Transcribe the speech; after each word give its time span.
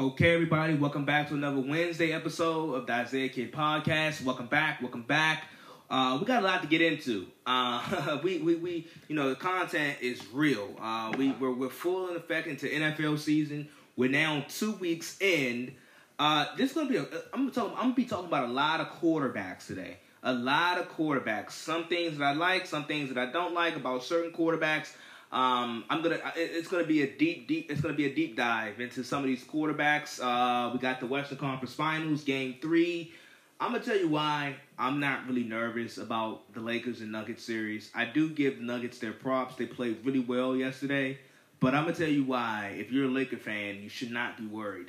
Okay, 0.00 0.32
everybody, 0.32 0.72
welcome 0.76 1.04
back 1.04 1.28
to 1.28 1.34
another 1.34 1.60
Wednesday 1.60 2.10
episode 2.10 2.72
of 2.72 2.86
the 2.86 2.92
Isaiah 2.94 3.28
Kid 3.28 3.52
Podcast. 3.52 4.24
Welcome 4.24 4.46
back, 4.46 4.80
welcome 4.80 5.02
back. 5.02 5.48
Uh, 5.90 6.16
we 6.18 6.24
got 6.24 6.42
a 6.42 6.46
lot 6.46 6.62
to 6.62 6.68
get 6.68 6.80
into. 6.80 7.26
Uh, 7.44 8.18
we, 8.24 8.38
we, 8.38 8.54
we, 8.54 8.88
you 9.08 9.14
know, 9.14 9.28
the 9.28 9.34
content 9.34 9.98
is 10.00 10.24
real. 10.32 10.74
Uh, 10.80 11.12
we, 11.18 11.32
we're, 11.32 11.52
we're 11.52 11.68
full 11.68 12.08
in 12.08 12.16
effect 12.16 12.46
into 12.46 12.66
NFL 12.66 13.18
season. 13.18 13.68
We're 13.94 14.08
now 14.08 14.42
two 14.48 14.72
weeks 14.72 15.20
in. 15.20 15.74
Uh, 16.18 16.46
this 16.56 16.70
is 16.70 16.76
gonna 16.76 16.88
be. 16.88 16.96
A, 16.96 17.02
I'm 17.34 17.48
gonna 17.48 17.50
talk. 17.50 17.72
I'm 17.72 17.82
gonna 17.82 17.94
be 17.94 18.06
talking 18.06 18.28
about 18.28 18.48
a 18.48 18.52
lot 18.52 18.80
of 18.80 18.86
quarterbacks 19.02 19.66
today. 19.66 19.98
A 20.22 20.32
lot 20.32 20.78
of 20.78 20.90
quarterbacks. 20.96 21.50
Some 21.50 21.88
things 21.88 22.16
that 22.16 22.24
I 22.24 22.32
like, 22.32 22.64
some 22.64 22.86
things 22.86 23.12
that 23.12 23.18
I 23.18 23.30
don't 23.30 23.52
like 23.52 23.76
about 23.76 24.02
certain 24.02 24.32
quarterbacks. 24.32 24.94
Um, 25.32 25.84
I'm 25.88 26.02
gonna. 26.02 26.18
It's 26.34 26.66
gonna 26.66 26.84
be 26.84 27.02
a 27.02 27.06
deep, 27.06 27.46
deep. 27.46 27.70
It's 27.70 27.80
gonna 27.80 27.94
be 27.94 28.06
a 28.06 28.14
deep 28.14 28.36
dive 28.36 28.80
into 28.80 29.04
some 29.04 29.20
of 29.22 29.26
these 29.26 29.44
quarterbacks. 29.44 30.20
Uh, 30.20 30.72
we 30.72 30.80
got 30.80 30.98
the 30.98 31.06
Western 31.06 31.38
Conference 31.38 31.74
Finals, 31.74 32.24
Game 32.24 32.56
Three. 32.60 33.12
I'm 33.60 33.72
gonna 33.72 33.84
tell 33.84 33.96
you 33.96 34.08
why 34.08 34.56
I'm 34.78 34.98
not 34.98 35.26
really 35.28 35.44
nervous 35.44 35.98
about 35.98 36.52
the 36.52 36.60
Lakers 36.60 37.00
and 37.00 37.12
Nuggets 37.12 37.44
series. 37.44 37.90
I 37.94 38.06
do 38.06 38.30
give 38.30 38.60
Nuggets 38.60 38.98
their 38.98 39.12
props. 39.12 39.54
They 39.54 39.66
played 39.66 39.98
really 40.04 40.20
well 40.20 40.56
yesterday, 40.56 41.18
but 41.60 41.74
I'm 41.74 41.84
gonna 41.84 41.94
tell 41.94 42.08
you 42.08 42.24
why. 42.24 42.74
If 42.76 42.90
you're 42.90 43.04
a 43.04 43.08
Laker 43.10 43.36
fan, 43.36 43.82
you 43.82 43.88
should 43.88 44.10
not 44.10 44.36
be 44.36 44.46
worried. 44.46 44.88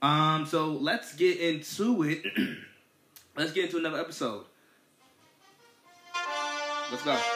Um, 0.00 0.46
so 0.46 0.68
let's 0.68 1.14
get 1.16 1.38
into 1.38 2.02
it. 2.02 2.22
let's 3.36 3.52
get 3.52 3.64
into 3.66 3.76
another 3.78 4.00
episode. 4.00 4.44
Let's 6.90 7.02
go. 7.02 7.35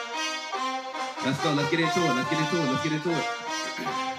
Let's 1.25 1.43
go. 1.43 1.53
Let's 1.53 1.69
get 1.69 1.79
into 1.81 1.99
it. 1.99 2.15
Let's 2.15 2.29
get 2.29 2.39
into 2.39 2.63
it. 2.63 2.71
Let's 2.71 2.83
get 2.83 2.93
into 2.93 3.11
it. 3.11 4.10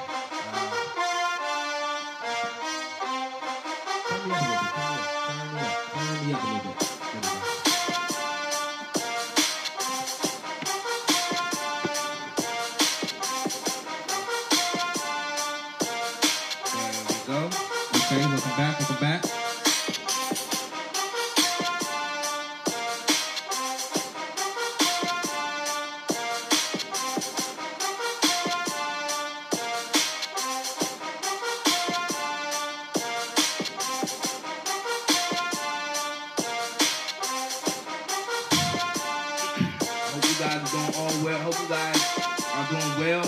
Are 42.55 42.69
doing 42.69 43.01
well, 43.01 43.25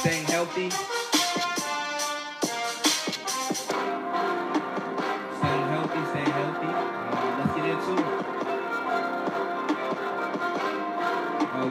staying 0.00 0.24
healthy. 0.26 0.68
Staying 5.38 5.68
healthy, 5.72 6.00
staying 6.10 6.26
healthy. 6.26 6.68
Uh, 6.68 7.36
let's 7.38 7.54
get 7.56 7.64
into 7.70 7.92
it. 7.96 8.04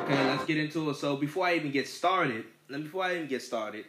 Okay, 0.01 0.21
let's 0.29 0.45
get 0.45 0.57
into 0.57 0.89
it. 0.89 0.95
So 0.95 1.15
before 1.15 1.45
I 1.45 1.53
even 1.55 1.71
get 1.71 1.87
started, 1.87 2.45
before 2.67 3.03
I 3.03 3.15
even 3.15 3.27
get 3.27 3.43
started, 3.43 3.85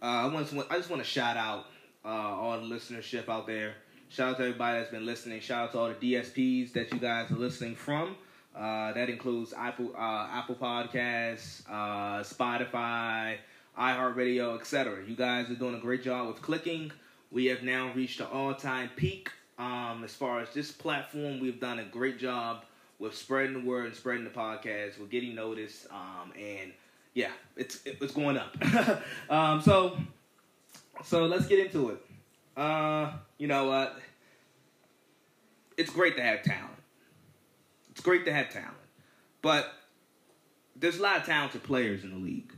uh, 0.00 0.04
I 0.04 0.26
want 0.28 0.46
to, 0.48 0.64
I 0.70 0.76
just 0.76 0.90
want 0.90 1.02
to 1.02 1.08
shout 1.08 1.36
out 1.36 1.66
uh, 2.04 2.08
all 2.08 2.60
the 2.60 2.66
listenership 2.72 3.28
out 3.28 3.48
there. 3.48 3.74
Shout 4.10 4.30
out 4.30 4.36
to 4.36 4.44
everybody 4.44 4.78
that's 4.78 4.92
been 4.92 5.06
listening. 5.06 5.40
Shout 5.40 5.64
out 5.64 5.72
to 5.72 5.78
all 5.78 5.88
the 5.88 6.14
DSPs 6.14 6.72
that 6.74 6.92
you 6.92 7.00
guys 7.00 7.32
are 7.32 7.36
listening 7.36 7.74
from. 7.74 8.14
Uh, 8.54 8.92
that 8.92 9.08
includes 9.08 9.54
Apple 9.56 9.92
uh, 9.96 10.28
Apple 10.30 10.54
Podcasts, 10.54 11.62
uh, 11.70 12.22
Spotify, 12.22 13.36
iHeartRadio, 13.78 14.58
etc. 14.60 14.98
You 15.06 15.16
guys 15.16 15.50
are 15.50 15.54
doing 15.54 15.74
a 15.74 15.80
great 15.80 16.02
job 16.02 16.28
with 16.28 16.42
clicking. 16.42 16.92
We 17.30 17.46
have 17.46 17.62
now 17.62 17.92
reached 17.94 18.20
an 18.20 18.26
all-time 18.26 18.90
peak. 18.94 19.30
Um, 19.58 20.02
as 20.04 20.14
far 20.14 20.40
as 20.40 20.52
this 20.52 20.70
platform, 20.70 21.40
we've 21.40 21.60
done 21.60 21.78
a 21.78 21.84
great 21.84 22.18
job 22.18 22.64
with 22.98 23.14
spreading 23.16 23.54
the 23.54 23.68
word 23.68 23.86
and 23.86 23.94
spreading 23.94 24.24
the 24.24 24.30
podcast. 24.30 24.98
We're 24.98 25.06
getting 25.06 25.34
noticed, 25.34 25.86
um, 25.90 26.32
and 26.38 26.72
yeah, 27.14 27.30
it's 27.56 27.80
it's 27.84 28.12
going 28.12 28.36
up. 28.36 28.54
um, 29.30 29.62
so 29.62 29.96
so 31.04 31.26
let's 31.26 31.46
get 31.46 31.58
into 31.58 31.90
it. 31.90 32.04
Uh, 32.56 33.12
you 33.38 33.46
know 33.46 33.66
what? 33.66 33.98
It's 35.76 35.90
great 35.90 36.16
to 36.16 36.22
have 36.22 36.42
talent. 36.42 36.81
It's 38.02 38.06
great 38.08 38.24
to 38.24 38.32
have 38.32 38.50
talent, 38.50 38.72
but 39.42 39.72
there's 40.74 40.98
a 40.98 41.02
lot 41.02 41.18
of 41.18 41.24
talented 41.24 41.62
players 41.62 42.02
in 42.02 42.10
the 42.10 42.16
league, 42.16 42.52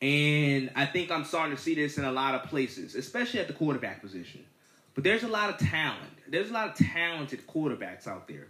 and 0.00 0.72
I 0.74 0.86
think 0.86 1.12
I'm 1.12 1.22
starting 1.22 1.56
to 1.56 1.62
see 1.62 1.76
this 1.76 1.98
in 1.98 2.04
a 2.04 2.10
lot 2.10 2.34
of 2.34 2.50
places, 2.50 2.96
especially 2.96 3.38
at 3.38 3.46
the 3.46 3.52
quarterback 3.52 4.02
position. 4.02 4.44
But 4.96 5.04
there's 5.04 5.22
a 5.22 5.28
lot 5.28 5.50
of 5.50 5.58
talent. 5.58 6.10
There's 6.26 6.50
a 6.50 6.52
lot 6.52 6.70
of 6.70 6.84
talented 6.84 7.46
quarterbacks 7.46 8.08
out 8.08 8.26
there, 8.26 8.48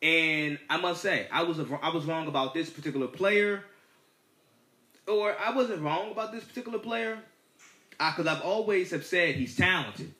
and 0.00 0.58
I 0.70 0.78
must 0.78 1.02
say, 1.02 1.26
I 1.30 1.42
was 1.42 1.60
I 1.60 1.90
was 1.90 2.06
wrong 2.06 2.28
about 2.28 2.54
this 2.54 2.70
particular 2.70 3.06
player, 3.06 3.62
or 5.06 5.36
I 5.38 5.54
wasn't 5.54 5.82
wrong 5.82 6.12
about 6.12 6.32
this 6.32 6.44
particular 6.44 6.78
player, 6.78 7.18
uh, 8.00 8.10
because 8.10 8.26
I've 8.26 8.40
always 8.42 8.90
have 8.92 9.04
said 9.04 9.34
he's 9.34 9.54
talented. 9.54 10.14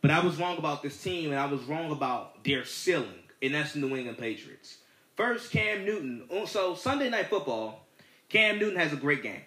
But 0.00 0.10
I 0.10 0.24
was 0.24 0.38
wrong 0.38 0.56
about 0.56 0.82
this 0.82 1.02
team, 1.02 1.32
and 1.32 1.38
I 1.38 1.44
was 1.44 1.60
wrong 1.64 1.92
about 1.92 2.44
their 2.44 2.64
ceiling, 2.64 3.23
and 3.44 3.54
that's 3.54 3.72
the 3.72 3.80
New 3.80 3.94
England 3.96 4.18
Patriots. 4.18 4.78
First, 5.16 5.50
Cam 5.50 5.84
Newton. 5.84 6.24
Oh, 6.30 6.46
so 6.46 6.74
Sunday 6.74 7.08
Night 7.08 7.28
Football, 7.28 7.86
Cam 8.28 8.58
Newton 8.58 8.78
has 8.78 8.92
a 8.92 8.96
great 8.96 9.22
game. 9.22 9.42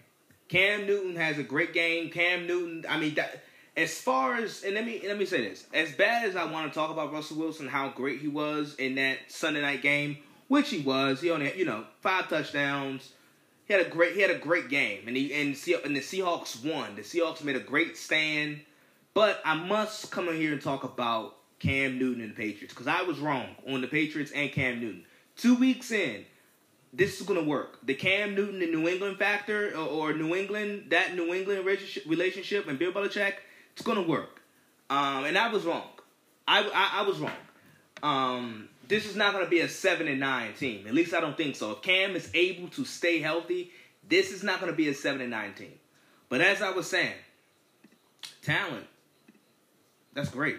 Cam 0.47 0.85
Newton 0.85 1.15
has 1.17 1.37
a 1.37 1.43
great 1.43 1.73
game. 1.73 2.09
Cam 2.09 2.47
Newton. 2.47 2.85
I 2.87 2.97
mean, 2.99 3.15
that, 3.15 3.43
as 3.75 3.99
far 3.99 4.35
as 4.35 4.63
and 4.63 4.75
let 4.75 4.85
me 4.85 5.01
let 5.05 5.17
me 5.17 5.25
say 5.25 5.41
this: 5.41 5.65
as 5.73 5.91
bad 5.91 6.27
as 6.27 6.35
I 6.35 6.45
want 6.45 6.71
to 6.71 6.77
talk 6.77 6.89
about 6.89 7.11
Russell 7.11 7.37
Wilson, 7.37 7.67
how 7.67 7.89
great 7.89 8.19
he 8.19 8.27
was 8.27 8.75
in 8.75 8.95
that 8.95 9.17
Sunday 9.27 9.61
night 9.61 9.81
game, 9.81 10.17
which 10.47 10.69
he 10.69 10.79
was. 10.79 11.21
He 11.21 11.29
only 11.31 11.47
had, 11.47 11.57
you 11.57 11.65
know 11.65 11.85
five 12.01 12.29
touchdowns. 12.29 13.11
He 13.65 13.73
had 13.73 13.85
a 13.85 13.89
great 13.89 14.13
he 14.13 14.21
had 14.21 14.31
a 14.31 14.39
great 14.39 14.69
game, 14.69 15.07
and 15.07 15.17
he 15.17 15.33
and, 15.33 15.49
and 15.83 15.95
the 15.95 15.99
Seahawks 15.99 16.63
won. 16.63 16.95
The 16.95 17.01
Seahawks 17.01 17.43
made 17.43 17.55
a 17.55 17.61
great 17.61 17.97
stand. 17.97 18.61
But 19.13 19.41
I 19.43 19.55
must 19.55 20.11
come 20.11 20.29
in 20.29 20.35
here 20.35 20.53
and 20.53 20.61
talk 20.61 20.83
about 20.83 21.37
Cam 21.59 21.97
Newton 21.97 22.21
and 22.21 22.31
the 22.31 22.35
Patriots 22.35 22.73
because 22.73 22.87
I 22.87 23.01
was 23.03 23.19
wrong 23.19 23.47
on 23.67 23.81
the 23.81 23.87
Patriots 23.87 24.31
and 24.31 24.51
Cam 24.51 24.79
Newton. 24.79 25.03
Two 25.35 25.55
weeks 25.55 25.91
in, 25.91 26.25
this 26.93 27.19
is 27.19 27.25
going 27.25 27.39
to 27.39 27.45
work. 27.47 27.85
The 27.85 27.93
Cam 27.93 28.35
Newton 28.35 28.61
and 28.61 28.71
New 28.71 28.87
England 28.87 29.17
factor 29.17 29.71
or, 29.75 30.11
or 30.11 30.13
New 30.13 30.35
England, 30.35 30.87
that 30.89 31.15
New 31.15 31.33
England 31.33 31.65
relationship, 31.65 32.67
and 32.67 32.79
Bill 32.79 32.91
Belichick, 32.91 33.33
it's 33.73 33.81
going 33.81 34.01
to 34.01 34.07
work. 34.07 34.41
Um, 34.89 35.25
and 35.25 35.37
I 35.37 35.51
was 35.51 35.63
wrong. 35.63 35.89
I, 36.47 36.63
I, 36.63 37.01
I 37.01 37.07
was 37.07 37.19
wrong. 37.19 37.31
Um, 38.01 38.69
this 38.87 39.05
is 39.05 39.15
not 39.15 39.33
going 39.33 39.43
to 39.43 39.49
be 39.49 39.59
a 39.59 39.67
7 39.67 40.07
and 40.07 40.19
9 40.19 40.53
team. 40.53 40.87
At 40.87 40.93
least 40.93 41.13
I 41.13 41.19
don't 41.19 41.35
think 41.35 41.55
so. 41.55 41.71
If 41.71 41.81
Cam 41.81 42.15
is 42.15 42.29
able 42.33 42.69
to 42.69 42.85
stay 42.85 43.19
healthy, 43.19 43.71
this 44.07 44.31
is 44.31 44.43
not 44.43 44.59
going 44.61 44.71
to 44.71 44.75
be 44.75 44.87
a 44.87 44.93
7 44.93 45.19
and 45.19 45.31
9 45.31 45.53
team. 45.55 45.73
But 46.29 46.41
as 46.41 46.61
I 46.61 46.71
was 46.71 46.89
saying, 46.89 47.13
talent, 48.41 48.85
that's 50.13 50.29
great. 50.29 50.57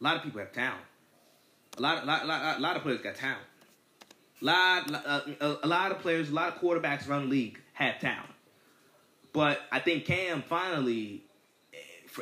A 0.00 0.04
lot 0.04 0.16
of 0.16 0.22
people 0.22 0.40
have 0.40 0.52
talent. 0.52 0.82
A 1.76 1.80
lot, 1.80 2.06
lot, 2.06 2.26
lot, 2.26 2.60
lot 2.60 2.76
of 2.76 2.82
players 2.82 3.00
got 3.00 3.16
talent. 3.16 3.40
Lot, 4.40 4.92
uh, 4.92 5.20
a, 5.40 5.56
a 5.62 5.66
lot 5.66 5.90
of 5.90 6.00
players, 6.00 6.30
a 6.30 6.34
lot 6.34 6.54
of 6.54 6.60
quarterbacks 6.60 7.08
around 7.08 7.22
the 7.22 7.28
league 7.28 7.60
have 7.72 8.00
talent. 8.00 8.30
But 9.32 9.60
I 9.72 9.80
think 9.80 10.04
Cam 10.04 10.42
finally, 10.42 11.24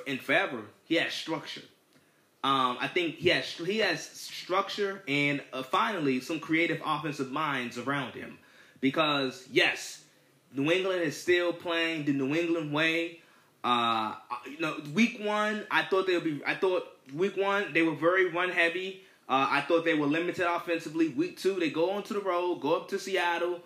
in 0.07 0.19
forever, 0.19 0.63
he 0.85 0.97
has 0.97 1.13
structure. 1.13 1.63
Um, 2.45 2.77
I 2.81 2.89
think 2.89 3.17
he 3.17 3.29
has 3.29 3.47
he 3.53 3.79
has 3.79 4.03
structure 4.03 5.03
and 5.07 5.41
uh, 5.53 5.63
finally 5.63 6.21
some 6.21 6.41
creative 6.41 6.81
offensive 6.85 7.31
minds 7.31 7.79
around 7.79 8.15
him. 8.15 8.39
Because 8.81 9.47
yes, 9.53 10.03
New 10.55 10.71
England 10.73 11.03
is 11.03 11.21
still 11.21 11.53
playing 11.53 12.05
the 12.05 12.13
New 12.13 12.35
England 12.35 12.73
way. 12.73 13.21
Uh, 13.63 14.15
you 14.47 14.59
know, 14.59 14.81
week 14.93 15.21
one, 15.21 15.65
I 15.71 15.83
thought 15.85 16.09
they 16.09 16.15
would 16.15 16.25
be. 16.25 16.43
I 16.45 16.55
thought 16.55 16.85
week 17.15 17.37
one 17.37 17.73
they 17.73 17.83
were 17.83 17.95
very 17.95 18.29
run 18.31 18.51
heavy. 18.51 19.03
Uh, 19.29 19.47
I 19.49 19.61
thought 19.63 19.85
they 19.85 19.95
were 19.95 20.07
limited 20.07 20.47
offensively. 20.47 21.09
Week 21.09 21.39
two, 21.39 21.59
they 21.59 21.71
go 21.71 21.91
onto 21.91 22.13
the 22.13 22.21
road, 22.21 22.61
go 22.61 22.77
up 22.77 22.89
to 22.89 22.99
Seattle. 22.99 23.61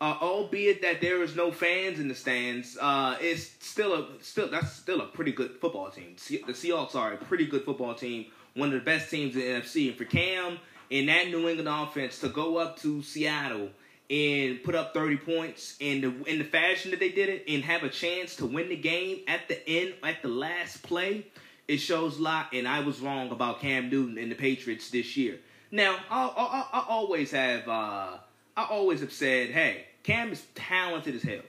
Uh, 0.00 0.18
albeit 0.20 0.82
that 0.82 1.00
there 1.00 1.22
is 1.22 1.36
no 1.36 1.52
fans 1.52 2.00
in 2.00 2.08
the 2.08 2.14
stands, 2.14 2.76
uh, 2.80 3.16
it's 3.20 3.52
still 3.60 3.94
a 3.94 4.08
still 4.20 4.48
that's 4.48 4.72
still 4.72 5.00
a 5.00 5.06
pretty 5.06 5.30
good 5.30 5.52
football 5.60 5.90
team. 5.90 6.16
The 6.28 6.52
Seahawks 6.52 6.96
are 6.96 7.12
a 7.12 7.16
pretty 7.16 7.46
good 7.46 7.64
football 7.64 7.94
team, 7.94 8.26
one 8.54 8.68
of 8.68 8.74
the 8.74 8.80
best 8.80 9.10
teams 9.10 9.36
in 9.36 9.42
the 9.42 9.46
NFC. 9.46 9.88
And 9.88 9.96
for 9.96 10.04
Cam 10.04 10.58
in 10.90 11.06
that 11.06 11.28
New 11.28 11.48
England 11.48 11.68
offense 11.68 12.18
to 12.18 12.28
go 12.28 12.58
up 12.58 12.78
to 12.80 13.00
Seattle 13.02 13.70
and 14.10 14.62
put 14.62 14.74
up 14.74 14.92
30 14.92 15.16
points 15.16 15.76
in 15.80 16.00
the 16.02 16.30
in 16.30 16.38
the 16.38 16.44
fashion 16.44 16.90
that 16.90 17.00
they 17.00 17.08
did 17.08 17.30
it 17.30 17.44
and 17.48 17.64
have 17.64 17.82
a 17.82 17.88
chance 17.88 18.36
to 18.36 18.46
win 18.46 18.68
the 18.68 18.76
game 18.76 19.20
at 19.26 19.48
the 19.48 19.68
end 19.68 19.94
at 20.02 20.20
the 20.20 20.28
last 20.28 20.82
play, 20.82 21.26
it 21.72 21.78
shows 21.78 22.18
a 22.18 22.22
lot. 22.22 22.48
And 22.52 22.68
I 22.68 22.80
was 22.80 23.00
wrong 23.00 23.30
about 23.30 23.60
Cam 23.60 23.88
Newton 23.88 24.18
and 24.18 24.30
the 24.30 24.34
Patriots 24.36 24.90
this 24.90 25.16
year. 25.16 25.38
Now 25.70 25.96
I 26.10 26.24
I, 26.26 26.78
I 26.80 26.84
always 26.88 27.30
have 27.30 27.66
uh, 27.66 28.18
I 28.56 28.64
always 28.68 29.00
have 29.00 29.12
said, 29.12 29.50
hey, 29.50 29.86
Cam 30.02 30.32
is 30.32 30.44
talented 30.54 31.14
as 31.14 31.22
hell. 31.22 31.40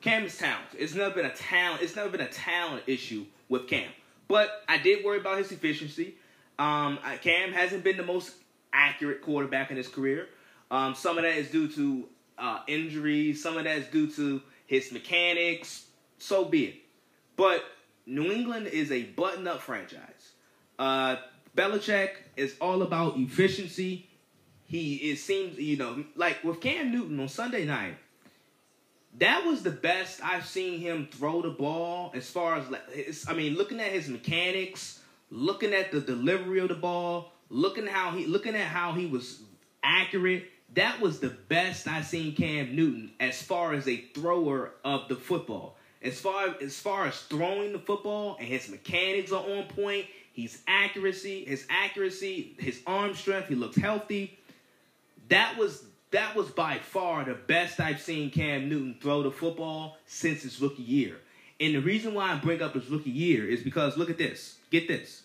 Cam 0.00 0.24
is 0.24 0.36
talented. 0.36 0.80
It's 0.80 0.94
never 0.94 1.14
been 1.14 1.26
a 1.26 1.34
talent. 1.34 1.82
It's 1.82 1.96
never 1.96 2.10
been 2.10 2.22
a 2.22 2.28
talent 2.28 2.84
issue 2.86 3.26
with 3.48 3.68
Cam. 3.68 3.90
But 4.28 4.64
I 4.68 4.78
did 4.78 5.04
worry 5.04 5.18
about 5.18 5.38
his 5.38 5.52
efficiency. 5.52 6.16
Um, 6.58 6.98
Cam 7.20 7.52
hasn't 7.52 7.84
been 7.84 7.96
the 7.96 8.04
most 8.04 8.32
accurate 8.72 9.22
quarterback 9.22 9.70
in 9.70 9.76
his 9.76 9.88
career. 9.88 10.28
Um, 10.70 10.94
some 10.94 11.18
of 11.18 11.24
that 11.24 11.36
is 11.36 11.50
due 11.50 11.68
to 11.68 12.08
uh, 12.38 12.60
injuries. 12.66 13.42
Some 13.42 13.56
of 13.58 13.64
that 13.64 13.78
is 13.78 13.86
due 13.88 14.10
to 14.12 14.42
his 14.66 14.92
mechanics. 14.92 15.86
So 16.18 16.44
be 16.44 16.64
it. 16.64 16.74
But 17.36 17.64
New 18.06 18.30
England 18.30 18.66
is 18.66 18.90
a 18.90 19.02
button-up 19.02 19.60
franchise. 19.60 20.32
Uh, 20.78 21.16
Belichick 21.56 22.10
is 22.36 22.54
all 22.60 22.82
about 22.82 23.16
efficiency. 23.16 24.08
He 24.66 24.96
it 24.96 25.18
seems 25.18 25.58
you 25.58 25.76
know 25.76 26.04
like 26.16 26.42
with 26.42 26.60
Cam 26.60 26.90
Newton 26.90 27.20
on 27.20 27.28
Sunday 27.28 27.64
night. 27.64 27.96
That 29.18 29.44
was 29.44 29.62
the 29.62 29.70
best 29.70 30.24
I've 30.24 30.46
seen 30.46 30.80
him 30.80 31.08
throw 31.12 31.42
the 31.42 31.50
ball 31.50 32.10
as 32.14 32.28
far 32.28 32.56
as 32.56 32.68
like 32.68 32.82
I 33.28 33.34
mean 33.34 33.54
looking 33.54 33.78
at 33.78 33.92
his 33.92 34.08
mechanics, 34.08 35.00
looking 35.30 35.72
at 35.72 35.92
the 35.92 36.00
delivery 36.00 36.58
of 36.58 36.68
the 36.68 36.74
ball, 36.74 37.32
looking 37.50 37.86
how 37.86 38.10
he 38.10 38.26
looking 38.26 38.56
at 38.56 38.66
how 38.66 38.92
he 38.92 39.06
was 39.06 39.42
accurate 39.84 40.44
that 40.74 41.00
was 41.00 41.20
the 41.20 41.30
best 41.30 41.86
I've 41.86 42.06
seen 42.06 42.34
Cam 42.34 42.74
Newton 42.74 43.12
as 43.20 43.40
far 43.40 43.74
as 43.74 43.86
a 43.86 43.96
thrower 43.96 44.72
of 44.84 45.08
the 45.08 45.14
football. 45.14 45.76
As 46.04 46.20
far 46.20 46.54
as 46.60 46.78
far 46.78 47.06
as 47.06 47.18
throwing 47.22 47.72
the 47.72 47.78
football 47.78 48.36
and 48.38 48.46
his 48.46 48.68
mechanics 48.68 49.32
are 49.32 49.42
on 49.42 49.64
point, 49.64 50.06
his 50.32 50.60
accuracy, 50.68 51.44
his 51.44 51.66
accuracy, 51.70 52.54
his 52.58 52.80
arm 52.86 53.14
strength, 53.14 53.48
he 53.48 53.54
looks 53.54 53.76
healthy. 53.76 54.38
That 55.28 55.56
was 55.58 55.84
that 56.10 56.36
was 56.36 56.50
by 56.50 56.78
far 56.78 57.24
the 57.24 57.34
best 57.34 57.80
I've 57.80 58.00
seen 58.00 58.30
Cam 58.30 58.68
Newton 58.68 58.96
throw 59.00 59.22
the 59.22 59.30
football 59.30 59.96
since 60.06 60.42
his 60.42 60.60
rookie 60.60 60.82
year. 60.82 61.16
And 61.58 61.74
the 61.74 61.80
reason 61.80 62.14
why 62.14 62.32
I 62.32 62.36
bring 62.36 62.60
up 62.60 62.74
his 62.74 62.88
rookie 62.88 63.10
year 63.10 63.48
is 63.48 63.62
because 63.62 63.96
look 63.96 64.10
at 64.10 64.18
this. 64.18 64.58
Get 64.70 64.86
this. 64.86 65.22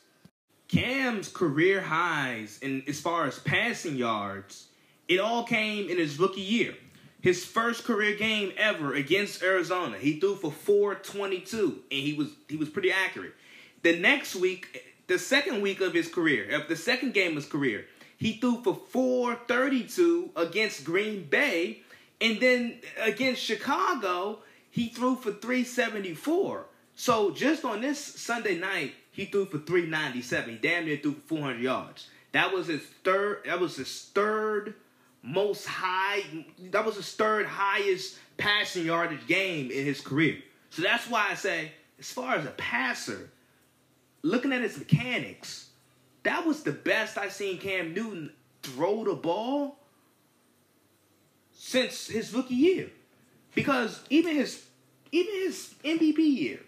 Cam's 0.67 1.27
career 1.27 1.81
highs 1.81 2.59
in 2.61 2.83
as 2.87 3.01
far 3.01 3.25
as 3.25 3.37
passing 3.39 3.95
yards 3.95 4.69
it 5.09 5.19
all 5.19 5.43
came 5.43 5.89
in 5.89 5.97
his 5.97 6.19
rookie 6.19 6.39
year. 6.39 6.75
His 7.21 7.43
first 7.43 7.83
career 7.83 8.15
game 8.15 8.53
ever 8.57 8.93
against 8.93 9.43
Arizona. 9.43 9.97
He 9.97 10.19
threw 10.19 10.35
for 10.35 10.51
422 10.51 11.79
and 11.91 11.99
he 11.99 12.13
was 12.13 12.29
he 12.47 12.55
was 12.55 12.69
pretty 12.69 12.91
accurate. 12.91 13.33
The 13.81 13.97
next 13.97 14.35
week, 14.35 14.95
the 15.07 15.19
second 15.19 15.61
week 15.61 15.81
of 15.81 15.93
his 15.93 16.07
career, 16.07 16.55
of 16.55 16.67
the 16.67 16.75
second 16.75 17.13
game 17.13 17.31
of 17.31 17.35
his 17.35 17.45
career, 17.45 17.85
he 18.17 18.33
threw 18.33 18.61
for 18.61 18.75
432 18.89 20.31
against 20.35 20.85
Green 20.85 21.23
Bay 21.23 21.81
and 22.21 22.39
then 22.39 22.79
against 22.99 23.41
Chicago, 23.41 24.39
he 24.69 24.89
threw 24.89 25.15
for 25.15 25.31
374. 25.31 26.65
So 26.95 27.31
just 27.31 27.63
on 27.63 27.81
this 27.81 27.99
Sunday 27.99 28.57
night, 28.57 28.93
he 29.11 29.25
threw 29.25 29.45
for 29.45 29.59
397. 29.59 30.49
He 30.49 30.55
damn 30.57 30.85
near 30.85 30.97
threw 30.97 31.13
for 31.13 31.35
400 31.37 31.61
yards. 31.61 32.07
That 32.31 32.53
was 32.53 32.67
his 32.67 32.81
third. 33.03 33.43
That 33.45 33.59
was 33.59 33.77
his 33.77 34.09
third 34.13 34.75
most 35.21 35.65
high. 35.65 36.23
That 36.71 36.85
was 36.85 36.95
his 36.95 37.13
third 37.13 37.45
highest 37.45 38.17
passing 38.37 38.85
yardage 38.85 39.27
game 39.27 39.71
in 39.71 39.85
his 39.85 40.01
career. 40.01 40.37
So 40.69 40.81
that's 40.81 41.09
why 41.09 41.27
I 41.31 41.35
say, 41.35 41.71
as 41.99 42.11
far 42.11 42.35
as 42.35 42.45
a 42.45 42.51
passer, 42.51 43.29
looking 44.21 44.53
at 44.53 44.61
his 44.61 44.77
mechanics, 44.77 45.69
that 46.23 46.45
was 46.45 46.63
the 46.63 46.71
best 46.71 47.17
I've 47.17 47.33
seen 47.33 47.57
Cam 47.57 47.93
Newton 47.93 48.31
throw 48.63 49.03
the 49.03 49.15
ball 49.15 49.77
since 51.53 52.07
his 52.07 52.33
rookie 52.33 52.55
year. 52.55 52.89
Because 53.55 53.99
even 54.09 54.35
his 54.35 54.63
even 55.11 55.33
his 55.33 55.73
MVP 55.83 56.17
year, 56.19 56.59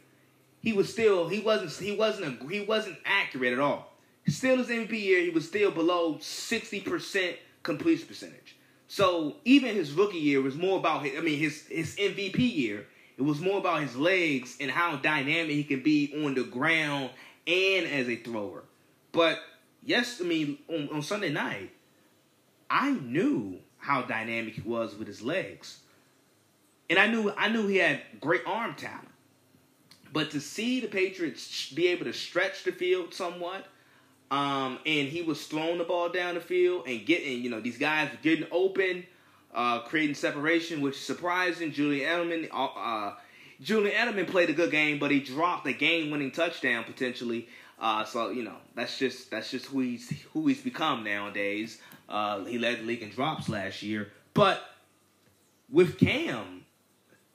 he 0.62 0.74
was 0.74 0.92
still 0.92 1.28
he 1.28 1.40
wasn't 1.40 1.72
he 1.72 1.96
wasn't 1.96 2.42
a, 2.42 2.48
he 2.48 2.62
wasn't 2.62 2.98
accurate 3.06 3.54
at 3.54 3.60
all. 3.60 3.92
Still 4.28 4.58
his 4.58 4.68
MVP 4.68 4.92
year, 4.92 5.22
he 5.22 5.30
was 5.30 5.48
still 5.48 5.72
below 5.72 6.18
sixty 6.22 6.82
percent 6.82 7.38
completion 7.64 8.08
percentage. 8.08 8.56
So 8.88 9.38
even 9.46 9.76
his 9.76 9.94
rookie 9.94 10.18
year 10.18 10.42
was 10.42 10.56
more 10.56 10.78
about 10.78 11.04
his, 11.06 11.18
I 11.18 11.22
mean 11.22 11.40
his 11.40 11.66
his 11.68 11.96
MVP 11.96 12.40
year. 12.40 12.88
It 13.18 13.22
was 13.24 13.40
more 13.40 13.60
about 13.60 13.82
his 13.82 13.96
legs 13.96 14.58
and 14.60 14.72
how 14.72 14.98
dynamic 14.98 15.52
he 15.52 15.64
can 15.64 15.84
be 15.84 16.12
on 16.26 16.34
the 16.34 16.44
ground 16.44 17.12
and 17.46 17.86
as 17.86 18.10
a 18.10 18.16
thrower. 18.16 18.64
But 19.12 19.40
yes, 19.84 20.20
I 20.20 20.26
mean 20.26 20.58
on, 20.68 20.90
on 20.92 21.02
Sunday 21.02 21.30
night, 21.30 21.72
I 22.70 22.92
knew 22.92 23.60
how 23.78 24.02
dynamic 24.04 24.56
he 24.56 24.62
was 24.62 24.96
with 24.96 25.08
his 25.08 25.22
legs. 25.22 25.80
And 26.90 27.00
I 27.00 27.08
knew 27.08 27.32
I 27.38 27.50
knew 27.50 27.68
he 27.68 27.78
had 27.78 28.02
great 28.20 28.42
arm 28.46 28.76
talent. 28.76 29.08
But 30.14 30.32
to 30.32 30.42
see 30.42 30.82
the 30.82 30.88
Patriots 30.88 31.72
be 31.72 31.88
able 31.88 32.06
to 32.06 32.14
stretch 32.14 32.64
the 32.64 32.72
field 32.72 33.14
somewhat, 33.14 33.66
um, 34.32 34.80
and 34.86 35.10
he 35.10 35.22
was 35.22 35.46
throwing 35.46 35.78
the 35.78 35.84
ball 35.84 36.08
down 36.08 36.36
the 36.36 36.42
field 36.42 36.88
and 36.88 37.06
getting, 37.06 37.44
you 37.44 37.50
know, 37.50 37.60
these 37.60 37.78
guys 37.78 38.10
getting 38.24 38.48
open, 38.50 39.06
uh, 39.54 39.80
creating 39.82 40.16
separation, 40.16 40.80
which 40.80 40.96
is 40.96 41.02
surprising. 41.02 41.74
Julian 41.74 42.10
Edelman, 42.10 42.50
uh, 42.50 42.66
uh, 42.68 43.16
Julian 43.60 43.94
Edelman 43.94 44.28
played 44.28 44.50
a 44.50 44.54
good 44.54 44.72
game, 44.72 45.00
but 45.00 45.12
he 45.12 45.20
dropped 45.20 45.68
a 45.68 45.74
game-winning 45.74 46.32
touchdown 46.32 46.86
potentially. 46.86 47.50
Uh, 47.78 48.06
so 48.06 48.30
you 48.30 48.44
know, 48.44 48.56
that's 48.74 48.98
just 48.98 49.30
that's 49.32 49.52
just 49.52 49.66
who 49.66 49.82
he's 49.82 50.10
who 50.34 50.48
he's 50.48 50.62
become 50.62 51.04
nowadays. 51.04 51.80
Uh, 52.08 52.46
he 52.46 52.58
led 52.58 52.80
the 52.80 52.84
league 52.84 53.02
in 53.02 53.10
drops 53.10 53.50
last 53.50 53.84
year, 53.84 54.12
but 54.34 54.64
with 55.70 55.98
Cam, 55.98 56.64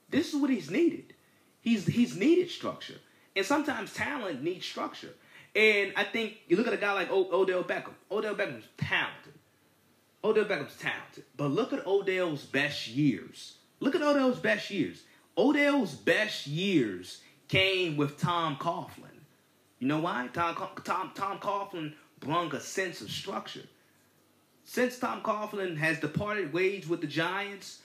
this 0.09 0.33
is 0.33 0.39
what 0.39 0.49
he's 0.49 0.71
needed. 0.71 1.13
He's 1.61 1.85
he's 1.85 2.15
needed 2.15 2.49
structure, 2.49 2.95
and 3.35 3.45
sometimes 3.45 3.93
talent 3.93 4.41
needs 4.41 4.65
structure. 4.65 5.13
And 5.57 5.91
I 5.95 6.03
think 6.03 6.37
you 6.47 6.55
look 6.55 6.67
at 6.67 6.73
a 6.73 6.77
guy 6.77 6.93
like 6.93 7.11
Odell 7.11 7.63
Beckham. 7.63 7.95
Odell 8.11 8.35
Beckham's 8.35 8.67
talented. 8.77 9.33
Odell 10.23 10.45
Beckham's 10.45 10.77
talented. 10.77 11.23
But 11.35 11.47
look 11.47 11.73
at 11.73 11.87
Odell's 11.87 12.43
best 12.43 12.87
years. 12.87 13.55
Look 13.79 13.95
at 13.95 14.03
Odell's 14.03 14.37
best 14.37 14.69
years. 14.69 15.01
Odell's 15.35 15.95
best 15.95 16.45
years 16.45 17.21
came 17.47 17.97
with 17.97 18.19
Tom 18.19 18.57
Coughlin. 18.57 19.17
You 19.79 19.87
know 19.87 19.99
why? 19.99 20.29
Tom 20.31 20.55
Tom 20.83 21.11
Tom 21.15 21.39
Coughlin 21.39 21.93
brought 22.19 22.53
a 22.53 22.59
sense 22.59 23.01
of 23.01 23.09
structure. 23.09 23.65
Since 24.63 24.99
Tom 24.99 25.21
Coughlin 25.21 25.75
has 25.77 25.99
departed 25.99 26.53
ways 26.53 26.87
with 26.87 27.01
the 27.01 27.07
Giants 27.07 27.79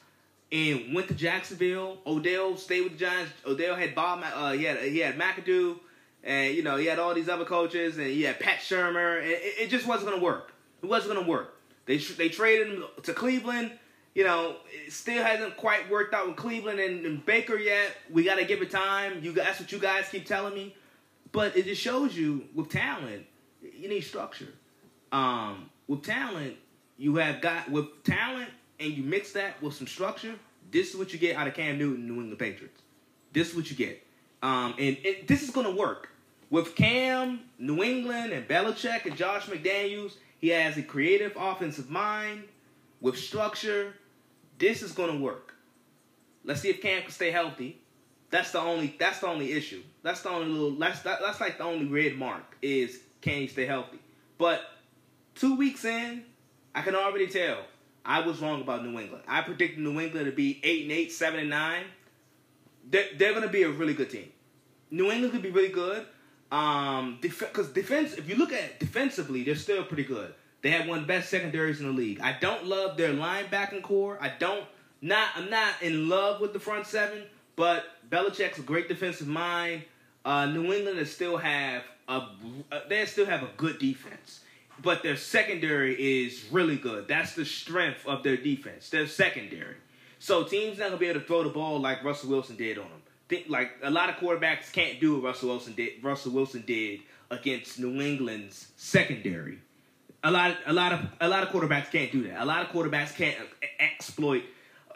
and 0.51 0.95
went 0.95 1.09
to 1.09 1.15
Jacksonville, 1.15 1.99
Odell 2.07 2.59
stayed 2.59 2.83
with 2.83 2.93
the 2.93 2.99
Giants. 2.99 3.33
Odell 3.47 3.77
had 3.77 3.95
Bob. 3.95 4.23
Uh, 4.35 4.53
he 4.53 4.65
had 4.65 4.79
he 4.83 4.99
had 4.99 5.19
McAdoo 5.19 5.79
and 6.25 6.55
you 6.55 6.63
know 6.63 6.77
he 6.77 6.87
had 6.87 6.99
all 6.99 7.15
these 7.15 7.29
other 7.29 7.45
coaches, 7.45 7.99
and 7.99 8.07
he 8.07 8.23
had 8.23 8.39
Pat 8.39 8.59
Shurmur, 8.59 9.19
and 9.19 9.31
it, 9.31 9.55
it 9.59 9.71
just 9.71 9.87
wasn't 9.87 10.15
to 10.15 10.21
work. 10.21 10.53
It 10.83 10.87
wasn't 10.87 11.19
to 11.19 11.27
work. 11.27 11.57
They 11.87 11.99
they 11.99 12.29
traded 12.29 12.69
him 12.69 12.85
to 13.03 13.13
Cleveland. 13.13 13.73
You 14.15 14.25
know, 14.25 14.57
it 14.71 14.93
still 14.93 15.25
hasn't 15.25 15.57
quite 15.57 15.91
worked 15.91 16.13
out 16.13 16.27
with 16.27 16.37
Cleveland 16.37 16.79
and, 16.79 17.07
and 17.07 17.25
Baker 17.25 17.57
yet. 17.57 17.97
We 18.11 18.25
got 18.25 18.35
to 18.35 18.45
give 18.45 18.61
it 18.61 18.71
time. 18.71 19.21
You 19.23 19.33
that's 19.33 19.59
what 19.59 19.73
you 19.73 19.79
guys 19.79 20.09
keep 20.11 20.27
telling 20.27 20.55
me, 20.55 20.77
but 21.33 21.57
it 21.57 21.65
just 21.65 21.81
shows 21.81 22.15
you 22.17 22.45
with 22.55 22.69
talent, 22.69 23.27
you 23.63 23.89
need 23.89 24.03
structure. 24.03 24.53
Um, 25.11 25.71
with 25.89 26.03
talent, 26.03 26.57
you 26.99 27.17
have 27.17 27.41
got 27.41 27.71
with 27.71 28.05
talent, 28.05 28.51
and 28.79 28.93
you 28.93 29.03
mix 29.03 29.33
that 29.33 29.61
with 29.63 29.75
some 29.75 29.87
structure. 29.87 30.35
This 30.71 30.91
is 30.91 30.97
what 30.97 31.13
you 31.13 31.19
get 31.19 31.37
out 31.37 31.47
of 31.47 31.55
Cam 31.55 31.79
Newton, 31.79 32.07
New 32.07 32.21
England 32.21 32.39
Patriots. 32.39 32.81
This 33.33 33.51
is 33.51 33.57
what 33.57 33.71
you 33.71 33.77
get. 33.77 34.07
Um, 34.43 34.75
and 34.79 34.97
this 35.27 35.43
is 35.43 35.51
going 35.51 35.67
to 35.67 35.73
work. 35.73 36.09
With 36.53 36.75
Cam, 36.77 37.41
New 37.59 37.83
England, 37.83 38.35
and 38.35 38.47
Belichick 38.47 39.07
and 39.07 39.17
Josh 39.17 39.47
McDaniels, 39.47 40.17
he 40.39 40.49
has 40.49 40.77
a 40.77 40.83
creative 40.83 41.33
offensive 41.35 41.89
mind 41.89 42.45
with 43.01 43.17
structure. 43.17 43.95
This 44.59 44.83
is 44.83 44.93
going 44.93 45.17
to 45.17 45.25
work. 45.25 45.55
Let's 46.45 46.61
see 46.61 46.69
if 46.69 46.83
Cam 46.83 47.01
can 47.01 47.11
stay 47.11 47.31
healthy. 47.31 47.79
That's 48.29 48.51
the 48.51 48.61
only. 48.61 48.95
That's 48.99 49.21
the 49.21 49.29
only 49.29 49.53
issue. 49.53 49.83
That's 50.03 50.21
the 50.21 50.29
only 50.29 50.49
little. 50.49 50.73
That's 50.73 51.01
that, 51.01 51.21
that's 51.23 51.41
like 51.41 51.57
the 51.57 51.65
only 51.65 51.87
red 51.87 52.19
mark 52.19 52.59
is 52.61 53.01
can 53.23 53.39
he 53.39 53.47
stay 53.47 53.65
healthy? 53.65 53.99
But 54.37 54.61
two 55.35 55.57
weeks 55.57 55.87
in, 55.87 56.23
I 56.75 56.83
can 56.83 56.95
already 56.95 57.29
tell 57.29 57.61
I 58.05 58.21
was 58.27 58.41
wrong 58.43 58.61
about 58.61 58.85
New 58.85 58.99
England. 58.99 59.25
I 59.27 59.41
predicted 59.41 59.79
New 59.79 59.99
England 59.99 60.27
to 60.27 60.33
be 60.33 60.61
eight 60.63 60.83
and 60.83 60.93
eight, 60.93 61.13
seven 61.13 61.41
and 61.41 61.49
nine. 61.49 61.85
They're, 62.91 63.09
they're 63.17 63.33
going 63.33 63.47
to 63.47 63.49
be 63.49 63.63
a 63.63 63.71
really 63.71 63.95
good 63.95 64.11
team. 64.11 64.31
New 64.91 65.11
England 65.11 65.33
could 65.33 65.41
be 65.41 65.51
really 65.51 65.73
good. 65.73 66.05
Um, 66.53 67.19
because 67.23 67.69
def- 67.69 67.75
defense, 67.75 68.13
if 68.13 68.29
you 68.29 68.37
look 68.37 68.53
at 68.53 68.79
defensively, 68.79 69.43
they're 69.43 69.57
still 69.57 69.83
pretty 69.85 70.05
good. 70.05 70.35
They 70.61 70.71
have 70.71 70.87
one 70.87 70.99
of 70.99 71.07
the 71.07 71.09
best 71.09 71.31
secondaries 71.31 71.81
in 71.81 71.87
the 71.87 71.93
league. 71.93 72.21
I 72.21 72.37
don't 72.39 72.67
love 72.67 72.97
their 72.99 73.13
linebacking 73.13 73.83
corps. 73.83 74.19
I 74.21 74.31
don't 74.39 74.65
not 75.01 75.31
I'm 75.35 75.51
not 75.51 75.83
in 75.83 76.09
love 76.09 76.41
with 76.41 76.53
the 76.53 76.61
front 76.61 76.87
seven, 76.87 77.25
but 77.57 77.85
Belichick's 78.09 78.59
a 78.59 78.63
great 78.63 78.87
defensive 78.87 79.27
mind. 79.27 79.83
Uh, 80.25 80.47
New 80.47 80.73
England 80.73 81.05
still 81.09 81.39
have 81.39 81.83
a 82.07 82.29
uh, 82.71 82.81
they 82.89 83.05
still 83.07 83.27
have 83.27 83.43
a 83.43 83.49
good 83.57 83.79
defense, 83.79 84.41
but 84.81 85.03
their 85.03 85.17
secondary 85.17 86.25
is 86.25 86.45
really 86.53 86.77
good. 86.77 87.09
That's 87.09 87.35
the 87.35 87.45
strength 87.45 88.07
of 88.07 88.23
their 88.23 88.37
defense. 88.37 88.91
Their 88.91 89.07
secondary. 89.09 89.77
So 90.21 90.45
teams 90.45 90.79
not 90.79 90.89
gonna 90.89 90.99
be 90.99 91.07
able 91.07 91.21
to 91.21 91.27
throw 91.27 91.43
the 91.43 91.49
ball 91.49 91.81
like 91.81 92.05
Russell 92.05 92.31
Wilson 92.31 92.57
did 92.57 92.79
on 92.79 92.85
them. 92.85 93.02
Like 93.49 93.73
a 93.83 93.91
lot 93.91 94.09
of 94.09 94.17
quarterbacks 94.17 94.73
can't 94.73 95.01
do 95.01 95.15
what 95.15 95.25
Russell 95.25 95.51
Wilson 95.51 95.75
did. 95.75 96.03
Russell 96.03 96.33
Wilson 96.33 96.63
did 96.67 97.01
against 97.31 97.79
New 97.79 98.01
England's 98.01 98.69
secondary. 98.77 99.59
A 100.25 100.31
lot, 100.31 100.57
a 100.67 100.73
lot 100.73 100.93
of, 100.93 101.01
a 101.21 101.29
lot 101.29 101.43
of 101.43 101.49
quarterbacks 101.49 101.91
can't 101.91 102.13
do 102.13 102.29
that. 102.29 102.41
A 102.41 102.45
lot 102.45 102.65
of 102.65 102.69
quarterbacks 102.73 103.15
can't 103.17 103.37
exploit 103.81 104.45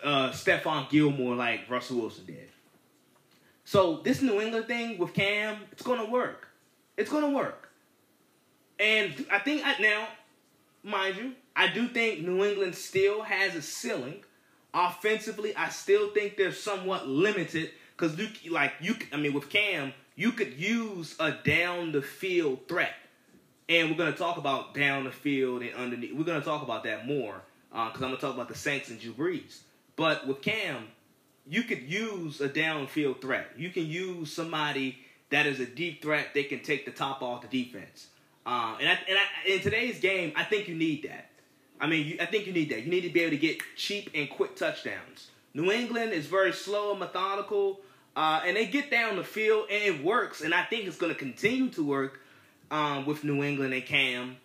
uh, 0.02 0.31
Stephon 0.31 0.88
Gilmore 0.88 1.35
like 1.35 1.69
Russell 1.69 1.99
Wilson 1.99 2.26
did. 2.26 2.49
So 3.64 4.00
this 4.05 4.23
New 4.23 4.40
England 4.40 4.66
thing 4.66 4.99
with 4.99 5.12
Cam, 5.12 5.59
it's 5.73 5.83
gonna 5.83 6.09
work. 6.09 6.47
It's 6.97 7.11
gonna 7.11 7.31
work. 7.31 7.69
And 8.78 9.26
I 9.31 9.40
think 9.40 9.66
I, 9.66 9.76
now, 9.81 10.09
mind 10.85 11.16
you, 11.16 11.33
I 11.57 11.69
do 11.69 11.88
think 11.88 12.21
New 12.21 12.45
England 12.45 12.75
still 12.75 13.23
has 13.23 13.57
a 13.57 13.62
ceiling. 13.62 14.23
Offensively, 14.73 15.57
I 15.57 15.71
still 15.71 16.11
think 16.11 16.37
they're 16.37 16.52
somewhat 16.52 17.09
limited 17.09 17.71
because 17.97 18.19
you 18.19 18.53
like 18.53 18.73
you. 18.81 18.97
I 19.12 19.17
mean, 19.17 19.33
with 19.33 19.49
Cam, 19.49 19.93
you 20.15 20.33
could 20.33 20.55
use 20.55 21.17
a 21.19 21.33
down 21.33 21.93
the 21.93 22.03
field 22.03 22.69
threat, 22.69 22.95
and 23.69 23.91
we're 23.91 23.97
gonna 23.97 24.12
talk 24.12 24.37
about 24.37 24.75
down 24.75 25.05
the 25.05 25.11
field 25.11 25.62
and 25.62 25.75
underneath. 25.75 26.15
We're 26.15 26.25
gonna 26.25 26.41
talk 26.41 26.62
about 26.62 26.85
that 26.85 27.07
more 27.07 27.43
because 27.71 28.03
uh, 28.03 28.05
I'm 28.05 28.11
gonna 28.11 28.17
talk 28.17 28.35
about 28.35 28.49
the 28.49 28.55
Saints 28.55 28.91
and 28.91 29.00
Drew 29.00 29.12
Brees. 29.12 29.61
But 29.97 30.26
with 30.26 30.43
Cam, 30.43 30.88
you 31.49 31.62
could 31.62 31.83
use 31.83 32.41
a 32.41 32.49
downfield 32.49 33.21
threat. 33.21 33.49
You 33.57 33.71
can 33.71 33.87
use 33.87 34.33
somebody 34.33 34.99
that 35.31 35.47
is 35.47 35.61
a 35.61 35.67
deep 35.67 36.03
threat. 36.03 36.29
They 36.35 36.45
can 36.45 36.61
take 36.61 36.85
the 36.85 36.91
top 36.91 37.23
off 37.23 37.49
the 37.49 37.65
defense. 37.65 38.09
Uh, 38.45 38.76
and 38.81 38.88
I, 38.88 38.93
and 39.09 39.19
I, 39.19 39.50
in 39.50 39.61
today's 39.61 39.99
game, 39.99 40.33
I 40.37 40.45
think 40.45 40.69
you 40.69 40.75
need 40.75 41.09
that. 41.09 41.31
I 41.81 41.87
mean, 41.87 42.07
you, 42.07 42.17
I 42.21 42.26
think 42.26 42.47
you 42.47 42.53
need 42.53 42.71
that. 42.71 42.85
You 42.85 42.91
need 42.91 43.03
to 43.03 43.09
be 43.11 43.21
able 43.21 43.33
to 43.33 43.38
get 43.38 43.59
cheap 43.76 44.11
and 44.15 44.31
quick 44.31 44.57
touchdowns. 44.57 45.31
New 45.53 45.73
England 45.73 46.12
is 46.12 46.26
very 46.26 46.53
slow 46.53 46.93
and 46.93 47.00
methodical, 47.00 47.81
uh, 48.16 48.40
and 48.44 48.56
they 48.56 48.66
get 48.66 48.90
down 48.90 49.16
the 49.16 49.25
field 49.25 49.66
and 49.70 49.82
it 49.82 50.02
works. 50.02 50.40
And 50.40 50.54
I 50.54 50.64
think 50.64 50.87
it's 50.87 50.96
going 50.96 51.12
to 51.12 51.18
continue 51.18 51.68
to 51.70 51.85
work 51.85 52.20
um, 52.70 53.06
with 53.06 53.23
New 53.23 53.44
England 53.44 53.75
and 53.75 53.85
Cam. 53.85 54.37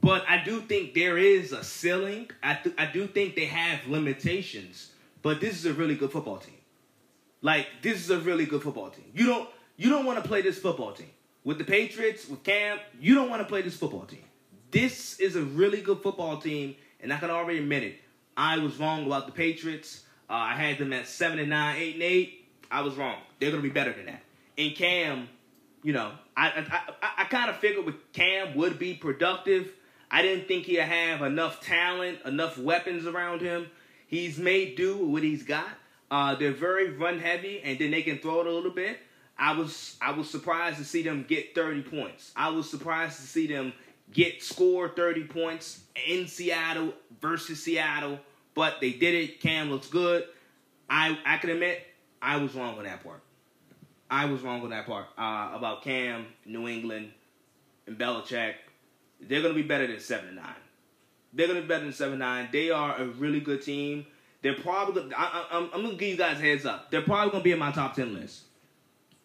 But 0.00 0.24
I 0.28 0.42
do 0.42 0.60
think 0.60 0.94
there 0.94 1.16
is 1.16 1.52
a 1.52 1.62
ceiling. 1.62 2.30
I, 2.42 2.54
th- 2.54 2.74
I 2.76 2.86
do 2.86 3.06
think 3.06 3.36
they 3.36 3.44
have 3.46 3.86
limitations. 3.86 4.90
But 5.22 5.40
this 5.40 5.54
is 5.54 5.66
a 5.66 5.72
really 5.72 5.94
good 5.94 6.10
football 6.10 6.38
team. 6.38 6.54
Like 7.42 7.68
this 7.82 7.98
is 7.98 8.10
a 8.10 8.18
really 8.18 8.46
good 8.46 8.62
football 8.62 8.90
team. 8.90 9.10
You 9.14 9.26
don't 9.26 9.48
you 9.76 9.88
don't 9.88 10.04
want 10.04 10.22
to 10.22 10.28
play 10.28 10.42
this 10.42 10.58
football 10.58 10.92
team 10.92 11.10
with 11.44 11.58
the 11.58 11.64
Patriots 11.64 12.28
with 12.28 12.42
Cam. 12.42 12.78
You 13.00 13.14
don't 13.14 13.30
want 13.30 13.40
to 13.40 13.48
play 13.48 13.62
this 13.62 13.76
football 13.76 14.04
team. 14.04 14.24
This 14.70 15.18
is 15.18 15.36
a 15.36 15.42
really 15.42 15.80
good 15.80 16.02
football 16.02 16.38
team, 16.38 16.76
and 17.00 17.12
I 17.12 17.16
can 17.16 17.30
already 17.30 17.58
admit 17.58 17.82
it. 17.82 18.00
I 18.36 18.58
was 18.58 18.78
wrong 18.78 19.06
about 19.06 19.26
the 19.26 19.32
Patriots. 19.32 20.04
Uh, 20.28 20.34
I 20.34 20.54
had 20.54 20.78
them 20.78 20.92
at 20.92 21.06
seven 21.06 21.38
and 21.38 21.50
nine, 21.50 21.76
eight 21.76 21.94
and 21.94 22.02
eight. 22.02 22.39
I 22.70 22.82
was 22.82 22.94
wrong. 22.94 23.16
They're 23.38 23.50
gonna 23.50 23.62
be 23.62 23.70
better 23.70 23.92
than 23.92 24.06
that. 24.06 24.22
And 24.56 24.74
Cam, 24.74 25.28
you 25.82 25.92
know, 25.92 26.12
I 26.36 26.48
I, 26.48 26.80
I, 27.02 27.12
I 27.18 27.24
kind 27.24 27.50
of 27.50 27.56
figured 27.56 27.84
with 27.84 28.12
Cam 28.12 28.56
would 28.56 28.78
be 28.78 28.94
productive. 28.94 29.72
I 30.10 30.22
didn't 30.22 30.48
think 30.48 30.66
he'd 30.66 30.80
have 30.80 31.22
enough 31.22 31.60
talent, 31.60 32.18
enough 32.24 32.58
weapons 32.58 33.06
around 33.06 33.40
him. 33.40 33.68
He's 34.08 34.38
made 34.38 34.76
do 34.76 34.96
with 34.96 35.08
what 35.08 35.22
he's 35.22 35.44
got. 35.44 35.68
Uh, 36.10 36.34
they're 36.34 36.52
very 36.52 36.90
run 36.90 37.20
heavy, 37.20 37.60
and 37.62 37.78
then 37.78 37.92
they 37.92 38.02
can 38.02 38.18
throw 38.18 38.40
it 38.40 38.46
a 38.48 38.50
little 38.50 38.72
bit. 38.72 38.98
I 39.38 39.52
was 39.54 39.96
I 40.02 40.12
was 40.12 40.28
surprised 40.28 40.78
to 40.78 40.84
see 40.84 41.02
them 41.02 41.24
get 41.26 41.54
30 41.54 41.82
points. 41.82 42.32
I 42.36 42.50
was 42.50 42.68
surprised 42.68 43.16
to 43.20 43.26
see 43.26 43.46
them 43.46 43.72
get 44.12 44.42
score 44.42 44.88
30 44.88 45.24
points 45.24 45.80
in 46.06 46.26
Seattle 46.26 46.92
versus 47.22 47.62
Seattle, 47.62 48.18
but 48.54 48.80
they 48.80 48.92
did 48.92 49.14
it. 49.14 49.40
Cam 49.40 49.70
looks 49.70 49.86
good. 49.86 50.24
I 50.90 51.16
I 51.24 51.38
can 51.38 51.50
admit 51.50 51.86
I 52.22 52.36
was 52.36 52.54
wrong 52.54 52.78
on 52.78 52.84
that 52.84 53.02
part. 53.02 53.22
I 54.10 54.24
was 54.24 54.40
wrong 54.42 54.62
on 54.62 54.70
that 54.70 54.86
part 54.86 55.06
uh, 55.16 55.50
about 55.54 55.82
Cam, 55.82 56.26
New 56.44 56.68
England, 56.68 57.12
and 57.86 57.96
Belichick. 57.98 58.54
They're 59.20 59.42
gonna 59.42 59.54
be 59.54 59.62
better 59.62 59.86
than 59.86 60.00
seven 60.00 60.34
nine. 60.34 60.54
They're 61.32 61.46
gonna 61.46 61.60
be 61.60 61.66
better 61.66 61.84
than 61.84 61.92
seven 61.92 62.18
nine. 62.18 62.48
They 62.50 62.70
are 62.70 62.96
a 62.96 63.06
really 63.06 63.40
good 63.40 63.62
team. 63.62 64.06
They're 64.42 64.54
probably. 64.54 65.12
I, 65.14 65.46
am 65.52 65.70
gonna 65.70 65.94
give 65.94 66.08
you 66.08 66.16
guys 66.16 66.40
heads 66.40 66.66
up. 66.66 66.90
They're 66.90 67.02
probably 67.02 67.30
gonna 67.30 67.44
be 67.44 67.52
in 67.52 67.58
my 67.58 67.70
top 67.70 67.94
ten 67.94 68.14
list. 68.14 68.42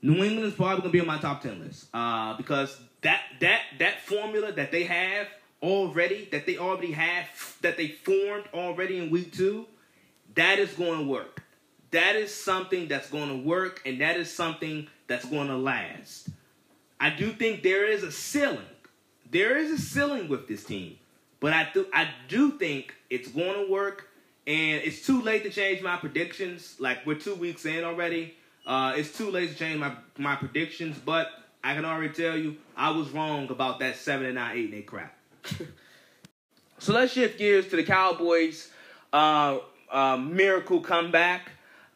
New 0.02 0.24
England 0.24 0.46
is 0.46 0.54
probably 0.54 0.82
gonna 0.82 0.92
be 0.92 1.00
in 1.00 1.08
my 1.08 1.18
top 1.18 1.42
ten 1.42 1.60
list 1.60 1.88
uh, 1.94 2.38
because 2.38 2.80
that 3.02 3.22
that 3.40 3.62
that 3.80 4.02
formula 4.02 4.52
that 4.52 4.72
they 4.72 4.84
have 4.84 5.28
already, 5.66 6.28
that 6.32 6.46
they 6.46 6.58
already 6.58 6.92
have, 6.92 7.58
that 7.62 7.78
they 7.78 7.88
formed 7.88 8.46
already 8.54 8.98
in 8.98 9.10
week 9.10 9.34
two, 9.34 9.66
that 10.36 10.60
is 10.60 10.74
going 10.74 11.00
to 11.00 11.06
work. 11.06 11.42
That 11.92 12.16
is 12.16 12.34
something 12.34 12.88
that's 12.88 13.10
going 13.10 13.30
to 13.30 13.38
work, 13.38 13.82
and 13.86 14.02
that 14.02 14.18
is 14.18 14.32
something 14.32 14.88
that's 15.08 15.26
going 15.26 15.48
to 15.48 15.58
last. 15.58 16.30
I 17.00 17.10
do 17.10 17.32
think 17.32 17.64
there 17.64 17.86
is 17.86 18.04
a 18.04 18.12
ceiling. 18.12 18.60
There 19.30 19.58
is 19.58 19.72
a 19.72 19.78
ceiling 19.78 20.28
with 20.28 20.48
this 20.48 20.64
team, 20.64 20.98
but 21.40 21.54
I 21.54 21.68
do 21.74 21.88
I 21.94 22.10
do 22.28 22.52
think 22.52 22.96
it's 23.10 23.28
going 23.30 23.66
to 23.66 23.72
work 23.72 24.10
and 24.48 24.82
it's 24.84 25.06
too 25.06 25.22
late 25.22 25.44
to 25.44 25.50
change 25.50 25.82
my 25.82 25.98
predictions. 25.98 26.76
Like 26.80 27.06
we're 27.06 27.16
two 27.16 27.36
weeks 27.36 27.66
in 27.66 27.84
already. 27.84 28.36
Uh, 28.66 28.94
it's 28.96 29.16
too 29.16 29.30
late 29.32 29.50
to 29.52 29.56
change 29.56 29.80
my 29.80 29.96
my 30.18 30.36
predictions, 30.36 30.98
but 30.98 31.30
I 31.64 31.74
can 31.74 31.86
already 31.86 32.14
tell 32.14 32.38
you 32.38 32.58
I 32.76 32.92
was 32.92 33.10
wrong 33.10 33.50
about 33.50 33.80
that 33.80 33.96
seven 33.98 34.28
and 34.28 34.36
nine, 34.36 34.58
eight 34.58 34.66
and 34.66 34.74
eight 34.76 34.88
crap. 34.88 35.18
so 36.80 36.94
let's 36.94 37.14
shift 37.14 37.38
gears 37.38 37.68
to 37.70 37.76
the 37.76 37.84
Cowboys' 37.84 38.72
uh, 39.12 39.60
uh, 39.92 40.18
miracle 40.18 40.82
comeback. 40.82 41.50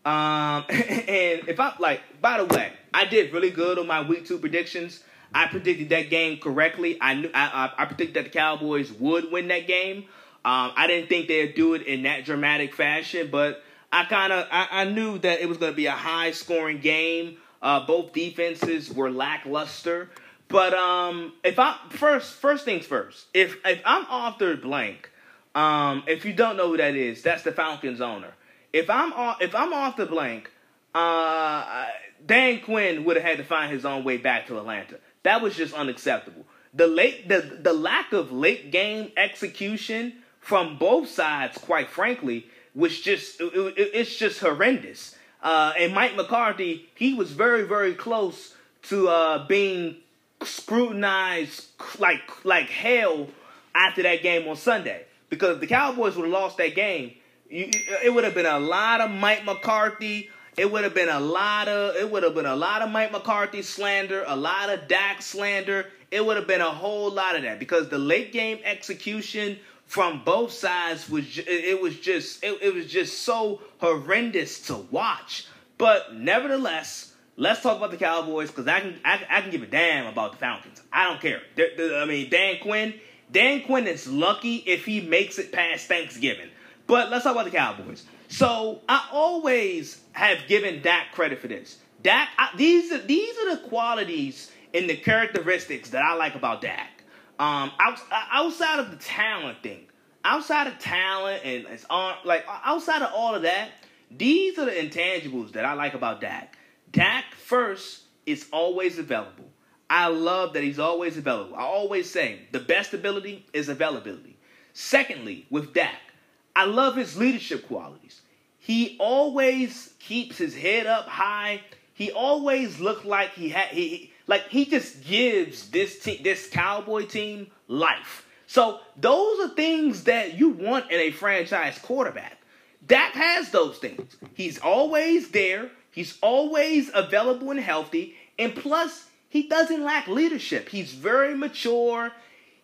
Um, 0.09 0.65
and 0.69 1.47
if 1.47 1.59
I 1.59 1.75
like, 1.77 2.01
by 2.19 2.43
the 2.43 2.45
way, 2.45 2.71
I 2.93 3.05
did 3.05 3.31
really 3.31 3.51
good 3.51 3.77
on 3.77 3.85
my 3.85 4.01
week 4.01 4.25
two 4.25 4.39
predictions. 4.39 5.03
I 5.33 5.45
predicted 5.45 5.89
that 5.89 6.09
game 6.09 6.39
correctly. 6.39 6.97
I 6.99 7.13
knew 7.13 7.29
I, 7.31 7.69
I, 7.77 7.83
I 7.83 7.85
predicted 7.85 8.15
that 8.15 8.23
the 8.23 8.29
Cowboys 8.31 8.91
would 8.93 9.31
win 9.31 9.47
that 9.49 9.67
game. 9.67 10.05
Um, 10.43 10.71
I 10.75 10.87
didn't 10.87 11.09
think 11.09 11.27
they'd 11.27 11.53
do 11.53 11.75
it 11.75 11.83
in 11.83 12.03
that 12.03 12.25
dramatic 12.25 12.73
fashion, 12.73 13.29
but 13.31 13.61
I 13.93 14.05
kind 14.05 14.33
of 14.33 14.47
I, 14.51 14.67
I, 14.71 14.83
knew 14.85 15.19
that 15.19 15.41
it 15.41 15.49
was 15.49 15.57
going 15.57 15.73
to 15.73 15.75
be 15.75 15.85
a 15.85 15.91
high 15.91 16.31
scoring 16.31 16.79
game. 16.79 17.37
Uh, 17.61 17.85
both 17.85 18.13
defenses 18.13 18.89
were 18.89 19.11
lackluster, 19.11 20.09
but 20.47 20.73
um, 20.73 21.33
if 21.43 21.59
I 21.59 21.77
first 21.89 22.33
first 22.33 22.65
things 22.65 22.85
first, 22.85 23.27
if 23.33 23.57
if 23.65 23.81
I'm 23.85 24.05
Arthur 24.09 24.55
Blank, 24.55 25.11
um, 25.53 26.03
if 26.07 26.25
you 26.25 26.33
don't 26.33 26.55
know 26.55 26.69
who 26.69 26.77
that 26.77 26.95
is, 26.95 27.21
that's 27.21 27.43
the 27.43 27.51
Falcons 27.51 28.01
owner. 28.01 28.33
If 28.71 28.89
I'm 28.89 29.13
off, 29.13 29.41
if 29.41 29.55
I'm 29.55 29.73
Arthur 29.73 30.05
Blank, 30.05 30.51
uh, 30.93 31.87
Dan 32.25 32.61
Quinn 32.61 33.05
would 33.05 33.17
have 33.17 33.25
had 33.25 33.37
to 33.37 33.43
find 33.43 33.71
his 33.71 33.85
own 33.85 34.03
way 34.03 34.17
back 34.17 34.47
to 34.47 34.57
Atlanta. 34.57 34.99
That 35.23 35.41
was 35.41 35.55
just 35.55 35.73
unacceptable. 35.73 36.45
The 36.73 36.87
late 36.87 37.27
the 37.27 37.59
the 37.61 37.73
lack 37.73 38.13
of 38.13 38.31
late 38.31 38.71
game 38.71 39.11
execution 39.17 40.13
from 40.39 40.77
both 40.77 41.09
sides, 41.09 41.57
quite 41.57 41.89
frankly, 41.89 42.47
was 42.75 42.99
just 42.99 43.41
it, 43.41 43.53
it, 43.53 43.91
it's 43.93 44.15
just 44.15 44.39
horrendous. 44.39 45.15
Uh, 45.41 45.73
and 45.77 45.93
Mike 45.93 46.15
McCarthy, 46.15 46.89
he 46.95 47.13
was 47.13 47.31
very 47.31 47.63
very 47.63 47.93
close 47.93 48.55
to 48.83 49.07
uh, 49.07 49.47
being 49.47 49.97
scrutinized 50.43 51.67
like 51.99 52.45
like 52.45 52.69
hell 52.69 53.27
after 53.73 54.03
that 54.03 54.21
game 54.21 54.47
on 54.47 54.55
Sunday 54.55 55.05
because 55.29 55.59
the 55.59 55.67
Cowboys 55.67 56.15
would 56.15 56.23
have 56.23 56.31
lost 56.31 56.57
that 56.57 56.75
game, 56.75 57.13
you, 57.49 57.69
it 58.03 58.13
would 58.13 58.23
have 58.23 58.33
been 58.35 58.45
a 58.45 58.59
lot 58.59 59.01
of 59.01 59.11
Mike 59.11 59.45
McCarthy. 59.45 60.29
It 60.57 60.71
would 60.71 60.83
have 60.83 60.93
been 60.93 61.09
a 61.09 61.19
lot 61.19 61.67
of 61.67 61.95
it 61.95 62.09
would 62.09 62.23
have 62.23 62.35
been 62.35 62.45
a 62.45 62.55
lot 62.55 62.81
of 62.81 62.91
Mike 62.91 63.11
McCarthy 63.11 63.61
slander, 63.61 64.23
a 64.27 64.35
lot 64.35 64.69
of 64.69 64.87
Dak 64.87 65.21
slander. 65.21 65.87
It 66.11 66.25
would 66.25 66.37
have 66.37 66.47
been 66.47 66.61
a 66.61 66.71
whole 66.71 67.11
lot 67.11 67.35
of 67.35 67.43
that 67.43 67.59
because 67.59 67.89
the 67.89 67.97
late 67.97 68.31
game 68.31 68.59
execution 68.63 69.57
from 69.85 70.23
both 70.23 70.51
sides 70.51 71.09
was 71.09 71.25
it 71.37 71.81
was 71.81 71.97
just 71.99 72.43
it, 72.43 72.59
it 72.61 72.73
was 72.73 72.85
just 72.85 73.23
so 73.23 73.61
horrendous 73.79 74.67
to 74.67 74.75
watch. 74.91 75.47
But 75.79 76.13
nevertheless, 76.13 77.13
let's 77.37 77.61
talk 77.61 77.77
about 77.77 77.91
the 77.91 77.97
Cowboys 77.97 78.49
because 78.49 78.67
I 78.67 78.81
can 78.81 78.99
I, 79.03 79.25
I, 79.29 79.41
can 79.41 79.49
give 79.49 79.63
a 79.63 79.67
damn 79.67 80.07
about 80.07 80.33
the 80.33 80.37
Falcons. 80.37 80.81
I 80.91 81.05
don't 81.05 81.21
care. 81.21 81.41
They're, 81.55 81.69
they're, 81.75 82.01
I 82.01 82.05
mean, 82.05 82.29
Dan 82.29 82.57
Quinn. 82.61 82.93
Dan 83.31 83.61
Quinn 83.63 83.87
is 83.87 84.07
lucky 84.07 84.57
if 84.57 84.85
he 84.85 85.01
makes 85.01 85.39
it 85.39 85.51
past 85.51 85.87
Thanksgiving. 85.87 86.49
But 86.89 87.11
let's 87.11 87.23
talk 87.23 87.33
about 87.33 87.45
the 87.45 87.51
Cowboys. 87.51 88.03
So 88.29 88.81
I 88.89 89.07
always 89.11 90.01
have 90.13 90.47
given 90.47 90.81
Dak 90.81 91.11
credit 91.11 91.37
for 91.37 91.47
this. 91.47 91.77
Dak, 92.01 92.29
I, 92.35 92.49
these 92.57 92.91
are 92.91 92.97
these 92.97 93.37
are 93.37 93.55
the 93.55 93.61
qualities 93.67 94.51
and 94.73 94.89
the 94.89 94.97
characteristics 94.97 95.91
that 95.91 96.01
I 96.01 96.15
like 96.15 96.33
about 96.33 96.61
Dak. 96.61 97.03
Um, 97.37 97.71
out, 97.79 97.99
outside 98.31 98.79
of 98.79 98.89
the 98.89 98.97
talent 98.97 99.61
thing, 99.61 99.85
outside 100.25 100.65
of 100.65 100.79
talent 100.79 101.45
and 101.45 101.67
it's 101.67 101.85
on 101.91 102.15
like 102.25 102.43
outside 102.65 103.03
of 103.03 103.13
all 103.13 103.35
of 103.35 103.43
that, 103.43 103.69
these 104.09 104.57
are 104.57 104.65
the 104.65 104.71
intangibles 104.71 105.51
that 105.51 105.65
I 105.65 105.73
like 105.73 105.93
about 105.93 106.21
Dak. 106.21 106.57
Dak 106.91 107.35
first 107.35 108.01
is 108.25 108.47
always 108.51 108.97
available. 108.97 109.45
I 109.91 110.07
love 110.07 110.53
that 110.53 110.63
he's 110.63 110.79
always 110.79 111.17
available. 111.17 111.55
I 111.55 111.61
always 111.61 112.09
say 112.09 112.47
the 112.51 112.59
best 112.59 112.95
ability 112.95 113.45
is 113.53 113.69
availability. 113.69 114.39
Secondly, 114.73 115.45
with 115.51 115.75
Dak, 115.75 116.08
I 116.55 116.65
love 116.65 116.95
his 116.95 117.17
leadership 117.17 117.67
qualities. 117.67 118.21
He 118.57 118.97
always 118.99 119.93
keeps 119.99 120.37
his 120.37 120.55
head 120.55 120.85
up 120.85 121.07
high. 121.07 121.61
He 121.93 122.11
always 122.11 122.79
looked 122.79 123.05
like 123.05 123.33
he 123.33 123.49
had 123.49 123.69
he 123.69 124.13
like 124.27 124.47
he 124.49 124.65
just 124.65 125.03
gives 125.03 125.69
this 125.69 125.99
team 125.99 126.21
this 126.23 126.49
cowboy 126.49 127.05
team 127.05 127.47
life. 127.67 128.25
So 128.47 128.79
those 128.97 129.39
are 129.39 129.55
things 129.55 130.05
that 130.05 130.37
you 130.37 130.49
want 130.49 130.91
in 130.91 130.99
a 130.99 131.11
franchise 131.11 131.77
quarterback. 131.79 132.37
Dak 132.85 133.13
has 133.13 133.51
those 133.51 133.77
things. 133.77 134.17
He's 134.33 134.57
always 134.59 135.29
there. 135.29 135.69
He's 135.91 136.17
always 136.21 136.89
available 136.93 137.51
and 137.51 137.59
healthy. 137.59 138.15
And 138.37 138.55
plus, 138.55 139.05
he 139.27 139.47
doesn't 139.47 139.83
lack 139.83 140.07
leadership. 140.07 140.69
He's 140.69 140.93
very 140.93 141.35
mature. 141.35 142.11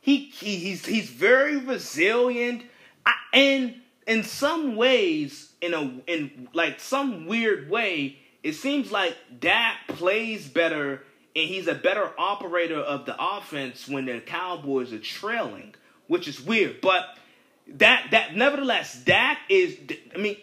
He, 0.01 0.30
he 0.30 0.56
he's 0.58 0.86
he's 0.86 1.10
very 1.10 1.58
resilient. 1.58 2.63
I, 3.05 3.13
and 3.33 3.75
in 4.07 4.24
some 4.24 4.75
ways, 4.75 5.51
in 5.62 5.74
a 5.74 5.81
in 6.07 6.47
like 6.53 6.79
some 6.79 7.25
weird 7.25 7.69
way, 7.69 8.17
it 8.43 8.53
seems 8.53 8.91
like 8.91 9.15
Dak 9.39 9.88
plays 9.88 10.47
better 10.47 11.03
and 11.35 11.50
he's 11.50 11.67
a 11.67 11.75
better 11.75 12.12
operator 12.17 12.79
of 12.79 13.05
the 13.05 13.15
offense 13.19 13.88
when 13.88 14.05
the 14.05 14.21
Cowboys 14.21 14.93
are 14.93 15.00
trailing, 15.00 15.75
which 16.07 16.27
is 16.27 16.39
weird. 16.39 16.79
But 16.81 17.17
that 17.67 18.07
that 18.12 18.35
nevertheless, 18.35 19.03
Dak 19.03 19.39
is. 19.50 19.77
I 20.13 20.17
mean, 20.17 20.38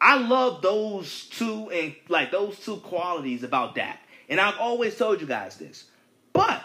I 0.00 0.18
love 0.18 0.62
those 0.62 1.26
two 1.26 1.70
and 1.70 1.94
like 2.08 2.30
those 2.30 2.58
two 2.60 2.76
qualities 2.76 3.42
about 3.42 3.74
Dak, 3.74 4.00
and 4.28 4.40
I've 4.40 4.58
always 4.58 4.96
told 4.96 5.20
you 5.20 5.26
guys 5.26 5.56
this. 5.56 5.84
But 6.32 6.62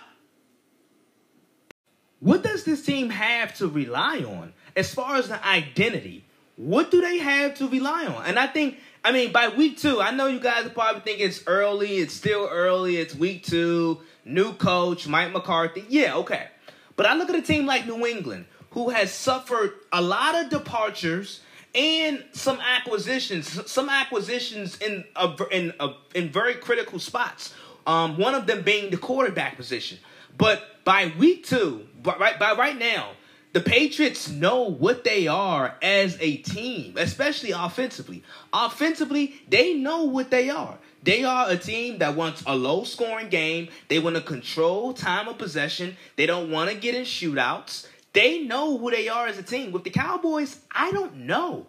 what 2.20 2.44
does 2.44 2.66
this 2.66 2.86
team 2.86 3.10
have 3.10 3.56
to 3.58 3.68
rely 3.68 4.20
on 4.20 4.54
as 4.76 4.94
far 4.94 5.16
as 5.16 5.28
the 5.28 5.46
identity? 5.46 6.26
What 6.56 6.92
do 6.92 7.02
they 7.02 7.18
have 7.18 7.56
to 7.56 7.68
rely 7.68 8.06
on? 8.06 8.26
And 8.26 8.38
I 8.38 8.48
think, 8.48 8.78
I 9.04 9.12
mean, 9.12 9.32
by 9.32 9.48
week 9.48 9.78
two, 9.78 10.02
I 10.02 10.12
know 10.12 10.28
you 10.28 10.40
guys 10.40 10.70
probably 10.70 11.02
think 11.02 11.20
it's 11.20 11.44
early. 11.48 11.98
It's 11.98 12.14
still 12.14 12.48
early. 12.52 12.98
It's 12.98 13.16
week 13.16 13.44
two. 13.44 14.02
New 14.26 14.54
coach, 14.54 15.08
Mike 15.08 15.32
McCarthy. 15.32 15.86
Yeah, 15.90 16.16
okay. 16.18 16.48
But 16.96 17.08
I 17.08 17.16
look 17.16 17.30
at 17.30 17.36
a 17.36 17.42
team 17.42 17.66
like 17.66 17.88
New 17.88 18.06
England, 18.06 18.46
who 18.72 18.90
has 18.90 19.12
suffered 19.12 19.74
a 19.92 20.02
lot 20.02 20.36
of 20.36 20.50
departures 20.50 21.42
and 21.74 22.24
some 22.34 22.60
acquisitions, 22.60 23.72
some 23.72 23.90
acquisitions 23.90 24.78
in 24.78 25.06
a, 25.16 25.36
in 25.52 25.74
a, 25.80 25.94
in 26.14 26.30
very 26.30 26.54
critical 26.54 27.00
spots. 27.00 27.54
Um, 27.88 28.18
one 28.18 28.36
of 28.36 28.46
them 28.46 28.62
being 28.62 28.92
the 28.92 28.98
quarterback 28.98 29.58
position. 29.58 29.98
But 30.38 30.64
by 30.84 31.12
week 31.18 31.46
two, 31.46 31.88
by 32.04 32.36
by 32.40 32.54
right 32.54 32.78
now, 32.78 33.12
the 33.54 33.60
Patriots 33.60 34.30
know 34.30 34.64
what 34.64 35.04
they 35.04 35.28
are 35.28 35.76
as 35.82 36.18
a 36.22 36.38
team, 36.38 36.96
especially 36.98 37.52
offensively. 37.52 38.24
Offensively, 38.54 39.42
they 39.50 39.74
know 39.74 40.04
what 40.04 40.32
they 40.32 40.50
are. 40.50 40.78
They 41.04 41.24
are 41.24 41.50
a 41.50 41.58
team 41.58 41.98
that 41.98 42.16
wants 42.16 42.44
a 42.46 42.56
low 42.56 42.84
scoring 42.84 43.30
game. 43.30 43.70
They 43.88 44.00
want 44.00 44.16
to 44.16 44.22
control 44.22 44.94
time 44.94 45.28
of 45.28 45.38
possession. 45.38 45.98
They 46.16 46.28
don't 46.28 46.52
want 46.52 46.70
to 46.70 46.78
get 46.78 46.96
in 46.96 47.04
shootouts. 47.04 47.88
They 48.14 48.40
know 48.40 48.78
who 48.78 48.92
they 48.92 49.10
are 49.10 49.28
as 49.28 49.38
a 49.38 49.44
team. 49.44 49.72
With 49.72 49.84
the 49.84 49.90
Cowboys, 49.90 50.60
I 50.72 50.92
don't 50.92 51.16
know. 51.26 51.68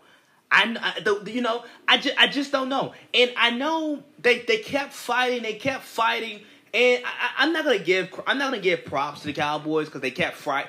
I, 0.51 0.77
I 0.79 1.29
you 1.29 1.41
know, 1.41 1.65
I 1.89 1.97
just, 1.97 2.17
I 2.19 2.27
just 2.27 2.53
don't 2.53 2.69
know. 2.69 2.93
And 3.15 3.33
I 3.37 3.51
know 3.51 4.03
they, 4.21 4.41
they 4.41 4.59
kept 4.59 4.93
fighting. 4.93 5.43
They 5.43 5.55
kept 5.55 5.85
fighting. 5.85 6.41
And 6.75 7.03
I, 7.05 7.45
am 7.45 7.53
not 7.53 7.65
gonna 7.65 7.79
give 7.79 8.09
I'm 8.27 8.39
not 8.39 8.51
gonna 8.51 8.63
give 8.63 8.85
props 8.85 9.21
to 9.21 9.27
the 9.27 9.33
Cowboys 9.33 9.87
because 9.87 10.01
they 10.01 10.11
kept 10.11 10.37
fight 10.37 10.67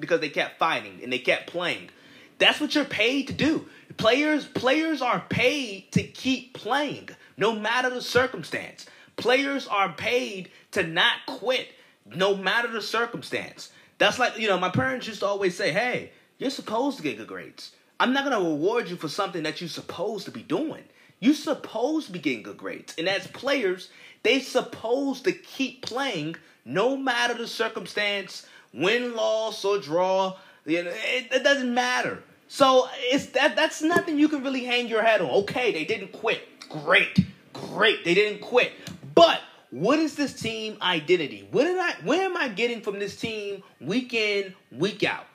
because 0.00 0.20
they 0.20 0.30
kept 0.30 0.58
fighting 0.58 1.00
and 1.02 1.12
they 1.12 1.18
kept 1.18 1.48
playing. 1.48 1.90
That's 2.38 2.60
what 2.60 2.74
you're 2.74 2.84
paid 2.84 3.28
to 3.28 3.32
do. 3.34 3.66
Players 3.96 4.46
players 4.46 5.02
are 5.02 5.22
paid 5.28 5.92
to 5.92 6.02
keep 6.02 6.54
playing 6.54 7.10
no 7.36 7.54
matter 7.54 7.90
the 7.90 8.00
circumstance. 8.00 8.86
Players 9.16 9.66
are 9.68 9.92
paid 9.92 10.50
to 10.72 10.82
not 10.82 11.14
quit 11.26 11.68
no 12.06 12.36
matter 12.36 12.68
the 12.68 12.82
circumstance. 12.82 13.70
That's 13.98 14.18
like, 14.18 14.38
you 14.38 14.48
know, 14.48 14.58
my 14.58 14.70
parents 14.70 15.06
used 15.06 15.20
to 15.20 15.26
always 15.26 15.56
say, 15.56 15.72
hey, 15.72 16.10
you're 16.38 16.50
supposed 16.50 16.96
to 16.96 17.02
get 17.02 17.16
good 17.16 17.28
grades. 17.28 17.72
I'm 18.00 18.12
not 18.12 18.28
to 18.28 18.36
reward 18.36 18.88
you 18.88 18.96
for 18.96 19.08
something 19.08 19.44
that 19.44 19.60
you're 19.60 19.68
supposed 19.68 20.24
to 20.24 20.32
be 20.32 20.42
doing. 20.42 20.82
You're 21.20 21.34
supposed 21.34 22.08
to 22.08 22.12
be 22.12 22.18
getting 22.18 22.42
good 22.42 22.56
grades. 22.56 22.94
And 22.98 23.08
as 23.08 23.26
players, 23.28 23.88
they 24.24 24.40
supposed 24.40 25.24
to 25.24 25.32
keep 25.32 25.82
playing 25.82 26.36
no 26.64 26.96
matter 26.96 27.34
the 27.34 27.46
circumstance, 27.46 28.46
win, 28.72 29.14
loss, 29.14 29.64
or 29.64 29.78
draw. 29.78 30.36
It, 30.66 30.86
it 31.30 31.44
doesn't 31.44 31.72
matter. 31.72 32.22
So 32.48 32.88
it's 32.94 33.26
that 33.26 33.54
that's 33.54 33.82
nothing 33.82 34.18
you 34.18 34.28
can 34.28 34.42
really 34.42 34.64
hang 34.64 34.88
your 34.88 35.02
head 35.02 35.20
on. 35.20 35.30
Okay, 35.42 35.72
they 35.72 35.84
didn't 35.84 36.12
quit. 36.12 36.40
Great. 36.68 37.24
Great. 37.52 38.04
They 38.04 38.14
didn't 38.14 38.40
quit. 38.40 38.72
But 39.14 39.40
what 39.70 39.98
is 39.98 40.14
this 40.14 40.40
team 40.40 40.76
identity? 40.80 41.46
What 41.50 41.64
did 41.64 41.78
I 41.78 41.92
where 42.04 42.22
am 42.22 42.36
I 42.36 42.48
getting 42.48 42.80
from 42.80 42.98
this 42.98 43.16
team 43.16 43.62
week 43.80 44.14
in, 44.14 44.54
week 44.72 45.04
out? 45.04 45.26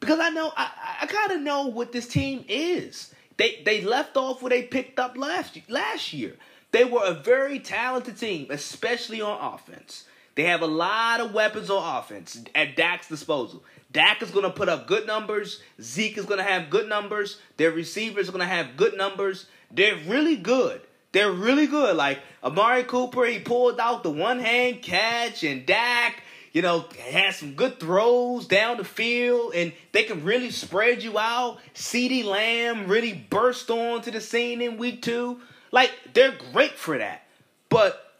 Because 0.00 0.18
I 0.18 0.30
know 0.30 0.52
I, 0.56 0.70
I 1.02 1.06
gotta 1.06 1.38
know 1.38 1.66
what 1.66 1.92
this 1.92 2.08
team 2.08 2.44
is. 2.48 3.14
They 3.36 3.62
they 3.64 3.82
left 3.82 4.16
off 4.16 4.42
where 4.42 4.50
they 4.50 4.62
picked 4.62 4.98
up 4.98 5.16
last 5.16 5.58
last 5.68 6.12
year. 6.12 6.36
They 6.72 6.84
were 6.84 7.04
a 7.04 7.14
very 7.14 7.58
talented 7.58 8.16
team, 8.18 8.48
especially 8.50 9.20
on 9.20 9.54
offense. 9.54 10.06
They 10.34 10.44
have 10.44 10.62
a 10.62 10.66
lot 10.66 11.20
of 11.20 11.34
weapons 11.34 11.68
on 11.68 11.98
offense 11.98 12.42
at 12.54 12.74
Dak's 12.74 13.08
disposal. 13.08 13.62
Dak 13.92 14.22
is 14.22 14.30
going 14.30 14.44
to 14.44 14.50
put 14.50 14.70
up 14.70 14.86
good 14.86 15.06
numbers. 15.06 15.60
Zeke 15.80 16.16
is 16.16 16.24
going 16.24 16.38
to 16.38 16.44
have 16.44 16.70
good 16.70 16.88
numbers. 16.88 17.38
Their 17.58 17.70
receivers 17.70 18.28
are 18.28 18.32
going 18.32 18.40
to 18.40 18.46
have 18.46 18.78
good 18.78 18.96
numbers. 18.96 19.46
They're 19.70 19.98
really 20.06 20.36
good. 20.36 20.80
They're 21.12 21.30
really 21.30 21.66
good. 21.66 21.94
Like 21.96 22.20
Amari 22.42 22.84
Cooper, 22.84 23.26
he 23.26 23.38
pulled 23.38 23.78
out 23.78 24.02
the 24.02 24.10
one 24.10 24.38
hand 24.38 24.80
catch, 24.80 25.44
and 25.44 25.66
Dak, 25.66 26.22
you 26.52 26.62
know, 26.62 26.86
has 27.10 27.36
some 27.36 27.52
good 27.52 27.78
throws 27.78 28.46
down 28.46 28.78
the 28.78 28.84
field, 28.84 29.54
and 29.54 29.74
they 29.92 30.04
can 30.04 30.24
really 30.24 30.50
spread 30.50 31.02
you 31.02 31.18
out. 31.18 31.58
CeeDee 31.74 32.24
Lamb 32.24 32.88
really 32.88 33.12
burst 33.12 33.70
onto 33.70 34.10
the 34.10 34.22
scene 34.22 34.62
in 34.62 34.78
week 34.78 35.02
two. 35.02 35.38
Like, 35.72 35.90
they're 36.12 36.36
great 36.52 36.78
for 36.78 36.98
that. 36.98 37.26
But 37.68 38.14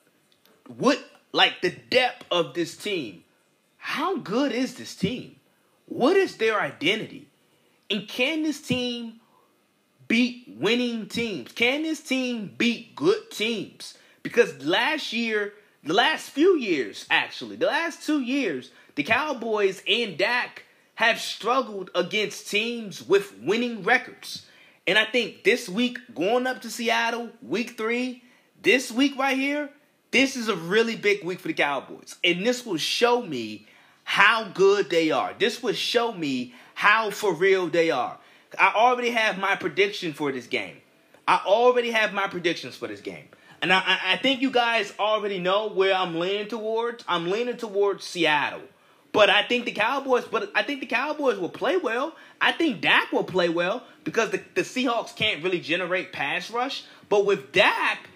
what, 0.77 0.99
like, 1.33 1.61
the 1.61 1.71
depth 1.71 2.25
of 2.31 2.55
this 2.55 2.77
team, 2.77 3.23
how 3.77 4.17
good 4.17 4.51
is 4.53 4.75
this 4.75 4.97
team? 4.97 5.37
What 5.87 6.17
is 6.17 6.39
their 6.39 6.61
identity? 6.61 7.29
And 7.91 8.09
can 8.09 8.43
this 8.43 8.63
team 8.63 9.21
beat 10.09 10.45
winning 10.59 11.07
teams? 11.07 11.53
Can 11.53 11.83
this 11.83 12.01
team 12.01 12.55
beat 12.57 12.97
good 12.97 13.31
teams? 13.31 13.99
Because 14.23 14.65
last 14.65 15.13
year, 15.13 15.53
the 15.85 15.93
last 15.93 16.31
few 16.31 16.57
years, 16.57 17.07
actually, 17.11 17.57
the 17.57 17.67
last 17.67 18.07
two 18.07 18.21
years, 18.21 18.71
the 18.95 19.03
Cowboys 19.03 19.83
and 19.87 20.17
Dak 20.17 20.65
have 20.95 21.19
struggled 21.19 21.91
against 21.95 22.49
teams 22.49 23.07
with 23.07 23.39
winning 23.41 23.83
records. 23.83 24.47
And 24.87 24.99
I 24.99 25.05
think 25.05 25.45
this 25.45 25.69
week, 25.69 25.99
going 26.15 26.47
up 26.47 26.63
to 26.63 26.71
Seattle, 26.71 27.31
week 27.41 27.77
three, 27.77 28.23
this 28.63 28.91
week 28.91 29.17
right 29.17 29.37
here, 29.37 29.71
this 30.11 30.37
is 30.37 30.49
a 30.49 30.57
really 30.57 30.97
big 30.97 31.25
week 31.25 31.41
for 31.41 31.49
the 31.49 31.55
Cowboys. 31.55 32.17
And 32.25 32.45
this 32.45 32.67
will 32.67 32.79
show 32.79 33.23
me 33.23 33.67
how 34.05 34.49
good 34.49 34.91
they 34.91 35.11
are. 35.11 35.35
This 35.39 35.63
will 35.63 35.73
show 35.73 36.13
me 36.13 36.55
how 36.75 37.11
for 37.11 37.33
real 37.33 37.69
they 37.69 37.91
are. 37.91 38.19
I 38.59 38.73
already 38.75 39.11
have 39.11 39.39
my 39.39 39.57
prediction 39.57 40.13
for 40.13 40.33
this 40.33 40.47
game. 40.47 40.77
I 41.27 41.41
already 41.47 41.93
have 41.93 42.13
my 42.13 42.27
predictions 42.27 42.77
for 42.77 42.89
this 42.89 43.01
game. 43.01 43.29
And 43.63 43.73
I, 43.73 43.99
I 44.05 44.17
think 44.17 44.43
you 44.43 44.51
guys 44.51 44.93
already 44.99 45.39
know 45.39 45.69
where 45.69 45.95
I'm 45.95 46.19
leaning 46.19 46.49
towards. 46.49 47.05
I'm 47.07 47.31
leaning 47.31 47.57
towards 47.57 48.05
Seattle. 48.05 48.63
But 49.13 49.31
I 49.31 49.43
think 49.45 49.67
the 49.67 49.73
Cowboys, 49.73 50.25
but 50.25 50.51
I 50.55 50.63
think 50.63 50.81
the 50.81 50.87
Cowboys 50.87 51.39
will 51.39 51.49
play 51.49 51.77
well. 51.77 52.17
I 52.41 52.53
think 52.53 52.81
Dak 52.81 53.13
will 53.13 53.25
play 53.25 53.49
well 53.49 53.85
because 54.05 54.31
the, 54.31 54.41
the 54.55 54.63
Seahawks 54.63 55.15
can't 55.15 55.43
really 55.43 55.61
generate 55.61 56.13
pass 56.13 56.51
rush. 56.51 56.85
But 57.09 57.27
with 57.27 57.53
Dak, 57.53 58.09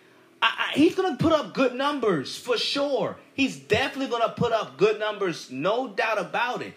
I, 0.43 0.71
I, 0.71 0.73
he's 0.75 0.95
gonna 0.95 1.17
put 1.17 1.33
up 1.33 1.55
good 1.55 1.75
numbers 1.75 2.37
for 2.37 2.57
sure. 2.57 3.17
He's 3.35 3.57
definitely 3.59 4.11
gonna 4.11 4.33
put 4.37 4.53
up 4.53 4.79
good 4.79 4.99
numbers, 4.99 5.51
no 5.51 5.89
doubt 5.89 6.19
about 6.19 6.63
it. 6.63 6.75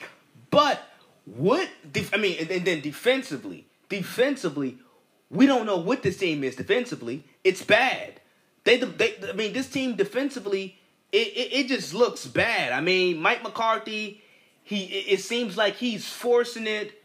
But 0.52 0.82
what? 1.26 1.70
I 2.14 2.18
mean, 2.18 2.38
and, 2.40 2.52
and 2.52 2.66
then 2.66 2.82
defensively, 2.82 3.66
defensively, 3.88 4.78
we 5.30 5.46
don't 5.46 5.66
know 5.66 5.78
what 5.78 6.02
this 6.04 6.18
team 6.18 6.44
is 6.44 6.56
defensively. 6.56 7.24
It's 7.44 7.64
bad. 7.64 8.20
They, 8.64 8.78
they 8.78 9.16
I 9.30 9.34
mean, 9.34 9.54
this 9.54 9.70
team 9.70 9.96
defensively, 9.96 10.78
it, 11.12 11.28
it, 11.28 11.54
it 11.54 11.68
just 11.68 11.94
looks 11.94 12.26
bad. 12.26 12.72
I 12.72 12.82
mean, 12.82 13.20
Mike 13.20 13.44
McCarthy, 13.44 14.22
He 14.64 14.84
it 14.86 15.22
seems 15.22 15.58
like 15.58 15.76
he's 15.76 16.08
forcing 16.08 16.68
it. 16.68 16.99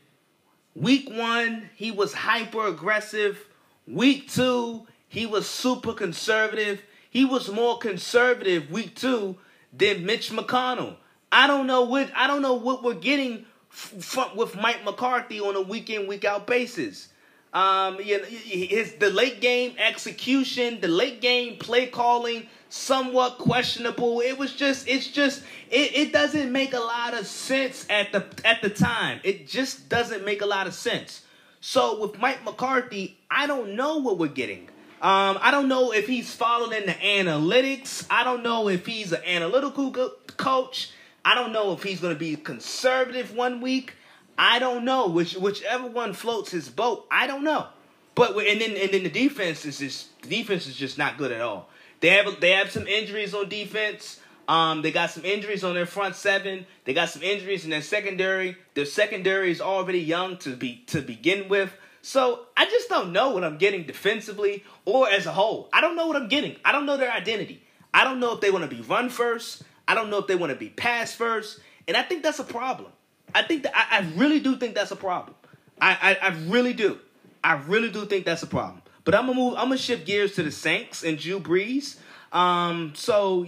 Week 0.74 1.08
one, 1.08 1.70
he 1.76 1.90
was 1.90 2.12
hyper 2.12 2.66
aggressive. 2.66 3.46
Week 3.86 4.28
two, 4.30 4.86
he 5.08 5.26
was 5.26 5.48
super 5.48 5.92
conservative. 5.92 6.82
He 7.10 7.24
was 7.24 7.48
more 7.48 7.78
conservative 7.78 8.70
week 8.70 8.96
two 8.96 9.36
than 9.72 10.04
Mitch 10.04 10.30
McConnell. 10.30 10.96
I 11.30 11.46
don't 11.46 11.66
know 11.66 11.82
what 11.82 12.10
I 12.16 12.26
don't 12.26 12.42
know 12.42 12.54
what 12.54 12.82
we're 12.82 12.94
getting 12.94 13.46
f- 13.72 14.34
with 14.34 14.56
Mike 14.56 14.84
McCarthy 14.84 15.40
on 15.40 15.54
a 15.54 15.62
week 15.62 15.90
in 15.90 16.08
week 16.08 16.24
out 16.24 16.46
basis. 16.46 17.08
Um, 17.54 18.00
you 18.00 18.18
know, 18.18 18.24
his 18.24 18.94
the 18.94 19.10
late 19.10 19.40
game 19.40 19.76
execution, 19.78 20.80
the 20.80 20.88
late 20.88 21.20
game 21.20 21.56
play 21.56 21.86
calling, 21.86 22.48
somewhat 22.68 23.38
questionable. 23.38 24.20
It 24.20 24.36
was 24.36 24.52
just, 24.52 24.88
it's 24.88 25.06
just, 25.06 25.42
it, 25.70 25.94
it 25.94 26.12
doesn't 26.12 26.50
make 26.50 26.74
a 26.74 26.80
lot 26.80 27.14
of 27.14 27.28
sense 27.28 27.86
at 27.88 28.10
the 28.10 28.26
at 28.44 28.60
the 28.60 28.70
time. 28.70 29.20
It 29.22 29.46
just 29.46 29.88
doesn't 29.88 30.24
make 30.24 30.42
a 30.42 30.46
lot 30.46 30.66
of 30.66 30.74
sense. 30.74 31.22
So 31.60 32.00
with 32.00 32.18
Mike 32.18 32.44
McCarthy, 32.44 33.18
I 33.30 33.46
don't 33.46 33.76
know 33.76 33.98
what 33.98 34.18
we're 34.18 34.26
getting. 34.26 34.68
Um, 35.00 35.38
I 35.40 35.50
don't 35.50 35.68
know 35.68 35.92
if 35.92 36.06
he's 36.06 36.34
following 36.34 36.86
the 36.86 36.92
analytics. 36.92 38.06
I 38.10 38.24
don't 38.24 38.42
know 38.42 38.68
if 38.68 38.84
he's 38.84 39.12
an 39.12 39.22
analytical 39.24 39.92
co- 39.92 40.12
coach. 40.36 40.90
I 41.24 41.34
don't 41.34 41.52
know 41.52 41.72
if 41.72 41.82
he's 41.82 42.00
going 42.00 42.14
to 42.14 42.18
be 42.18 42.36
conservative 42.36 43.34
one 43.34 43.60
week. 43.60 43.94
I 44.36 44.58
don't 44.58 44.84
know 44.84 45.08
which 45.08 45.34
whichever 45.34 45.86
one 45.86 46.12
floats 46.12 46.50
his 46.50 46.68
boat. 46.68 47.06
I 47.10 47.26
don't 47.26 47.44
know. 47.44 47.66
But 48.14 48.36
and 48.36 48.60
then 48.60 48.76
and 48.76 48.90
then 48.90 49.02
the 49.02 49.10
defense 49.10 49.64
is 49.64 49.78
just 49.78 50.22
the 50.22 50.28
defense 50.28 50.66
is 50.66 50.76
just 50.76 50.98
not 50.98 51.18
good 51.18 51.32
at 51.32 51.40
all. 51.40 51.68
They 52.00 52.08
have 52.10 52.40
they 52.40 52.52
have 52.52 52.70
some 52.70 52.86
injuries 52.86 53.34
on 53.34 53.48
defense. 53.48 54.20
Um, 54.46 54.82
they 54.82 54.92
got 54.92 55.10
some 55.10 55.24
injuries 55.24 55.64
on 55.64 55.74
their 55.74 55.86
front 55.86 56.16
seven. 56.16 56.66
They 56.84 56.92
got 56.92 57.08
some 57.08 57.22
injuries 57.22 57.64
in 57.64 57.70
their 57.70 57.82
secondary. 57.82 58.56
Their 58.74 58.84
secondary 58.84 59.50
is 59.50 59.60
already 59.60 60.00
young 60.00 60.36
to 60.38 60.54
be 60.54 60.84
to 60.88 61.00
begin 61.00 61.48
with. 61.48 61.72
So 62.02 62.46
I 62.56 62.66
just 62.66 62.90
don't 62.90 63.12
know 63.12 63.30
what 63.30 63.44
I'm 63.44 63.56
getting 63.56 63.84
defensively 63.84 64.62
or 64.84 65.08
as 65.08 65.24
a 65.24 65.32
whole. 65.32 65.70
I 65.72 65.80
don't 65.80 65.96
know 65.96 66.06
what 66.06 66.16
I'm 66.16 66.28
getting. 66.28 66.56
I 66.64 66.72
don't 66.72 66.84
know 66.84 66.98
their 66.98 67.10
identity. 67.10 67.62
I 67.94 68.04
don't 68.04 68.20
know 68.20 68.34
if 68.34 68.40
they 68.40 68.50
want 68.50 68.68
to 68.68 68.76
be 68.76 68.82
run 68.82 69.08
first. 69.08 69.62
I 69.88 69.94
don't 69.94 70.10
know 70.10 70.18
if 70.18 70.26
they 70.26 70.34
want 70.34 70.52
to 70.52 70.58
be 70.58 70.68
pass 70.68 71.14
first. 71.14 71.60
And 71.88 71.96
I 71.96 72.02
think 72.02 72.22
that's 72.22 72.38
a 72.38 72.44
problem. 72.44 72.92
I 73.34 73.42
think 73.42 73.64
that 73.64 73.72
I, 73.74 73.98
I 73.98 74.12
really 74.16 74.40
do 74.40 74.56
think 74.56 74.74
that's 74.74 74.90
a 74.90 74.96
problem. 74.96 75.34
I, 75.80 76.16
I, 76.22 76.28
I 76.28 76.34
really 76.46 76.72
do. 76.72 76.98
I 77.42 77.54
really 77.54 77.90
do 77.90 78.06
think 78.06 78.24
that's 78.24 78.42
a 78.42 78.46
problem. 78.46 78.82
But 79.04 79.14
I'm 79.14 79.26
gonna 79.26 79.38
move. 79.38 79.54
I'm 79.54 79.64
gonna 79.64 79.76
shift 79.76 80.06
gears 80.06 80.34
to 80.36 80.42
the 80.42 80.50
Saints 80.50 81.02
and 81.02 81.18
Drew 81.18 81.40
Brees. 81.40 81.98
Um, 82.32 82.92
so 82.96 83.46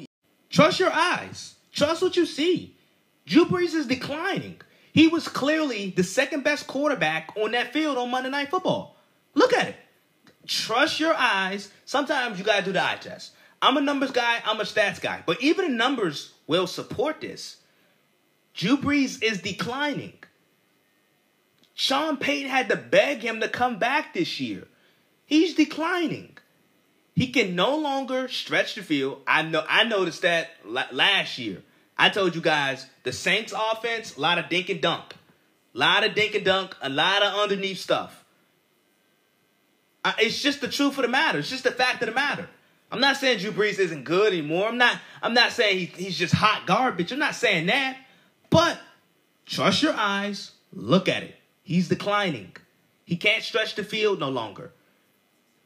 trust 0.51 0.81
your 0.81 0.93
eyes. 0.93 1.55
Trust 1.73 2.03
what 2.03 2.17
you 2.17 2.27
see. 2.27 2.77
Drew 3.27 3.47
Brees 3.47 3.75
is 3.75 3.87
declining. 3.87 4.61
He 4.93 5.09
was 5.09 5.29
clearly 5.29 5.91
the 5.91 6.05
second 6.05 6.45
best 6.45 6.67
quarterback 6.67 7.33
on 7.37 7.53
that 7.53 7.73
field 7.73 7.99
on 7.99 8.11
Monday 8.11 8.31
Night 8.31 8.51
Football. 8.51 8.97
Look 9.35 9.53
at 9.53 9.69
it. 9.69 9.77
Trust 10.47 11.01
your 11.01 11.15
eyes. 11.15 11.71
Sometimes 11.85 12.39
you 12.39 12.45
gotta 12.45 12.65
do 12.65 12.73
the 12.73 12.83
eye 12.83 12.99
test. 13.01 13.33
I'm 13.63 13.77
a 13.77 13.81
numbers 13.81 14.11
guy. 14.11 14.41
I'm 14.45 14.61
a 14.61 14.65
stats 14.65 15.01
guy. 15.01 15.23
But 15.25 15.43
even 15.43 15.71
the 15.71 15.77
numbers 15.77 16.33
will 16.47 16.67
support 16.67 17.21
this. 17.21 17.57
Drew 18.57 18.79
Brees 18.79 19.23
is 19.23 19.43
declining. 19.43 20.15
Sean 21.75 22.17
Payton 22.17 22.49
had 22.49 22.71
to 22.71 22.77
beg 22.77 23.19
him 23.19 23.41
to 23.41 23.49
come 23.49 23.79
back 23.79 24.15
this 24.15 24.41
year. 24.41 24.67
He's 25.27 25.55
declining. 25.55 26.39
He 27.15 27.29
can 27.29 27.55
no 27.55 27.77
longer 27.77 28.29
stretch 28.29 28.75
the 28.75 28.83
field. 28.83 29.21
I 29.27 29.43
know. 29.43 29.63
I 29.69 29.85
noticed 29.85 30.23
that 30.23 30.51
last 30.65 31.39
year. 31.39 31.63
I 31.99 32.09
told 32.09 32.35
you 32.35 32.41
guys 32.41 32.87
the 33.03 33.13
Saints 33.13 33.53
offense, 33.55 34.17
a 34.17 34.21
lot 34.21 34.39
of 34.39 34.49
dink 34.49 34.71
and 34.71 34.81
dunk, 34.81 35.15
a 35.75 35.79
lot 35.79 36.05
of 36.05 36.15
dink 36.15 36.35
and 36.35 36.45
dunk, 36.45 36.77
a 36.81 36.89
lot 36.89 37.23
of 37.23 37.35
underneath 37.35 37.79
stuff. 37.79 38.25
Uh, 40.05 40.13
it's 40.19 40.41
just 40.43 40.61
the 40.61 40.69
truth 40.69 40.97
of 40.99 41.03
the 41.03 41.09
matter. 41.09 41.39
It's 41.39 41.51
just 41.51 41.65
the 41.65 41.71
fact 41.73 42.03
of 42.03 42.09
the 42.09 42.15
matter. 42.15 42.49
I'm 42.93 43.01
not 43.01 43.17
saying 43.17 43.41
Drew 43.41 43.51
Brees 43.51 43.79
isn't 43.79 44.05
good 44.05 44.33
anymore. 44.33 44.69
I'm 44.69 44.79
not. 44.79 44.99
I'm 45.23 45.35
not 45.35 45.53
saying 45.53 45.79
he, 45.79 45.87
he's 45.87 46.17
just 46.17 46.35
hot 46.35 46.67
garbage. 46.67 47.13
I'm 47.13 47.19
not 47.19 47.35
saying 47.35 47.67
that. 47.67 47.99
But 48.51 48.79
trust 49.45 49.83
your 49.83 49.95
eyes. 49.95 50.53
Look 50.73 51.09
at 51.09 51.23
it. 51.23 51.35
He's 51.63 51.89
declining. 51.89 52.55
He 53.05 53.17
can't 53.17 53.43
stretch 53.43 53.75
the 53.75 53.85
field 53.85 54.21
no 54.21 54.29
longer. 54.29 54.73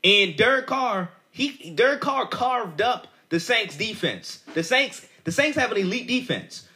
And 0.03 0.37
Derek 0.37 0.67
Carr, 0.67 1.11
he 1.31 1.73
Derek 1.75 2.01
Carr 2.01 2.27
carved 2.27 2.81
up 2.81 3.07
the 3.29 3.41
Saints 3.41 3.77
defense. 3.77 4.43
The 4.55 4.63
Saints, 4.63 5.07
the 5.25 5.33
Saints 5.33 5.57
have 5.59 5.73
an 5.73 5.79
elite 5.79 6.09
defense. 6.09 6.67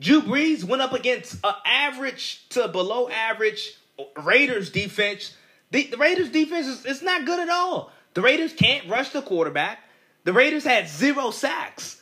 Drew 0.00 0.22
Brees 0.22 0.64
went 0.64 0.82
up 0.82 0.92
against 0.92 1.34
an 1.44 1.54
average 1.64 2.48
to 2.50 2.68
below 2.68 3.08
average 3.08 3.78
Raiders 4.22 4.70
defense. 4.70 5.34
The, 5.70 5.84
the 5.84 5.96
Raiders 5.96 6.30
defense 6.30 6.66
is 6.66 6.84
it's 6.84 7.02
not 7.02 7.26
good 7.26 7.40
at 7.40 7.48
all. 7.48 7.92
The 8.14 8.22
Raiders 8.22 8.52
can't 8.52 8.88
rush 8.88 9.10
the 9.10 9.22
quarterback. 9.22 9.80
The 10.24 10.32
Raiders 10.32 10.64
had 10.64 10.88
zero 10.88 11.30
sacks. 11.30 12.00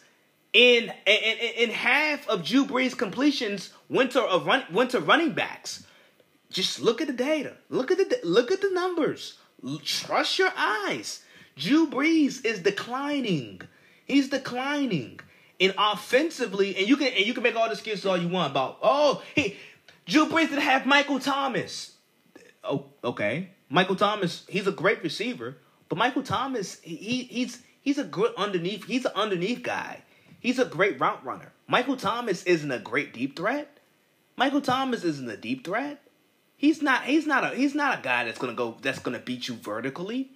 In, 0.53 0.93
in, 1.07 1.39
in 1.57 1.71
half 1.71 2.29
of 2.29 2.45
Drew 2.45 2.67
Brees' 2.67 2.97
completions 2.97 3.71
went 3.89 4.13
to, 4.13 4.21
run, 4.21 4.65
went 4.71 4.91
to 4.91 5.01
running 5.01 5.33
backs. 5.33 5.87
Just 6.51 6.81
look 6.81 7.01
at 7.01 7.07
the 7.07 7.15
data. 7.15 7.57
Look 7.71 7.91
at 7.91 7.97
the 7.97 8.19
look 8.23 8.51
at 8.53 8.61
the 8.61 8.71
numbers. 8.71 9.39
Trust 9.83 10.39
your 10.39 10.53
eyes. 10.55 11.23
Drew 11.57 11.89
Brees 11.89 12.45
is 12.45 12.61
declining. 12.61 13.63
He's 14.05 14.29
declining. 14.29 15.21
And 15.59 15.75
offensively, 15.79 16.77
and 16.77 16.87
you 16.87 16.97
can 16.97 17.09
and 17.09 17.25
you 17.25 17.33
can 17.33 17.43
make 17.43 17.57
all 17.57 17.67
the 17.67 17.73
excuses 17.73 18.05
all 18.05 18.19
you 18.19 18.29
want 18.29 18.51
about, 18.51 18.79
oh, 18.83 19.23
he 19.35 19.57
Drew 20.07 20.27
Brees 20.27 20.51
didn't 20.51 20.61
have 20.61 20.85
Michael 20.85 21.21
Thomas. 21.21 21.93
Oh, 22.63 22.87
okay. 23.03 23.51
Michael 23.71 23.97
Thomas, 23.97 24.45
he's 24.49 24.67
a 24.67 24.73
great 24.73 25.03
receiver, 25.03 25.57
but 25.89 25.97
Michael 25.97 26.23
Thomas, 26.23 26.79
he, 26.83 27.23
he's 27.23 27.63
he's 27.81 27.97
a 27.97 28.05
good 28.05 28.35
underneath, 28.37 28.85
he's 28.85 29.07
an 29.07 29.13
underneath 29.15 29.63
guy. 29.63 30.03
He's 30.43 30.59
a 30.59 30.65
great 30.65 30.99
route 30.99 31.25
runner. 31.25 31.53
Michael 31.69 31.97
Thomas 31.97 32.43
isn't 32.43 32.71
a 32.71 32.81
great 32.81 33.15
deep 33.15 33.37
threat. 33.37 33.79
Michael 34.37 34.61
Thomas 34.61 35.05
isn't 35.05 35.31
a 35.31 35.37
deep 35.37 35.65
threat. 35.65 36.03
He's 36.57 36.83
not. 36.83 37.05
He's 37.05 37.29
not 37.29 37.45
a. 37.45 37.57
He's 37.57 37.77
not 37.77 38.01
a 38.01 38.03
guy 38.03 38.25
that's 38.25 38.39
gonna 38.39 38.55
go. 38.55 38.77
That's 38.83 38.99
gonna 38.99 39.21
beat 39.21 39.47
you 39.47 39.55
vertically. 39.55 40.31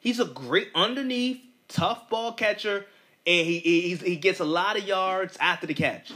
He's 0.00 0.18
a 0.18 0.24
great 0.24 0.68
underneath, 0.74 1.40
tough 1.68 2.10
ball 2.10 2.32
catcher, 2.32 2.86
and 3.24 3.46
he 3.46 3.60
he, 3.60 3.94
he 3.94 4.16
gets 4.16 4.40
a 4.40 4.44
lot 4.44 4.76
of 4.76 4.84
yards 4.84 5.36
after 5.38 5.68
the 5.68 5.74
catch. 5.74 6.10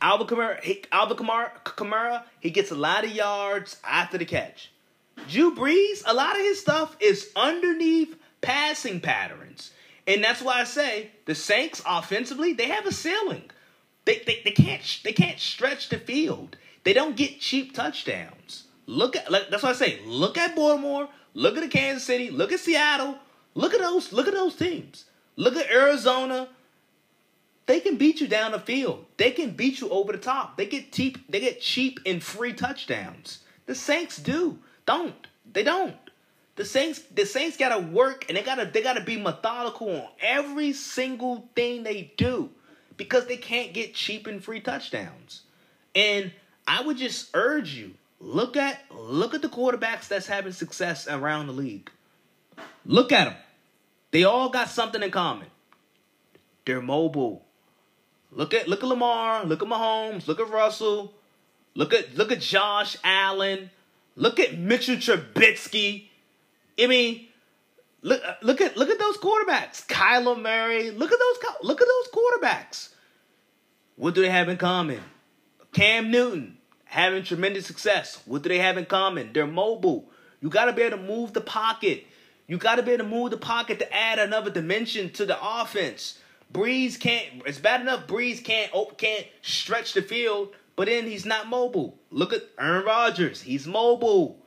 Alvin 0.00 0.28
Kamara, 0.28 0.62
he, 0.62 0.84
Alvin 0.92 1.16
Kamara, 1.16 1.50
Kamara, 1.64 2.22
he 2.38 2.50
gets 2.50 2.70
a 2.70 2.76
lot 2.76 3.04
of 3.04 3.10
yards 3.10 3.76
after 3.84 4.18
the 4.18 4.24
catch. 4.24 4.70
Drew 5.28 5.54
Brees, 5.54 6.02
a 6.06 6.14
lot 6.14 6.36
of 6.36 6.42
his 6.42 6.60
stuff 6.60 6.96
is 7.00 7.30
underneath 7.34 8.16
passing 8.40 9.00
patterns. 9.00 9.72
And 10.06 10.22
that's 10.22 10.42
why 10.42 10.60
I 10.60 10.64
say 10.64 11.10
the 11.24 11.34
Saints 11.34 11.82
offensively, 11.86 12.52
they 12.52 12.68
have 12.68 12.86
a 12.86 12.92
ceiling. 12.92 13.50
They, 14.04 14.22
they, 14.26 14.42
they 14.44 14.50
can't 14.50 15.00
they 15.02 15.12
can't 15.12 15.40
stretch 15.40 15.88
the 15.88 15.98
field. 15.98 16.56
They 16.84 16.92
don't 16.92 17.16
get 17.16 17.40
cheap 17.40 17.74
touchdowns. 17.74 18.64
Look 18.86 19.16
at 19.16 19.30
like, 19.30 19.48
that's 19.48 19.62
what 19.62 19.74
I 19.74 19.78
say. 19.78 20.00
Look 20.04 20.36
at 20.36 20.54
Baltimore. 20.54 21.08
Look 21.32 21.56
at 21.56 21.62
the 21.62 21.68
Kansas 21.68 22.04
City. 22.04 22.30
Look 22.30 22.52
at 22.52 22.60
Seattle. 22.60 23.16
Look 23.54 23.72
at 23.72 23.80
those. 23.80 24.12
Look 24.12 24.28
at 24.28 24.34
those 24.34 24.54
teams. 24.54 25.06
Look 25.36 25.56
at 25.56 25.70
Arizona. 25.70 26.48
They 27.66 27.80
can 27.80 27.96
beat 27.96 28.20
you 28.20 28.28
down 28.28 28.52
the 28.52 28.60
field. 28.60 29.06
They 29.16 29.30
can 29.30 29.52
beat 29.52 29.80
you 29.80 29.88
over 29.88 30.12
the 30.12 30.18
top. 30.18 30.58
They 30.58 30.66
get 30.66 30.92
cheap. 30.92 31.18
They 31.30 31.40
get 31.40 31.62
cheap 31.62 31.98
and 32.04 32.22
free 32.22 32.52
touchdowns. 32.52 33.38
The 33.64 33.74
Saints 33.74 34.18
do. 34.18 34.58
Don't. 34.84 35.26
They 35.50 35.62
don't. 35.62 35.96
The 36.56 36.64
Saints. 36.64 37.00
The 37.00 37.26
Saints 37.26 37.56
gotta 37.56 37.80
work 37.80 38.26
and 38.28 38.36
they 38.36 38.42
gotta. 38.42 38.66
They 38.66 38.82
gotta 38.82 39.02
be 39.02 39.16
methodical 39.16 39.90
on 39.90 40.08
every 40.20 40.72
single 40.72 41.48
thing 41.54 41.82
they 41.82 42.12
do 42.16 42.50
because 42.96 43.26
they 43.26 43.36
can't 43.36 43.72
get 43.72 43.94
cheap 43.94 44.26
and 44.26 44.42
free 44.42 44.60
touchdowns. 44.60 45.42
And 45.94 46.32
I 46.66 46.82
would 46.82 46.96
just 46.96 47.30
urge 47.34 47.74
you 47.74 47.94
look 48.20 48.56
at 48.56 48.80
look 48.90 49.34
at 49.34 49.42
the 49.42 49.48
quarterbacks 49.48 50.08
that's 50.08 50.26
having 50.26 50.52
success 50.52 51.06
around 51.08 51.46
the 51.46 51.52
league. 51.52 51.90
Look 52.86 53.12
at 53.12 53.24
them. 53.24 53.36
They 54.10 54.24
all 54.24 54.48
got 54.48 54.68
something 54.68 55.02
in 55.02 55.10
common. 55.10 55.48
They're 56.64 56.80
mobile. 56.80 57.44
Look 58.32 58.54
at 58.54 58.68
look 58.68 58.82
at 58.82 58.88
Lamar, 58.88 59.44
look 59.44 59.62
at 59.62 59.68
Mahomes, 59.68 60.26
look 60.26 60.40
at 60.40 60.50
Russell, 60.50 61.12
look 61.74 61.94
at 61.94 62.16
look 62.16 62.32
at 62.32 62.40
Josh 62.40 62.96
Allen, 63.04 63.70
look 64.16 64.40
at 64.40 64.58
Mitchell 64.58 64.96
Trubisky. 64.96 66.08
I 66.78 66.86
mean, 66.86 67.28
look 68.02 68.22
look 68.42 68.60
at 68.60 68.76
look 68.76 68.90
at 68.90 68.98
those 68.98 69.16
quarterbacks. 69.18 69.86
Kyler 69.86 70.40
Murray. 70.40 70.90
Look 70.90 71.12
at 71.12 71.18
those 71.18 71.52
look 71.62 71.80
at 71.80 71.88
those 71.88 72.22
quarterbacks. 72.22 72.90
What 73.96 74.14
do 74.14 74.22
they 74.22 74.30
have 74.30 74.48
in 74.48 74.56
common? 74.56 75.00
Cam 75.72 76.10
Newton 76.10 76.58
having 76.84 77.24
tremendous 77.24 77.66
success. 77.66 78.20
What 78.24 78.42
do 78.42 78.48
they 78.48 78.58
have 78.58 78.76
in 78.78 78.86
common? 78.86 79.32
They're 79.32 79.46
mobile. 79.46 80.10
You 80.40 80.48
got 80.48 80.66
to 80.66 80.72
be 80.72 80.82
able 80.82 80.98
to 80.98 81.02
move 81.02 81.32
the 81.32 81.40
pocket. 81.40 82.06
You 82.46 82.58
got 82.58 82.76
to 82.76 82.82
be 82.82 82.92
able 82.92 83.04
to 83.04 83.10
move 83.10 83.30
the 83.30 83.36
pocket 83.36 83.78
to 83.78 83.94
add 83.94 84.18
another 84.18 84.50
dimension 84.50 85.10
to 85.12 85.24
the 85.24 85.38
offense. 85.40 86.18
Brees 86.52 87.00
can't. 87.00 87.42
It's 87.46 87.58
bad 87.58 87.80
enough. 87.80 88.06
Brees 88.06 88.44
can't 88.44 88.70
oh, 88.74 88.86
can't 88.96 89.26
stretch 89.42 89.94
the 89.94 90.02
field. 90.02 90.54
but 90.76 90.86
then 90.86 91.06
he's 91.06 91.24
not 91.24 91.48
mobile. 91.48 91.98
Look 92.10 92.32
at 92.32 92.42
Aaron 92.58 92.84
Rodgers. 92.84 93.42
He's 93.42 93.66
mobile. 93.66 94.43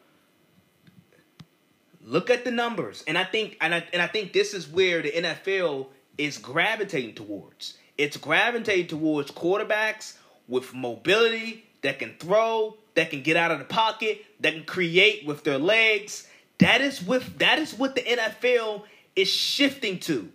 Look 2.08 2.30
at 2.30 2.46
the 2.46 2.52
numbers. 2.52 3.04
And 3.06 3.17
I 3.17 3.26
think 3.26 3.58
and 3.60 3.76
I, 3.76 3.84
and 3.91 4.02
I 4.02 4.08
think 4.08 4.32
this 4.32 4.54
is 4.54 4.65
where 4.65 5.02
the 5.02 5.12
NFL 5.12 5.88
is 6.17 6.38
gravitating 6.38 7.15
towards. 7.15 7.78
It's 7.98 8.15
gravitating 8.15 8.88
towards 8.88 9.30
quarterbacks 9.32 10.15
with 10.48 10.74
mobility 10.74 11.65
that 11.82 12.00
can 12.00 12.15
throw, 12.17 12.78
that 12.96 13.10
can 13.10 13.24
get 13.24 13.36
out 13.36 13.52
of 13.52 13.60
the 13.60 13.65
pocket, 13.65 14.24
that 14.39 14.54
can 14.54 14.63
create 14.63 15.26
with 15.26 15.43
their 15.43 15.58
legs. 15.58 16.26
That 16.60 16.80
is 16.80 17.04
with 17.04 17.39
that 17.39 17.60
is 17.60 17.74
what 17.74 17.96
the 17.96 18.02
NFL 18.04 18.84
is 19.17 19.28
shifting 19.28 20.00
to. 20.00 20.32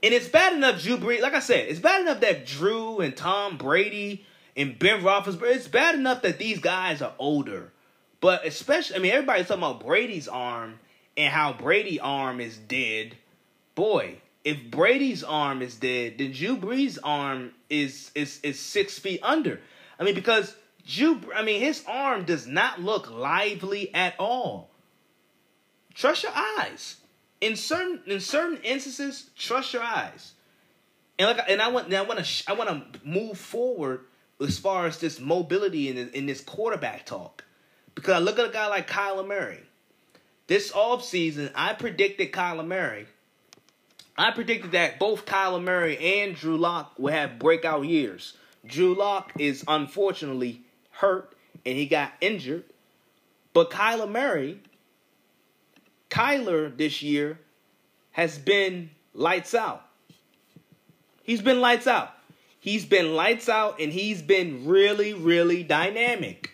And 0.00 0.14
it's 0.14 0.28
bad 0.28 0.52
enough 0.52 0.80
Drew 0.80 0.96
Brees, 0.96 1.22
like 1.22 1.34
I 1.34 1.40
said, 1.40 1.68
it's 1.68 1.80
bad 1.80 2.02
enough 2.02 2.20
that 2.20 2.46
Drew 2.46 3.00
and 3.00 3.16
Tom 3.16 3.58
Brady 3.58 4.24
and 4.56 4.78
Ben 4.78 5.02
Roethlisberger, 5.02 5.56
it's 5.56 5.66
bad 5.66 5.96
enough 5.96 6.22
that 6.22 6.38
these 6.38 6.60
guys 6.60 7.02
are 7.02 7.14
older. 7.18 7.72
But 8.20 8.46
especially, 8.46 8.96
I 8.96 8.98
mean, 8.98 9.12
everybody's 9.12 9.48
talking 9.48 9.62
about 9.62 9.84
Brady's 9.84 10.28
arm 10.28 10.78
and 11.16 11.32
how 11.32 11.52
Brady's 11.52 12.00
arm 12.00 12.40
is 12.40 12.56
dead. 12.56 13.16
Boy, 13.74 14.18
if 14.44 14.70
Brady's 14.70 15.24
arm 15.24 15.62
is 15.62 15.76
dead, 15.76 16.18
then 16.18 16.32
Drew 16.32 16.56
Brees' 16.56 16.98
arm 17.02 17.52
is 17.68 18.10
is 18.14 18.40
is 18.42 18.58
six 18.58 18.98
feet 18.98 19.20
under. 19.22 19.60
I 19.98 20.04
mean, 20.04 20.14
because 20.14 20.54
Drew, 20.86 21.20
I 21.34 21.42
mean, 21.42 21.60
his 21.60 21.84
arm 21.86 22.24
does 22.24 22.46
not 22.46 22.80
look 22.80 23.10
lively 23.10 23.94
at 23.94 24.14
all. 24.18 24.70
Trust 25.94 26.22
your 26.22 26.32
eyes. 26.34 26.96
In 27.40 27.56
certain 27.56 28.00
in 28.06 28.20
certain 28.20 28.58
instances, 28.62 29.30
trust 29.36 29.72
your 29.72 29.82
eyes. 29.82 30.32
And 31.18 31.36
like, 31.36 31.46
and 31.48 31.60
I 31.60 31.68
want, 31.68 31.92
I 31.92 32.02
want 32.02 32.24
to, 32.24 32.50
I 32.50 32.54
want 32.54 32.92
to 32.94 33.00
move 33.06 33.38
forward 33.38 34.06
as 34.40 34.58
far 34.58 34.86
as 34.86 34.98
this 34.98 35.20
mobility 35.20 35.88
in 35.88 36.10
in 36.10 36.26
this 36.26 36.40
quarterback 36.40 37.04
talk, 37.04 37.44
because 37.94 38.14
I 38.14 38.18
look 38.18 38.38
at 38.38 38.46
a 38.48 38.52
guy 38.52 38.66
like 38.66 38.88
Kyler 38.88 39.26
Murray. 39.26 39.60
This 40.46 40.72
offseason, 40.72 41.52
I 41.54 41.74
predicted 41.74 42.32
Kyler 42.32 42.66
Murray 42.66 43.06
I 44.20 44.32
predicted 44.32 44.72
that 44.72 44.98
both 44.98 45.24
Kyler 45.24 45.62
Murray 45.62 45.96
and 46.20 46.36
Drew 46.36 46.58
Lock 46.58 46.92
will 46.98 47.10
have 47.10 47.38
breakout 47.38 47.86
years. 47.86 48.36
Drew 48.66 48.94
Lock 48.94 49.32
is 49.38 49.64
unfortunately 49.66 50.60
hurt 50.90 51.34
and 51.64 51.74
he 51.74 51.86
got 51.86 52.12
injured. 52.20 52.64
But 53.54 53.70
Kyler 53.70 54.10
Murray, 54.10 54.60
Kyler 56.10 56.76
this 56.76 57.00
year 57.00 57.38
has 58.12 58.36
been 58.36 58.90
lights 59.14 59.54
out. 59.54 59.86
He's 61.22 61.40
been 61.40 61.62
lights 61.62 61.86
out. 61.86 62.14
He's 62.58 62.84
been 62.84 63.14
lights 63.14 63.48
out 63.48 63.80
and 63.80 63.90
he's 63.90 64.20
been 64.20 64.66
really, 64.66 65.14
really 65.14 65.62
dynamic. 65.62 66.49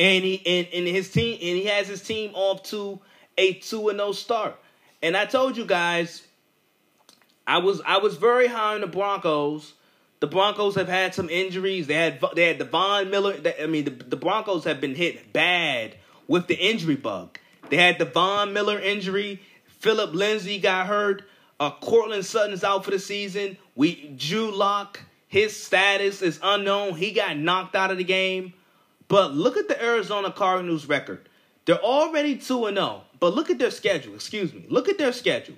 And 0.00 0.24
he 0.24 0.42
and, 0.44 0.66
and 0.72 0.88
his 0.88 1.10
team 1.12 1.34
and 1.34 1.58
he 1.58 1.66
has 1.66 1.86
his 1.86 2.02
team 2.02 2.32
off 2.34 2.64
to 2.64 2.98
a 3.38 3.54
2 3.54 3.90
and 3.90 3.98
0 3.98 4.12
start. 4.12 4.58
And 5.02 5.16
I 5.16 5.26
told 5.26 5.56
you 5.56 5.64
guys, 5.64 6.26
I 7.46 7.58
was 7.58 7.80
I 7.86 7.98
was 7.98 8.16
very 8.16 8.48
high 8.48 8.74
on 8.74 8.80
the 8.80 8.86
Broncos. 8.86 9.74
The 10.20 10.26
Broncos 10.26 10.74
have 10.74 10.88
had 10.88 11.14
some 11.14 11.30
injuries. 11.30 11.86
They 11.86 11.94
had 11.94 12.20
they 12.34 12.48
had 12.48 12.58
the 12.58 12.64
Von 12.64 13.10
Miller. 13.10 13.36
I 13.60 13.66
mean, 13.66 13.84
the, 13.84 13.90
the 13.90 14.16
Broncos 14.16 14.64
have 14.64 14.80
been 14.80 14.94
hit 14.94 15.32
bad 15.32 15.96
with 16.26 16.46
the 16.46 16.56
injury 16.56 16.96
bug. 16.96 17.38
They 17.68 17.76
had 17.76 17.98
the 17.98 18.04
Von 18.04 18.52
Miller 18.52 18.78
injury. 18.78 19.40
Philip 19.66 20.14
Lindsay 20.14 20.58
got 20.58 20.86
hurt. 20.86 21.22
Uh, 21.58 21.70
Courtland 21.70 22.24
Sutton 22.24 22.52
is 22.52 22.64
out 22.64 22.84
for 22.84 22.90
the 22.90 22.98
season. 22.98 23.58
We 23.74 24.14
Drew 24.16 24.50
Lock, 24.50 25.00
his 25.28 25.56
status 25.56 26.22
is 26.22 26.40
unknown. 26.42 26.94
He 26.94 27.12
got 27.12 27.36
knocked 27.36 27.74
out 27.76 27.90
of 27.90 27.98
the 27.98 28.04
game. 28.04 28.54
But 29.10 29.34
look 29.34 29.56
at 29.56 29.66
the 29.66 29.82
Arizona 29.84 30.30
Cardinals 30.30 30.86
record. 30.86 31.28
They're 31.64 31.82
already 31.82 32.36
2 32.36 32.66
and 32.66 32.76
0. 32.76 33.02
But 33.18 33.34
look 33.34 33.50
at 33.50 33.58
their 33.58 33.72
schedule. 33.72 34.14
Excuse 34.14 34.54
me. 34.54 34.64
Look 34.68 34.88
at 34.88 34.98
their 34.98 35.12
schedule. 35.12 35.56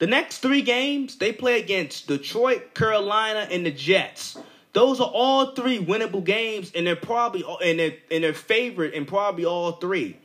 The 0.00 0.08
next 0.08 0.38
three 0.38 0.62
games, 0.62 1.16
they 1.16 1.32
play 1.32 1.60
against 1.60 2.08
Detroit, 2.08 2.74
Carolina, 2.74 3.46
and 3.52 3.64
the 3.64 3.70
Jets. 3.70 4.36
Those 4.72 5.00
are 5.00 5.08
all 5.08 5.54
three 5.54 5.78
winnable 5.78 6.24
games, 6.24 6.72
and 6.74 6.84
they're 6.84 6.96
probably 6.96 7.44
and 7.64 7.78
they're 7.78 7.94
and 8.10 8.24
they're 8.24 8.34
favorite 8.34 8.94
in 8.94 9.06
probably 9.06 9.44
all 9.44 9.72
three. 9.72 10.16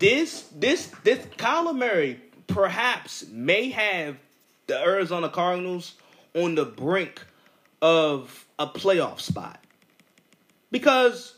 This 0.00 0.42
this 0.56 0.88
this 1.04 1.24
Kyler 1.36 1.76
Murray 1.76 2.20
perhaps 2.48 3.28
may 3.28 3.70
have 3.70 4.16
the 4.66 4.76
Arizona 4.76 5.28
Cardinals 5.28 5.94
on 6.34 6.56
the 6.56 6.64
brink 6.64 7.24
of 7.80 8.44
a 8.58 8.66
playoff 8.66 9.20
spot 9.20 9.62
because 10.72 11.35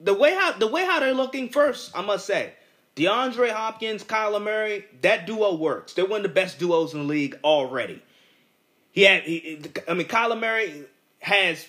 the 0.00 0.14
way 0.14 0.34
how 0.34 0.52
the 0.52 0.66
way 0.66 0.84
how 0.84 1.00
they're 1.00 1.14
looking 1.14 1.48
first, 1.48 1.90
I 1.96 2.02
must 2.02 2.26
say, 2.26 2.52
DeAndre 2.96 3.50
Hopkins, 3.50 4.02
Kyler 4.02 4.42
Murray, 4.42 4.84
that 5.02 5.26
duo 5.26 5.54
works. 5.54 5.94
They're 5.94 6.04
one 6.06 6.18
of 6.18 6.22
the 6.24 6.28
best 6.28 6.58
duos 6.58 6.94
in 6.94 7.00
the 7.00 7.06
league 7.06 7.38
already. 7.44 8.02
He 8.90 9.02
had, 9.02 9.22
he, 9.22 9.60
I 9.86 9.94
mean, 9.94 10.08
Kyler 10.08 10.38
Murray 10.38 10.84
has, 11.20 11.66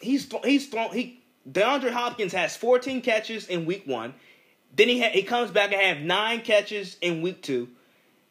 he's 0.00 0.30
he's 0.44 0.68
thrown 0.68 0.92
he. 0.92 1.22
DeAndre 1.50 1.92
Hopkins 1.92 2.32
has 2.32 2.56
14 2.56 3.02
catches 3.02 3.46
in 3.46 3.66
week 3.66 3.86
one. 3.86 4.14
Then 4.74 4.88
he 4.88 5.00
ha, 5.00 5.10
he 5.10 5.22
comes 5.22 5.50
back 5.50 5.72
and 5.72 5.80
have 5.80 5.98
nine 6.04 6.40
catches 6.40 6.96
in 7.00 7.22
week 7.22 7.42
two. 7.42 7.68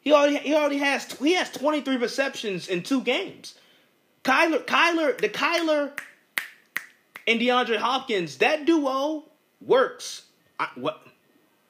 He 0.00 0.12
already 0.12 0.36
he 0.36 0.54
already 0.54 0.78
has 0.78 1.10
he 1.18 1.32
has 1.32 1.50
23 1.50 1.96
receptions 1.96 2.68
in 2.68 2.82
two 2.82 3.00
games. 3.00 3.54
Kyler 4.22 4.64
Kyler 4.64 5.18
the 5.18 5.28
Kyler 5.28 5.98
and 7.26 7.40
DeAndre 7.40 7.76
Hopkins 7.78 8.38
that 8.38 8.66
duo 8.66 9.24
works. 9.60 10.22
I, 10.58 10.68
what 10.74 11.02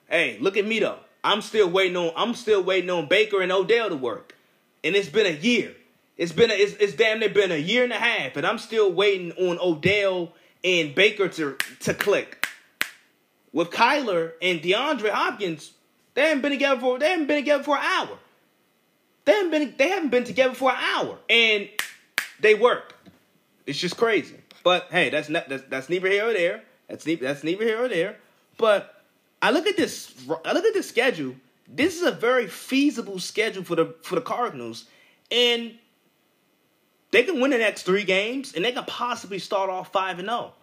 Hey, 0.08 0.38
look 0.40 0.56
at 0.56 0.66
me 0.66 0.78
though. 0.78 0.98
I'm 1.24 1.42
still 1.42 1.68
waiting 1.68 1.96
on 1.96 2.12
I'm 2.16 2.34
still 2.34 2.62
waiting 2.62 2.90
on 2.90 3.06
Baker 3.08 3.40
and 3.40 3.50
Odell 3.50 3.88
to 3.88 3.96
work. 3.96 4.34
And 4.84 4.94
it's 4.94 5.08
been 5.08 5.26
a 5.26 5.36
year. 5.36 5.74
It's 6.16 6.32
been 6.32 6.50
a, 6.50 6.54
it's, 6.54 6.74
it's 6.74 6.94
damn 6.94 7.20
near 7.20 7.28
been 7.28 7.52
a 7.52 7.56
year 7.56 7.84
and 7.84 7.92
a 7.92 7.98
half, 7.98 8.36
and 8.36 8.46
I'm 8.46 8.58
still 8.58 8.90
waiting 8.90 9.32
on 9.32 9.58
Odell 9.60 10.32
and 10.64 10.94
Baker 10.94 11.28
to 11.28 11.56
to 11.80 11.94
click. 11.94 12.46
With 13.52 13.70
Kyler 13.70 14.32
and 14.42 14.60
DeAndre 14.60 15.10
Hopkins, 15.10 15.72
they 16.14 16.22
haven't 16.22 16.42
been 16.42 16.52
together 16.52 16.80
for 16.80 16.98
they 16.98 17.10
haven't 17.10 17.26
been 17.26 17.38
together 17.38 17.64
for 17.64 17.76
an 17.76 17.84
hour. 17.84 18.18
They 19.24 19.32
haven't 19.32 19.50
been 19.50 19.74
they 19.76 19.88
haven't 19.88 20.10
been 20.10 20.24
together 20.24 20.54
for 20.54 20.70
an 20.70 20.78
hour, 20.78 21.18
and 21.28 21.68
they 22.40 22.54
work. 22.54 22.95
It's 23.66 23.78
just 23.78 23.96
crazy. 23.96 24.36
But 24.62 24.88
hey, 24.90 25.10
that's 25.10 25.28
that's, 25.28 25.64
that's 25.68 25.88
neither 25.88 26.08
here 26.08 26.28
or 26.28 26.32
there. 26.32 26.62
That's 26.88 27.04
that's 27.04 27.44
neither 27.44 27.64
here 27.64 27.84
or 27.84 27.88
there. 27.88 28.16
But 28.58 29.02
I 29.42 29.50
look 29.50 29.66
at 29.66 29.76
this. 29.76 30.14
I 30.44 30.52
look 30.52 30.64
at 30.64 30.74
this 30.74 30.88
schedule. 30.88 31.34
This 31.68 31.96
is 31.96 32.02
a 32.02 32.12
very 32.12 32.46
feasible 32.46 33.18
schedule 33.18 33.64
for 33.64 33.76
the 33.76 33.94
for 34.02 34.14
the 34.14 34.20
Cardinals, 34.20 34.86
and 35.30 35.74
they 37.10 37.24
can 37.24 37.40
win 37.40 37.50
the 37.50 37.58
next 37.58 37.82
three 37.82 38.04
games, 38.04 38.54
and 38.54 38.64
they 38.64 38.72
can 38.72 38.84
possibly 38.84 39.38
start 39.38 39.70
off 39.70 39.92
five 39.92 40.18
and 40.18 40.28
zero. 40.28 40.52
Oh. 40.52 40.54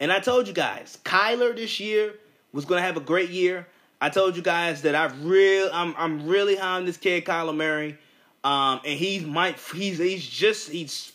And 0.00 0.12
I 0.12 0.20
told 0.20 0.46
you 0.46 0.54
guys, 0.54 0.98
Kyler 1.04 1.54
this 1.56 1.80
year 1.80 2.14
was 2.52 2.64
going 2.64 2.80
to 2.80 2.86
have 2.86 2.96
a 2.96 3.00
great 3.00 3.30
year. 3.30 3.66
I 4.00 4.10
told 4.10 4.36
you 4.36 4.42
guys 4.42 4.82
that 4.82 4.94
I 4.94 5.06
real 5.06 5.70
I'm 5.72 5.94
I'm 5.98 6.26
really 6.26 6.56
high 6.56 6.76
on 6.76 6.86
this 6.86 6.96
kid 6.96 7.24
Kyler 7.24 7.56
Murray, 7.56 7.98
um, 8.44 8.80
and 8.84 8.98
he 8.98 9.20
might 9.20 9.58
he's 9.58 9.98
he's 9.98 10.26
just 10.26 10.70
he's 10.70 11.12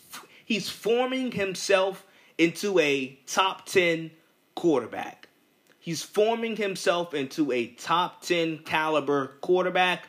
he's 0.54 0.68
forming 0.68 1.32
himself 1.32 2.06
into 2.38 2.78
a 2.78 3.18
top 3.26 3.66
ten 3.66 4.12
quarterback. 4.54 5.28
He's 5.80 6.02
forming 6.02 6.56
himself 6.56 7.12
into 7.12 7.52
a 7.52 7.66
top 7.66 8.22
10 8.22 8.58
caliber 8.58 9.32
quarterback. 9.42 10.08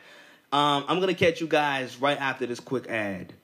Um, 0.50 0.84
I'm 0.88 1.00
going 1.00 1.14
to 1.14 1.18
catch 1.24 1.42
you 1.42 1.46
guys 1.46 2.00
right 2.00 2.18
after 2.18 2.46
this 2.46 2.60
quick 2.60 2.86
ad. 2.86 3.34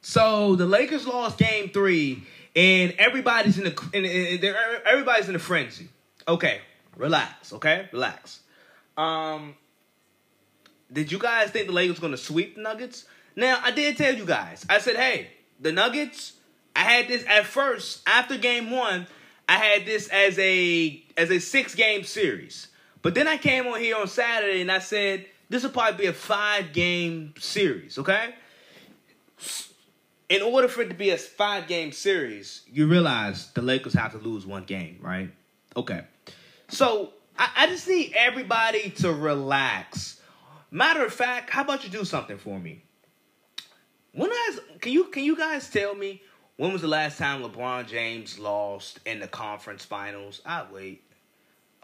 So 0.00 0.56
the 0.56 0.66
Lakers 0.66 1.06
lost 1.06 1.38
game 1.38 1.68
three, 1.68 2.24
and 2.56 2.92
everybody's 2.98 3.58
in 3.58 3.64
the 3.64 3.90
in, 3.92 4.04
in, 4.04 4.54
everybody's 4.84 5.28
in 5.28 5.36
a 5.36 5.38
frenzy. 5.38 5.88
Okay, 6.26 6.60
relax. 6.96 7.52
Okay, 7.52 7.88
relax. 7.92 8.40
Um, 8.96 9.54
did 10.92 11.12
you 11.12 11.18
guys 11.18 11.50
think 11.50 11.66
the 11.68 11.72
Lakers 11.72 12.00
going 12.00 12.12
to 12.12 12.18
sweep 12.18 12.56
the 12.56 12.62
Nuggets? 12.62 13.04
Now 13.36 13.60
I 13.62 13.70
did 13.70 13.96
tell 13.96 14.14
you 14.14 14.24
guys. 14.24 14.66
I 14.68 14.78
said, 14.78 14.96
hey, 14.96 15.28
the 15.60 15.72
Nuggets. 15.72 16.34
I 16.74 16.80
had 16.80 17.08
this 17.08 17.24
at 17.26 17.46
first 17.46 18.02
after 18.06 18.38
game 18.38 18.70
one. 18.70 19.06
I 19.48 19.56
had 19.56 19.86
this 19.86 20.08
as 20.08 20.38
a 20.38 21.02
as 21.16 21.30
a 21.30 21.38
six 21.38 21.74
game 21.74 22.04
series. 22.04 22.68
But 23.02 23.14
then 23.14 23.26
I 23.28 23.36
came 23.36 23.66
on 23.66 23.80
here 23.80 23.96
on 23.96 24.08
Saturday 24.08 24.60
and 24.60 24.70
I 24.70 24.78
said 24.78 25.26
this 25.48 25.62
will 25.62 25.70
probably 25.70 26.04
be 26.04 26.06
a 26.06 26.12
five 26.12 26.72
game 26.72 27.34
series, 27.38 27.98
okay? 27.98 28.34
In 30.28 30.42
order 30.42 30.68
for 30.68 30.82
it 30.82 30.88
to 30.88 30.94
be 30.94 31.10
a 31.10 31.16
five 31.16 31.66
game 31.66 31.92
series, 31.92 32.62
you 32.70 32.86
realize 32.86 33.50
the 33.52 33.62
Lakers 33.62 33.94
have 33.94 34.12
to 34.12 34.18
lose 34.18 34.44
one 34.44 34.64
game, 34.64 34.98
right? 35.00 35.30
Okay. 35.74 36.02
So 36.68 37.12
I, 37.38 37.50
I 37.56 37.66
just 37.68 37.88
need 37.88 38.12
everybody 38.14 38.90
to 38.90 39.12
relax. 39.12 40.20
Matter 40.70 41.04
of 41.04 41.12
fact, 41.12 41.48
how 41.48 41.62
about 41.62 41.82
you 41.82 41.90
do 41.90 42.04
something 42.04 42.36
for 42.36 42.58
me? 42.58 42.82
When 44.18 44.32
I 44.32 44.58
can 44.80 44.90
you 44.90 45.04
can 45.04 45.22
you 45.22 45.36
guys 45.36 45.70
tell 45.70 45.94
me 45.94 46.22
When 46.56 46.72
was 46.72 46.82
the 46.82 46.88
last 46.88 47.18
time 47.18 47.40
LeBron 47.40 47.86
James 47.86 48.36
lost 48.36 48.98
in 49.06 49.20
the 49.20 49.28
conference 49.28 49.84
finals? 49.84 50.42
I 50.44 50.66
wait. 50.72 51.04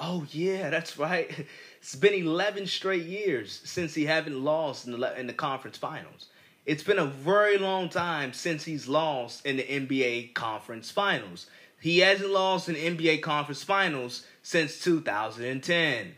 Oh 0.01 0.27
yeah, 0.33 0.69
that's 0.69 0.99
right. 0.99 1.31
It's 1.81 1.95
been 1.95 2.15
11 2.15 2.67
straight 2.67 3.05
years 3.05 3.61
since 3.65 3.95
he 3.95 4.07
haven't 4.07 4.43
lost 4.43 4.87
in 4.87 4.99
the 4.99 5.21
in 5.21 5.29
the 5.29 5.33
conference 5.33 5.77
finals. 5.79 6.27
It's 6.67 6.83
been 6.83 6.99
a 6.99 7.07
very 7.07 7.57
long 7.57 7.89
time 7.89 8.33
since 8.33 8.65
he's 8.65 8.89
lost 8.89 9.47
in 9.47 9.59
the 9.59 9.63
NBA 9.63 10.35
conference 10.35 10.91
finals. 10.91 11.47
He 11.81 12.01
hasn't 12.01 12.31
lost 12.31 12.69
in 12.69 12.75
NBA 12.75 13.23
conference 13.23 13.63
finals 13.63 14.27
since 14.43 14.81
2010. 14.81 16.15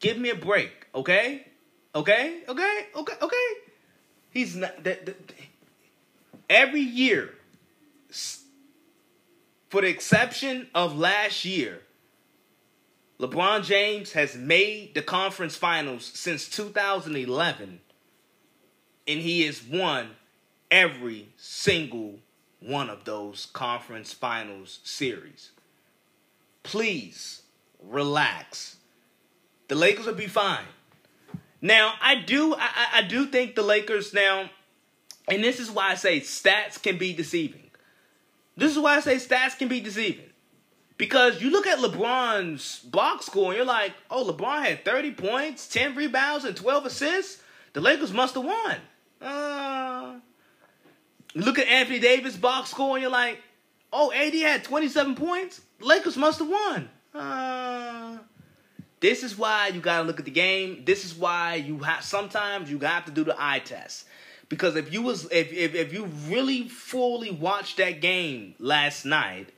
Give 0.00 0.16
me 0.16 0.30
a 0.30 0.34
break, 0.34 0.86
okay? 0.94 1.48
Okay? 1.94 2.42
Okay? 2.48 2.86
Okay? 2.94 3.14
Okay? 3.20 3.65
He's 4.36 4.54
not 4.54 4.84
that, 4.84 5.06
that 5.06 5.16
every 6.50 6.82
year 6.82 7.32
for 9.70 9.80
the 9.80 9.88
exception 9.88 10.66
of 10.74 10.98
last 10.98 11.46
year 11.46 11.80
LeBron 13.18 13.64
James 13.64 14.12
has 14.12 14.36
made 14.36 14.92
the 14.92 15.00
conference 15.00 15.56
finals 15.56 16.04
since 16.04 16.50
2011 16.50 17.80
and 19.08 19.20
he 19.20 19.46
has 19.46 19.62
won 19.64 20.10
every 20.70 21.28
single 21.38 22.16
one 22.60 22.90
of 22.90 23.06
those 23.06 23.46
conference 23.54 24.12
finals 24.12 24.80
series. 24.84 25.52
Please 26.62 27.40
relax. 27.82 28.76
The 29.68 29.76
Lakers 29.76 30.04
will 30.04 30.12
be 30.12 30.26
fine. 30.26 30.75
Now, 31.66 31.94
I 32.00 32.14
do 32.14 32.54
I, 32.54 32.86
I- 32.94 33.02
do 33.02 33.26
think 33.26 33.56
the 33.56 33.62
Lakers 33.62 34.14
now 34.14 34.50
and 35.28 35.42
this 35.42 35.58
is 35.58 35.68
why 35.68 35.90
I 35.90 35.94
say 35.96 36.20
stats 36.20 36.80
can 36.80 36.96
be 36.96 37.12
deceiving. 37.12 37.70
This 38.56 38.70
is 38.70 38.78
why 38.78 38.96
I 38.96 39.00
say 39.00 39.16
stats 39.16 39.58
can 39.58 39.66
be 39.66 39.80
deceiving. 39.80 40.30
Because 40.96 41.42
you 41.42 41.50
look 41.50 41.66
at 41.66 41.78
LeBron's 41.78 42.78
box 42.78 43.26
score 43.26 43.48
and 43.48 43.56
you're 43.56 43.66
like, 43.66 43.92
oh, 44.10 44.32
LeBron 44.32 44.64
had 44.64 44.84
30 44.84 45.10
points, 45.12 45.66
10 45.66 45.96
rebounds, 45.96 46.44
and 46.44 46.56
12 46.56 46.86
assists. 46.86 47.42
The 47.72 47.80
Lakers 47.80 48.12
must 48.12 48.36
have 48.36 48.44
won. 48.44 48.76
Uh, 49.20 50.20
look 51.34 51.58
at 51.58 51.66
Anthony 51.66 51.98
Davis' 51.98 52.36
box 52.36 52.70
score 52.70 52.96
and 52.96 53.02
you're 53.02 53.10
like, 53.10 53.38
oh, 53.92 54.12
AD 54.12 54.34
had 54.34 54.62
27 54.62 55.16
points. 55.16 55.60
Lakers 55.80 56.16
must 56.16 56.38
have 56.38 56.48
won. 56.48 56.88
Uh, 57.12 58.18
this 59.00 59.22
is 59.22 59.36
why 59.36 59.68
you 59.68 59.80
gotta 59.80 60.04
look 60.04 60.18
at 60.18 60.24
the 60.24 60.30
game. 60.30 60.82
This 60.84 61.04
is 61.04 61.14
why 61.14 61.56
you 61.56 61.78
have 61.80 62.02
sometimes 62.02 62.70
you 62.70 62.78
have 62.80 63.04
to 63.06 63.10
do 63.10 63.24
the 63.24 63.36
eye 63.38 63.60
test. 63.60 64.06
Because 64.48 64.76
if 64.76 64.92
you 64.92 65.02
was 65.02 65.24
if 65.30 65.52
if, 65.52 65.74
if 65.74 65.92
you 65.92 66.04
really 66.28 66.68
fully 66.68 67.30
watched 67.30 67.76
that 67.78 68.00
game 68.00 68.54
last 68.58 69.04
night, 69.04 69.50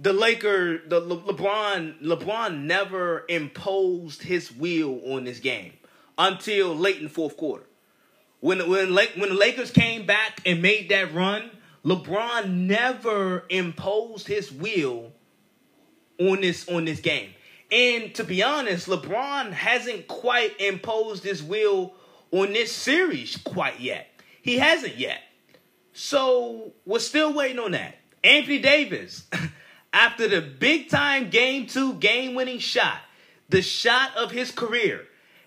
the 0.00 0.12
Laker, 0.12 0.78
the 0.86 1.00
Le- 1.00 1.32
LeBron, 1.32 2.00
LeBron 2.02 2.62
never 2.62 3.24
imposed 3.28 4.22
his 4.22 4.52
will 4.52 5.00
on 5.12 5.24
this 5.24 5.40
game 5.40 5.72
until 6.16 6.74
late 6.76 6.98
in 6.98 7.04
the 7.04 7.10
fourth 7.10 7.36
quarter. 7.36 7.64
When 8.40 8.68
when 8.68 8.94
Lake, 8.94 9.12
when 9.16 9.30
the 9.30 9.34
Lakers 9.34 9.72
came 9.72 10.06
back 10.06 10.40
and 10.46 10.62
made 10.62 10.90
that 10.90 11.12
run, 11.12 11.50
LeBron 11.84 12.50
never 12.50 13.44
imposed 13.48 14.28
his 14.28 14.52
will 14.52 15.12
on 16.20 16.42
this 16.42 16.68
on 16.68 16.84
this 16.84 17.00
game. 17.00 17.30
And 17.70 18.14
to 18.14 18.24
be 18.24 18.42
honest, 18.42 18.88
LeBron 18.88 19.52
hasn't 19.52 20.08
quite 20.08 20.58
imposed 20.60 21.22
his 21.24 21.42
will 21.42 21.94
on 22.30 22.52
this 22.52 22.72
series 22.72 23.36
quite 23.36 23.80
yet. 23.80 24.08
He 24.42 24.58
hasn't 24.58 24.96
yet. 24.96 25.20
So 25.92 26.72
we're 26.86 27.00
still 27.00 27.32
waiting 27.34 27.58
on 27.58 27.72
that. 27.72 27.96
Anthony 28.24 28.58
Davis, 28.58 29.26
after 29.92 30.28
the 30.28 30.40
big 30.40 30.88
time 30.88 31.30
game 31.30 31.66
two 31.66 31.94
game 31.94 32.34
winning 32.34 32.58
shot, 32.58 33.00
the 33.48 33.62
shot 33.62 34.16
of 34.16 34.30
his 34.30 34.50
career, 34.50 35.06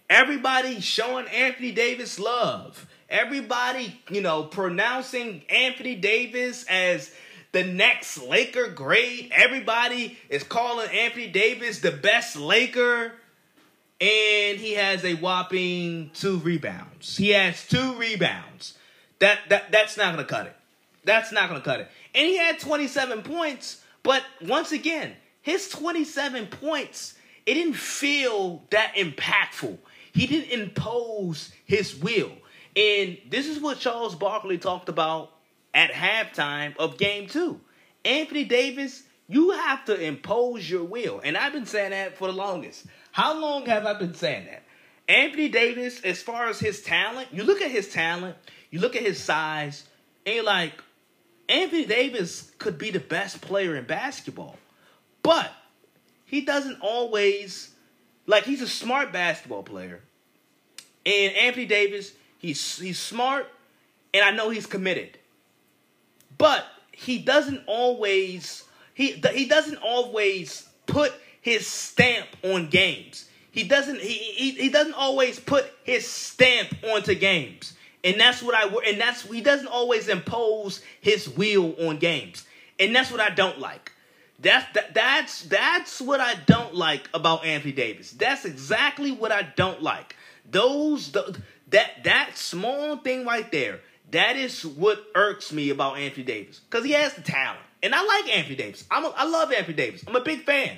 everybody 0.09 0.79
showing 0.81 1.27
Anthony 1.27 1.71
Davis 1.71 2.19
love. 2.19 2.87
Everybody, 3.09 3.99
you 4.09 4.21
know, 4.21 4.43
pronouncing 4.43 5.43
Anthony 5.49 5.95
Davis 5.95 6.63
as 6.69 7.13
the 7.51 7.63
next 7.63 8.21
Laker 8.23 8.67
great. 8.67 9.31
Everybody 9.33 10.17
is 10.29 10.43
calling 10.43 10.89
Anthony 10.89 11.27
Davis 11.27 11.79
the 11.79 11.91
best 11.91 12.35
Laker. 12.35 13.13
And 13.99 14.57
he 14.57 14.73
has 14.73 15.05
a 15.05 15.13
whopping 15.15 16.11
two 16.13 16.37
rebounds. 16.37 17.17
He 17.17 17.29
has 17.29 17.67
two 17.67 17.93
rebounds. 17.95 18.75
That 19.19 19.39
that 19.49 19.71
that's 19.71 19.95
not 19.95 20.15
gonna 20.15 20.25
cut 20.25 20.47
it. 20.47 20.55
That's 21.03 21.31
not 21.31 21.49
gonna 21.49 21.61
cut 21.61 21.81
it. 21.81 21.89
And 22.15 22.25
he 22.25 22.37
had 22.37 22.59
27 22.59 23.21
points, 23.21 23.83
but 24.01 24.23
once 24.41 24.71
again, 24.71 25.13
his 25.41 25.69
27 25.69 26.47
points, 26.47 27.13
it 27.45 27.53
didn't 27.53 27.75
feel 27.75 28.63
that 28.71 28.95
impactful. 28.95 29.77
He 30.13 30.25
didn't 30.25 30.49
impose 30.49 31.51
his 31.65 31.95
will. 31.95 32.31
And 32.75 33.17
this 33.29 33.47
is 33.47 33.59
what 33.59 33.79
Charles 33.79 34.15
Barkley 34.15 34.57
talked 34.57 34.89
about 34.89 35.31
at 35.73 35.91
halftime 35.91 36.75
of 36.77 36.97
game 36.97 37.27
two. 37.27 37.59
Anthony 38.03 38.43
Davis, 38.43 39.03
you 39.27 39.51
have 39.51 39.85
to 39.85 39.99
impose 39.99 40.69
your 40.69 40.83
will. 40.83 41.21
And 41.23 41.37
I've 41.37 41.53
been 41.53 41.65
saying 41.65 41.91
that 41.91 42.17
for 42.17 42.27
the 42.27 42.33
longest. 42.33 42.85
How 43.11 43.39
long 43.39 43.65
have 43.67 43.85
I 43.85 43.93
been 43.93 44.13
saying 44.13 44.45
that? 44.45 44.63
Anthony 45.07 45.49
Davis, 45.49 46.01
as 46.01 46.21
far 46.21 46.47
as 46.47 46.59
his 46.59 46.81
talent, 46.81 47.27
you 47.31 47.43
look 47.43 47.61
at 47.61 47.71
his 47.71 47.89
talent, 47.89 48.35
you 48.69 48.79
look 48.79 48.95
at 48.95 49.01
his 49.01 49.21
size, 49.21 49.85
and 50.25 50.35
you're 50.35 50.43
like, 50.43 50.73
Anthony 51.49 51.85
Davis 51.85 52.51
could 52.59 52.77
be 52.77 52.91
the 52.91 52.99
best 52.99 53.41
player 53.41 53.75
in 53.75 53.85
basketball. 53.85 54.57
But 55.23 55.51
he 56.25 56.41
doesn't 56.41 56.79
always, 56.81 57.73
like, 58.25 58.45
he's 58.45 58.61
a 58.61 58.67
smart 58.67 59.11
basketball 59.11 59.63
player. 59.63 60.01
And 61.05 61.35
Anthony 61.35 61.65
Davis, 61.65 62.13
he's 62.37 62.77
he's 62.79 62.99
smart, 62.99 63.47
and 64.13 64.23
I 64.23 64.31
know 64.31 64.49
he's 64.49 64.65
committed. 64.65 65.17
But 66.37 66.65
he 66.91 67.19
doesn't 67.19 67.63
always 67.67 68.63
he 68.93 69.11
he 69.33 69.45
doesn't 69.45 69.77
always 69.77 70.67
put 70.85 71.13
his 71.41 71.65
stamp 71.65 72.27
on 72.43 72.69
games. 72.69 73.27
He 73.51 73.63
doesn't 73.63 73.99
he, 73.99 74.13
he 74.13 74.51
he 74.51 74.69
doesn't 74.69 74.93
always 74.93 75.39
put 75.39 75.65
his 75.83 76.07
stamp 76.07 76.73
onto 76.83 77.15
games. 77.15 77.73
And 78.03 78.19
that's 78.19 78.41
what 78.41 78.55
I 78.55 78.67
and 78.89 78.99
that's 78.99 79.23
he 79.23 79.41
doesn't 79.41 79.67
always 79.67 80.07
impose 80.07 80.81
his 81.01 81.29
will 81.29 81.75
on 81.87 81.97
games. 81.97 82.45
And 82.79 82.95
that's 82.95 83.11
what 83.11 83.19
I 83.19 83.29
don't 83.29 83.59
like. 83.59 83.91
That's 84.39 84.71
that, 84.73 84.93
that's 84.93 85.43
that's 85.43 86.01
what 86.01 86.19
I 86.19 86.35
don't 86.45 86.73
like 86.73 87.09
about 87.13 87.45
Anthony 87.45 87.73
Davis. 87.73 88.11
That's 88.11 88.45
exactly 88.45 89.11
what 89.11 89.31
I 89.31 89.43
don't 89.55 89.81
like. 89.83 90.15
Those 90.49 91.11
the, 91.11 91.39
that 91.69 92.03
that 92.03 92.37
small 92.37 92.97
thing 92.97 93.25
right 93.25 93.51
there. 93.51 93.81
That 94.11 94.35
is 94.35 94.65
what 94.65 95.05
irks 95.15 95.53
me 95.53 95.69
about 95.69 95.97
Anthony 95.97 96.23
Davis 96.23 96.59
because 96.59 96.85
he 96.85 96.91
has 96.91 97.13
the 97.13 97.21
talent, 97.21 97.61
and 97.81 97.95
I 97.95 98.03
like 98.03 98.35
Anthony 98.35 98.55
Davis. 98.55 98.83
I'm 98.91 99.05
a, 99.05 99.09
I 99.09 99.25
love 99.25 99.51
Anthony 99.53 99.75
Davis. 99.75 100.03
I'm 100.05 100.15
a 100.15 100.21
big 100.21 100.43
fan, 100.43 100.77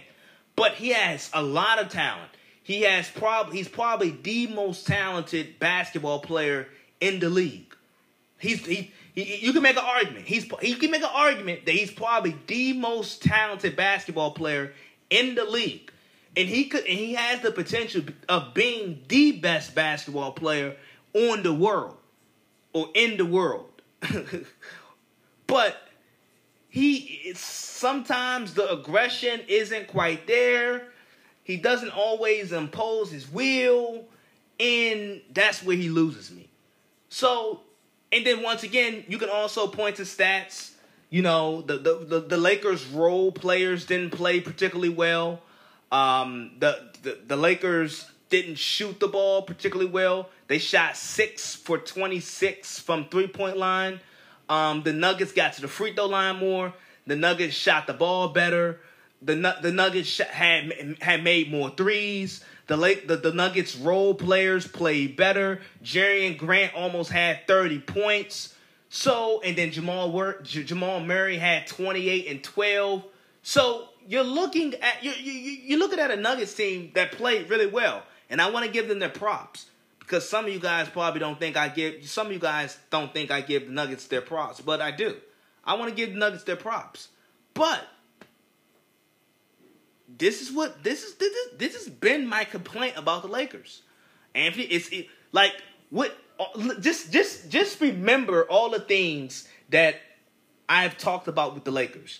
but 0.55 0.73
he 0.73 0.89
has 0.89 1.31
a 1.33 1.41
lot 1.41 1.79
of 1.79 1.89
talent. 1.89 2.29
He 2.61 2.81
has 2.83 3.09
probably 3.09 3.57
he's 3.57 3.67
probably 3.67 4.11
the 4.11 4.47
most 4.47 4.85
talented 4.85 5.57
basketball 5.57 6.19
player 6.19 6.67
in 7.01 7.19
the 7.19 7.29
league. 7.29 7.75
He's 8.37 8.63
he, 8.65 8.91
he 9.15 9.37
you 9.37 9.51
can 9.51 9.63
make 9.63 9.77
an 9.77 9.83
argument. 9.83 10.27
He's 10.27 10.45
he 10.61 10.75
can 10.75 10.91
make 10.91 11.01
an 11.01 11.09
argument 11.11 11.65
that 11.65 11.73
he's 11.73 11.91
probably 11.91 12.35
the 12.45 12.73
most 12.73 13.23
talented 13.23 13.75
basketball 13.75 14.31
player 14.31 14.73
in 15.09 15.33
the 15.33 15.45
league. 15.45 15.91
And 16.37 16.47
he 16.47 16.65
could 16.65 16.85
and 16.85 16.99
he 16.99 17.15
has 17.15 17.41
the 17.41 17.51
potential 17.51 18.03
of 18.29 18.53
being 18.53 19.01
the 19.07 19.33
best 19.33 19.73
basketball 19.73 20.33
player 20.33 20.75
on 21.15 21.41
the 21.41 21.53
world 21.53 21.97
or 22.73 22.89
in 22.93 23.17
the 23.17 23.25
world. 23.25 23.81
but 25.47 25.77
he 26.69 27.31
sometimes 27.35 28.55
the 28.55 28.71
aggression 28.71 29.41
isn't 29.47 29.87
quite 29.87 30.25
there. 30.27 30.87
He 31.43 31.57
doesn't 31.57 31.91
always 31.91 32.51
impose 32.51 33.11
his 33.11 33.29
will, 33.29 34.05
and 34.59 35.21
that's 35.33 35.63
where 35.63 35.75
he 35.75 35.89
loses 35.89 36.31
me. 36.31 36.49
So, 37.09 37.61
and 38.11 38.25
then 38.25 38.41
once 38.41 38.63
again, 38.63 39.03
you 39.07 39.17
can 39.17 39.29
also 39.29 39.67
point 39.67 39.97
to 39.97 40.03
stats. 40.03 40.71
You 41.09 41.21
know, 41.21 41.61
the 41.61 41.77
the 41.77 41.95
the, 41.95 42.19
the 42.21 42.37
Lakers 42.37 42.85
role 42.87 43.31
players 43.31 43.85
didn't 43.85 44.11
play 44.11 44.39
particularly 44.39 44.89
well. 44.89 45.41
Um, 45.91 46.53
the, 46.57 46.89
the 47.03 47.19
the 47.27 47.35
Lakers 47.35 48.09
didn't 48.33 48.55
shoot 48.55 48.99
the 48.99 49.07
ball 49.07 49.43
particularly 49.43 49.91
well. 49.91 50.27
They 50.47 50.57
shot 50.57 50.97
six 50.97 51.53
for 51.53 51.77
twenty 51.77 52.19
six 52.19 52.79
from 52.79 53.05
three 53.05 53.27
point 53.27 53.57
line. 53.57 53.99
Um, 54.49 54.81
the 54.81 54.91
Nuggets 54.91 55.31
got 55.33 55.53
to 55.53 55.61
the 55.61 55.67
free 55.67 55.93
throw 55.93 56.07
line 56.07 56.37
more. 56.37 56.73
The 57.05 57.15
Nuggets 57.15 57.53
shot 57.53 57.85
the 57.85 57.93
ball 57.93 58.29
better. 58.29 58.79
The 59.21 59.55
the 59.61 59.71
Nuggets 59.71 60.17
had 60.17 60.97
had 60.99 61.23
made 61.23 61.51
more 61.51 61.69
threes. 61.69 62.43
The 62.65 62.75
Lake 62.75 63.07
the, 63.07 63.17
the 63.17 63.31
Nuggets 63.31 63.75
role 63.75 64.15
players 64.15 64.67
played 64.67 65.15
better. 65.15 65.61
Jerami 65.83 66.35
Grant 66.35 66.73
almost 66.73 67.11
had 67.11 67.45
thirty 67.45 67.77
points. 67.77 68.55
So 68.89 69.41
and 69.43 69.55
then 69.55 69.69
Jamal 69.71 70.11
Wor- 70.11 70.41
J- 70.41 70.63
Jamal 70.63 71.01
Murray 71.01 71.37
had 71.37 71.67
28 71.67 72.27
and 72.29 72.43
12. 72.43 73.03
So 73.43 73.89
you're 74.07 74.23
looking 74.23 74.73
at 74.75 75.03
you 75.03 75.11
you 75.11 75.33
you're 75.33 75.79
looking 75.79 75.99
at 75.99 76.09
a 76.09 76.15
Nuggets 76.15 76.55
team 76.55 76.91
that 76.95 77.11
played 77.11 77.49
really 77.49 77.67
well, 77.67 78.03
and 78.33 78.41
I 78.41 78.49
want 78.49 78.65
to 78.65 78.71
give 78.71 78.87
them 78.87 78.97
their 78.97 79.09
props 79.09 79.67
because 79.99 80.27
some 80.27 80.45
of 80.45 80.51
you 80.51 80.59
guys 80.59 80.89
probably 80.89 81.19
don't 81.19 81.39
think 81.39 81.55
I 81.55 81.69
give 81.69 82.09
some 82.09 82.27
of 82.27 82.33
you 82.33 82.39
guys 82.39 82.79
don't 82.89 83.13
think 83.13 83.29
I 83.29 83.41
give 83.41 83.67
the 83.67 83.71
Nuggets 83.71 84.07
their 84.07 84.21
props, 84.21 84.59
but 84.59 84.81
I 84.81 84.89
do. 84.89 85.17
I 85.63 85.75
want 85.75 85.91
to 85.91 85.95
give 85.95 86.13
the 86.13 86.17
Nuggets 86.17 86.43
their 86.43 86.55
props, 86.55 87.09
but 87.53 87.85
this 90.17 90.41
is 90.41 90.51
what 90.51 90.83
this 90.83 91.03
is 91.03 91.13
this 91.13 91.31
is, 91.31 91.57
this 91.59 91.73
has 91.75 91.87
been 91.87 92.25
my 92.25 92.43
complaint 92.43 92.97
about 92.97 93.21
the 93.21 93.27
Lakers. 93.27 93.83
Anthony, 94.33 94.63
it's 94.63 94.89
it, 94.89 95.09
like 95.31 95.53
what 95.91 96.17
uh, 96.39 96.73
just 96.79 97.13
just 97.13 97.51
just 97.51 97.79
remember 97.81 98.45
all 98.45 98.71
the 98.71 98.79
things 98.79 99.47
that 99.69 99.97
I've 100.67 100.97
talked 100.97 101.27
about 101.27 101.53
with 101.53 101.65
the 101.65 101.71
Lakers. 101.71 102.19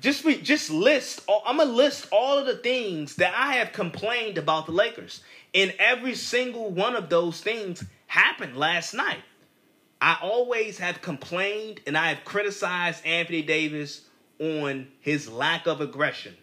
Just 0.00 0.24
just 0.42 0.70
list. 0.70 1.22
I'm 1.28 1.56
gonna 1.56 1.70
list 1.70 2.06
all 2.12 2.38
of 2.38 2.46
the 2.46 2.56
things 2.56 3.16
that 3.16 3.34
I 3.36 3.54
have 3.54 3.72
complained 3.72 4.38
about 4.38 4.66
the 4.66 4.72
Lakers, 4.72 5.22
and 5.54 5.74
every 5.78 6.14
single 6.14 6.70
one 6.70 6.94
of 6.94 7.08
those 7.08 7.40
things 7.40 7.84
happened 8.06 8.56
last 8.56 8.94
night. 8.94 9.22
I 10.00 10.18
always 10.20 10.78
have 10.78 11.00
complained 11.00 11.80
and 11.86 11.96
I 11.96 12.08
have 12.08 12.24
criticized 12.24 13.06
Anthony 13.06 13.42
Davis 13.42 14.02
on 14.40 14.88
his 15.00 15.30
lack 15.30 15.66
of 15.66 15.80
aggression. 15.80 16.36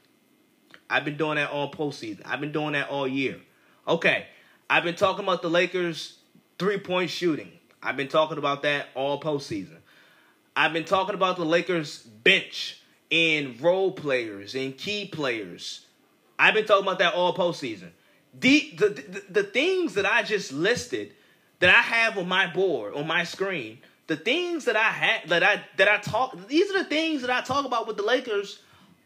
I've 0.90 1.06
been 1.06 1.18
doing 1.18 1.36
that 1.36 1.52
all 1.52 1.72
postseason. 1.72 2.22
I've 2.26 2.40
been 2.40 2.52
doing 2.52 2.72
that 2.74 2.90
all 2.90 3.08
year. 3.08 3.40
Okay, 3.88 4.28
I've 4.70 4.84
been 4.84 4.96
talking 4.96 5.24
about 5.24 5.42
the 5.42 5.50
Lakers 5.50 6.20
three 6.58 6.78
point 6.78 7.10
shooting. 7.10 7.52
I've 7.82 7.98
been 7.98 8.08
talking 8.08 8.38
about 8.38 8.64
that 8.64 8.88
all 8.96 9.20
postseason. 9.22 9.78
I've 10.56 10.74
been 10.74 10.86
talking 10.86 11.16
about 11.16 11.38
the 11.38 11.46
Lakers 11.46 12.00
bench 12.00 12.79
and 13.12 13.60
role 13.62 13.92
players 13.92 14.56
and 14.56 14.78
key 14.78 15.08
players. 15.08 15.86
I've 16.38 16.54
been 16.54 16.66
talking 16.66 16.84
about 16.84 17.00
that 17.00 17.14
all 17.14 17.36
postseason. 17.36 17.90
The, 18.40 18.74
the, 18.78 18.90
the, 18.90 19.24
the 19.30 19.44
things 19.44 19.96
that 19.96 20.06
I 20.06 20.24
just 20.24 20.54
listed 20.54 21.14
that 21.60 21.70
I 21.70 21.82
have 21.82 22.18
on 22.18 22.28
my 22.28 22.48
board, 22.48 22.94
on 22.94 23.08
my 23.08 23.24
screen, 23.24 23.80
the 24.08 24.16
things 24.16 24.66
that 24.66 24.76
I 24.76 24.90
had 24.90 25.30
that 25.30 25.44
I 25.44 25.64
that 25.78 25.88
I 25.88 25.98
talk 25.98 26.36
these 26.48 26.70
are 26.72 26.80
the 26.80 26.90
things 26.90 27.22
that 27.22 27.30
I 27.30 27.42
talk 27.42 27.66
about 27.66 27.88
with 27.88 27.96
the 27.96 28.04
Lakers 28.04 28.60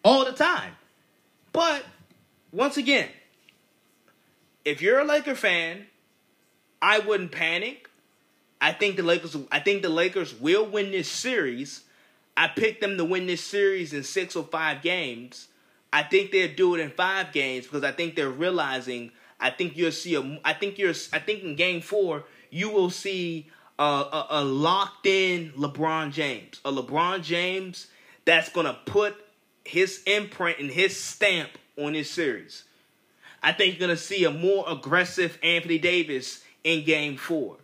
all 0.04 0.24
the 0.24 0.32
time. 0.32 0.72
But 1.52 1.84
once 2.52 2.78
again, 2.78 3.10
if 4.64 4.82
you're 4.82 5.00
a 5.00 5.04
Laker 5.04 5.36
fan, 5.36 5.86
I 6.82 7.00
wouldn't 7.00 7.34
panic. 7.34 7.90
I 8.62 8.72
think 8.72 8.96
the 8.96 9.04
Lakers 9.04 9.36
I 9.52 9.60
think 9.60 9.82
the 9.82 9.90
Lakers 9.90 10.34
will 10.40 10.66
win 10.66 10.92
this 10.92 11.10
series. 11.10 11.84
I 12.36 12.48
picked 12.48 12.82
them 12.82 12.98
to 12.98 13.06
win 13.06 13.28
this 13.28 13.44
series 13.44 13.94
in 13.94 14.04
6 14.04 14.36
or 14.36 14.44
5 14.44 14.82
games. 14.82 15.48
I 15.92 16.04
think 16.04 16.32
they'll 16.32 16.54
do 16.54 16.76
it 16.76 16.82
in 16.82 16.90
5 16.90 17.32
games 17.32 17.66
because 17.66 17.84
I 17.84 17.92
think 17.92 18.16
they're 18.16 18.30
realizing 18.30 19.12
I 19.40 19.50
think 19.50 19.76
you'll 19.76 19.92
see 19.92 20.16
a 20.16 20.40
I 20.44 20.54
think 20.54 20.78
you're 20.78 20.94
I 21.12 21.20
think 21.20 21.44
in 21.44 21.56
game 21.56 21.82
4 21.82 22.24
you 22.50 22.70
will 22.70 22.90
see 22.90 23.48
a, 23.78 23.84
a, 23.84 24.28
a 24.30 24.44
locked 24.44 25.06
in 25.06 25.52
LeBron 25.52 26.12
James. 26.12 26.62
A 26.64 26.72
LeBron 26.72 27.24
James 27.24 27.88
that's 28.26 28.50
to 28.66 28.78
put 28.86 29.16
his 29.66 30.02
imprint 30.06 30.60
and 30.60 30.70
his 30.70 30.98
stamp 30.98 31.50
on 31.78 31.94
this 31.94 32.10
series. 32.10 32.64
I 33.42 33.52
think 33.52 33.78
you're 33.78 33.88
to 33.96 34.02
see 34.02 34.24
a 34.24 34.32
more 34.32 34.64
aggressive 34.68 35.38
Anthony 35.44 35.78
Davis 35.78 36.44
in 36.64 36.86
game 36.86 37.18
4. 37.18 37.58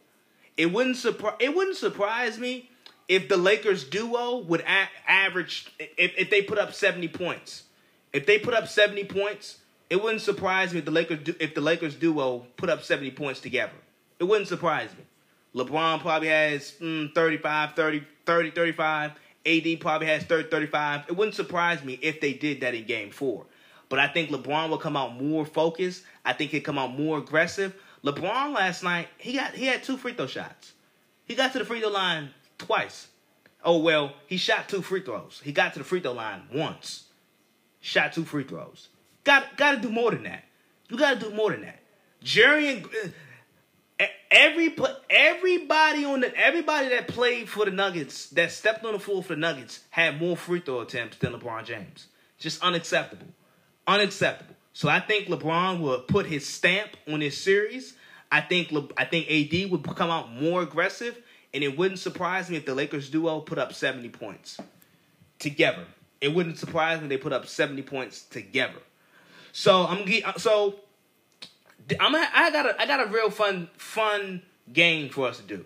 It 0.58 0.74
wouldn't 0.74 0.98
surprise 0.98 1.38
it 1.40 1.56
wouldn't 1.56 1.78
surprise 1.78 2.38
me 2.38 2.69
if 3.10 3.28
the 3.28 3.36
Lakers 3.36 3.84
duo 3.84 4.38
would 4.38 4.62
a- 4.62 4.90
average 5.08 5.70
if, 5.80 6.14
if 6.18 6.30
they 6.30 6.44
put 6.44 6.58
up 6.58 6.74
70 6.74 7.10
points. 7.10 7.64
If 8.14 8.26
they 8.26 8.40
put 8.40 8.54
up 8.54 8.68
70 8.68 9.04
points, 9.06 9.58
it 9.90 10.02
wouldn't 10.02 10.22
surprise 10.22 10.72
me 10.72 10.80
if 10.80 10.86
the 10.86 10.92
Lakers 10.92 11.20
du- 11.24 11.44
if 11.44 11.54
the 11.56 11.62
Lakers 11.62 11.96
duo 11.96 12.46
put 12.56 12.70
up 12.70 12.84
70 12.84 13.12
points 13.12 13.42
together. 13.42 13.74
It 14.20 14.24
wouldn't 14.26 14.48
surprise 14.48 14.90
me. 14.92 15.04
LeBron 15.62 16.00
probably 16.00 16.28
has 16.28 16.74
mm, 16.80 17.14
35, 17.14 17.74
30, 17.76 18.04
30, 18.26 18.52
35. 18.52 19.12
AD 19.46 19.80
probably 19.80 20.08
has 20.08 20.24
30, 20.24 20.50
35. 20.50 21.06
It 21.08 21.18
wouldn't 21.18 21.36
surprise 21.36 21.84
me 21.84 21.98
if 22.02 22.22
they 22.22 22.34
did 22.34 22.62
that 22.62 22.76
in 22.76 22.86
game 22.86 23.10
four. 23.10 23.46
But 23.88 23.98
I 23.98 24.08
think 24.08 24.30
LeBron 24.30 24.70
will 24.70 24.78
come 24.78 24.96
out 24.96 25.20
more 25.20 25.46
focused. 25.46 26.04
I 26.24 26.34
think 26.34 26.52
he'll 26.52 26.62
come 26.62 26.78
out 26.78 26.98
more 26.98 27.18
aggressive. 27.18 27.74
LeBron 28.04 28.54
last 28.54 28.84
night, 28.84 29.08
he 29.18 29.34
got 29.34 29.54
he 29.54 29.66
had 29.66 29.84
two 29.84 29.98
free 29.98 30.14
throw 30.14 30.28
shots. 30.28 30.74
He 31.26 31.34
got 31.34 31.54
to 31.54 31.60
the 31.60 31.66
free 31.66 31.80
throw 31.80 31.90
line 31.90 32.30
twice. 32.60 33.08
Oh 33.64 33.80
well, 33.80 34.14
he 34.28 34.38
shot 34.38 34.70
two 34.70 34.82
free 34.82 35.02
throws. 35.02 35.42
He 35.44 35.52
got 35.52 35.74
to 35.74 35.80
the 35.80 35.86
free 35.86 36.00
throw 36.00 36.14
line 36.14 36.44
once. 36.54 37.06
Shot 37.82 38.14
two 38.14 38.26
free 38.26 38.44
throws. 38.44 38.90
Got 39.24 39.58
got 39.58 39.72
to 39.76 39.82
do 39.82 39.90
more 39.90 40.12
than 40.12 40.24
that. 40.24 40.44
You 40.90 40.98
got 40.98 41.20
to 41.20 41.30
do 41.30 41.36
more 41.36 41.52
than 41.52 41.62
that. 41.62 41.80
Jerry 42.22 42.70
and 42.70 42.88
every 44.32 44.76
everybody 45.10 46.06
on 46.06 46.22
the 46.22 46.36
everybody 46.38 46.90
that 46.90 47.08
played 47.08 47.50
for 47.50 47.66
the 47.66 47.72
Nuggets 47.72 48.30
that 48.30 48.52
stepped 48.52 48.86
on 48.86 48.94
the 48.94 49.00
floor 49.00 49.24
for 49.24 49.36
the 49.36 49.40
Nuggets 49.40 49.82
had 49.90 50.20
more 50.20 50.38
free 50.38 50.60
throw 50.60 50.82
attempts 50.82 51.18
than 51.18 51.34
LeBron 51.34 51.66
James. 51.66 52.08
Just 52.38 52.62
unacceptable, 52.64 53.28
unacceptable. 53.88 54.56
So 54.74 54.88
I 54.88 55.00
think 55.00 55.28
LeBron 55.28 55.82
will 55.82 56.00
put 56.00 56.26
his 56.26 56.48
stamp 56.48 56.92
on 57.12 57.20
this 57.20 57.38
series. 57.38 57.96
I 58.32 58.42
think 58.42 58.72
Le, 58.72 58.88
I 58.96 59.06
think 59.06 59.30
AD 59.30 59.72
would 59.72 59.84
come 59.96 60.10
out 60.10 60.32
more 60.32 60.62
aggressive, 60.62 61.18
and 61.54 61.64
it 61.64 61.78
wouldn't 61.78 62.00
surprise 62.00 62.50
me 62.50 62.58
if 62.58 62.66
the 62.66 62.76
Lakers 62.76 63.10
duo 63.10 63.40
put 63.40 63.58
up 63.58 63.74
seventy 63.74 64.10
points 64.10 64.60
together. 65.40 65.86
It 66.22 66.34
wouldn't 66.34 66.58
surprise 66.58 67.02
me 67.02 67.08
they 67.08 67.18
put 67.18 67.34
up 67.34 67.48
seventy 67.48 67.82
points 67.82 68.24
together. 68.24 68.80
So 69.52 69.86
I'm 69.86 70.08
uh, 70.26 70.34
so 70.38 70.80
I'm 72.00 72.16
I 72.16 72.50
got 72.52 72.66
a 72.66 72.82
I 72.82 72.86
got 72.86 73.08
a 73.08 73.12
real 73.12 73.30
fun 73.30 73.70
fun 73.78 74.42
game 74.72 75.10
for 75.10 75.28
us 75.28 75.38
to 75.38 75.44
do. 75.44 75.66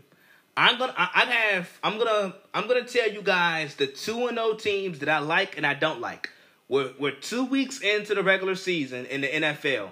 I'm 0.56 0.78
gonna 0.78 0.94
I, 0.96 1.10
I 1.14 1.26
have 1.26 1.80
I'm 1.84 1.98
gonna 1.98 2.36
I'm 2.54 2.68
gonna 2.68 2.86
tell 2.86 3.10
you 3.10 3.22
guys 3.22 3.76
the 3.76 3.88
two 3.88 4.28
and 4.28 4.38
O 4.40 4.54
teams 4.54 5.00
that 5.00 5.10
I 5.10 5.20
like 5.20 5.58
and 5.58 5.66
I 5.66 5.74
don't 5.74 6.00
like. 6.00 6.30
We're 6.70 6.92
we're 7.00 7.12
two 7.12 7.46
weeks 7.46 7.82
into 7.82 8.16
the 8.16 8.24
regular 8.24 8.56
season 8.56 9.06
in 9.08 9.22
the 9.22 9.28
NFL. 9.28 9.90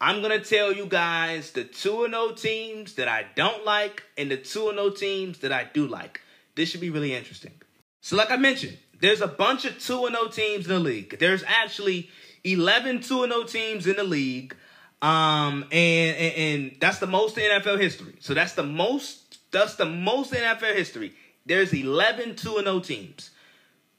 I'm 0.00 0.22
gonna 0.22 0.40
tell 0.40 0.72
you 0.72 0.86
guys 0.86 1.50
the 1.50 1.64
two 1.64 2.04
and 2.04 2.14
O 2.14 2.32
teams 2.32 2.94
that 2.94 3.08
I 3.08 3.26
don't 3.34 3.64
like 3.66 4.02
and 4.16 4.30
the 4.30 4.36
two 4.38 4.70
and 4.70 4.78
O 4.78 4.90
teams 4.90 5.38
that 5.38 5.52
I 5.52 5.64
do 5.64 5.86
like. 5.86 6.20
This 6.54 6.70
should 6.70 6.80
be 6.80 6.90
really 6.90 7.14
interesting. 7.14 7.52
So, 8.00 8.16
like 8.16 8.30
I 8.30 8.36
mentioned, 8.36 8.78
there's 9.00 9.20
a 9.20 9.28
bunch 9.28 9.66
of 9.66 9.78
two 9.78 10.06
and 10.06 10.16
O 10.16 10.28
teams 10.28 10.66
in 10.66 10.72
the 10.72 10.80
league. 10.80 11.18
There's 11.18 11.42
actually 11.46 12.08
11 12.44 13.02
2 13.02 13.26
0 13.26 13.42
teams 13.44 13.86
in 13.86 13.96
the 13.96 14.04
league. 14.04 14.56
Um, 15.02 15.64
and, 15.70 16.16
and, 16.16 16.34
and 16.34 16.76
that's 16.78 16.98
the 16.98 17.06
most 17.06 17.38
in 17.38 17.50
NFL 17.50 17.80
history. 17.80 18.14
So 18.20 18.34
that's 18.34 18.52
the 18.54 18.62
most 18.62 19.38
that's 19.50 19.74
the 19.74 19.86
most 19.86 20.32
in 20.32 20.38
NFL 20.40 20.74
history. 20.76 21.14
There's 21.44 21.72
11 21.74 22.36
2 22.36 22.62
0 22.62 22.80
teams. 22.80 23.30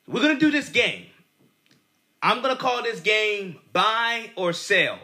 We're 0.08 0.22
gonna 0.22 0.40
do 0.40 0.52
this 0.52 0.70
game. 0.70 1.06
I'm 2.24 2.42
gonna 2.42 2.56
call 2.56 2.84
this 2.84 3.02
game 3.02 3.58
buy 3.74 4.32
or 4.36 4.54
sell 4.54 5.00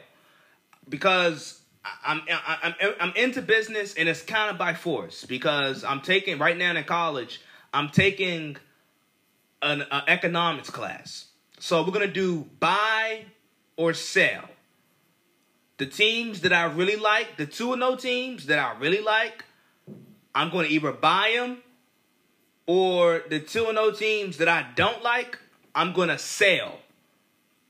because 0.89 1.61
I'm 2.05 2.21
I'm 2.61 2.73
I'm, 2.99 3.13
into 3.15 3.41
business 3.41 3.95
and 3.95 4.09
it's 4.09 4.21
kind 4.21 4.51
of 4.51 4.57
by 4.57 4.73
force 4.73 5.25
because 5.25 5.83
I'm 5.83 6.01
taking 6.01 6.37
right 6.37 6.57
now 6.57 6.75
in 6.75 6.83
college. 6.83 7.41
I'm 7.73 7.89
taking 7.89 8.57
an, 9.61 9.83
an 9.91 10.01
economics 10.07 10.69
class. 10.69 11.25
So 11.59 11.83
we're 11.83 11.91
gonna 11.91 12.07
do 12.07 12.47
buy 12.59 13.25
or 13.75 13.93
sell 13.93 14.49
the 15.77 15.85
teams 15.85 16.41
that 16.41 16.53
I 16.53 16.65
really 16.65 16.95
like, 16.95 17.37
the 17.37 17.45
2 17.45 17.75
0 17.75 17.95
teams 17.95 18.47
that 18.47 18.59
I 18.59 18.77
really 18.79 19.01
like, 19.01 19.45
I'm 20.33 20.49
to 20.65 20.71
either 20.71 20.91
buy 20.91 21.33
them 21.35 21.59
or 22.65 23.23
the 23.29 23.39
2 23.39 23.65
0 23.65 23.91
teams 23.91 24.37
that 24.37 24.47
I 24.47 24.65
don't 24.75 25.03
like, 25.03 25.37
I'm 25.75 25.93
to 26.09 26.17
sell. 26.17 26.79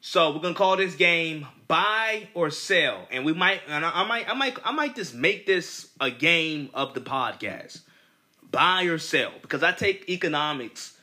So 0.02 0.34
we're 0.34 0.42
to 0.42 0.54
call 0.54 0.78
this 0.78 0.96
game 0.96 1.48
buy 1.68 2.28
or 2.34 2.50
sell. 2.50 3.08
And 3.12 3.26
we 3.26 3.34
might 3.34 3.62
and 3.68 3.86
I, 3.86 4.02
I 4.02 4.08
might 4.08 4.30
I 4.30 4.34
might 4.34 4.58
I 4.64 4.72
might 4.72 4.96
just 4.96 5.14
make 5.14 5.46
this 5.46 5.90
a 6.00 6.12
game 6.12 6.70
of 6.74 6.94
the 6.94 7.02
podcast. 7.02 7.82
Buy 8.50 8.84
or 8.84 8.98
sell 8.98 9.34
because 9.42 9.64
I 9.64 9.72
take 9.72 10.10
economics. 10.10 10.98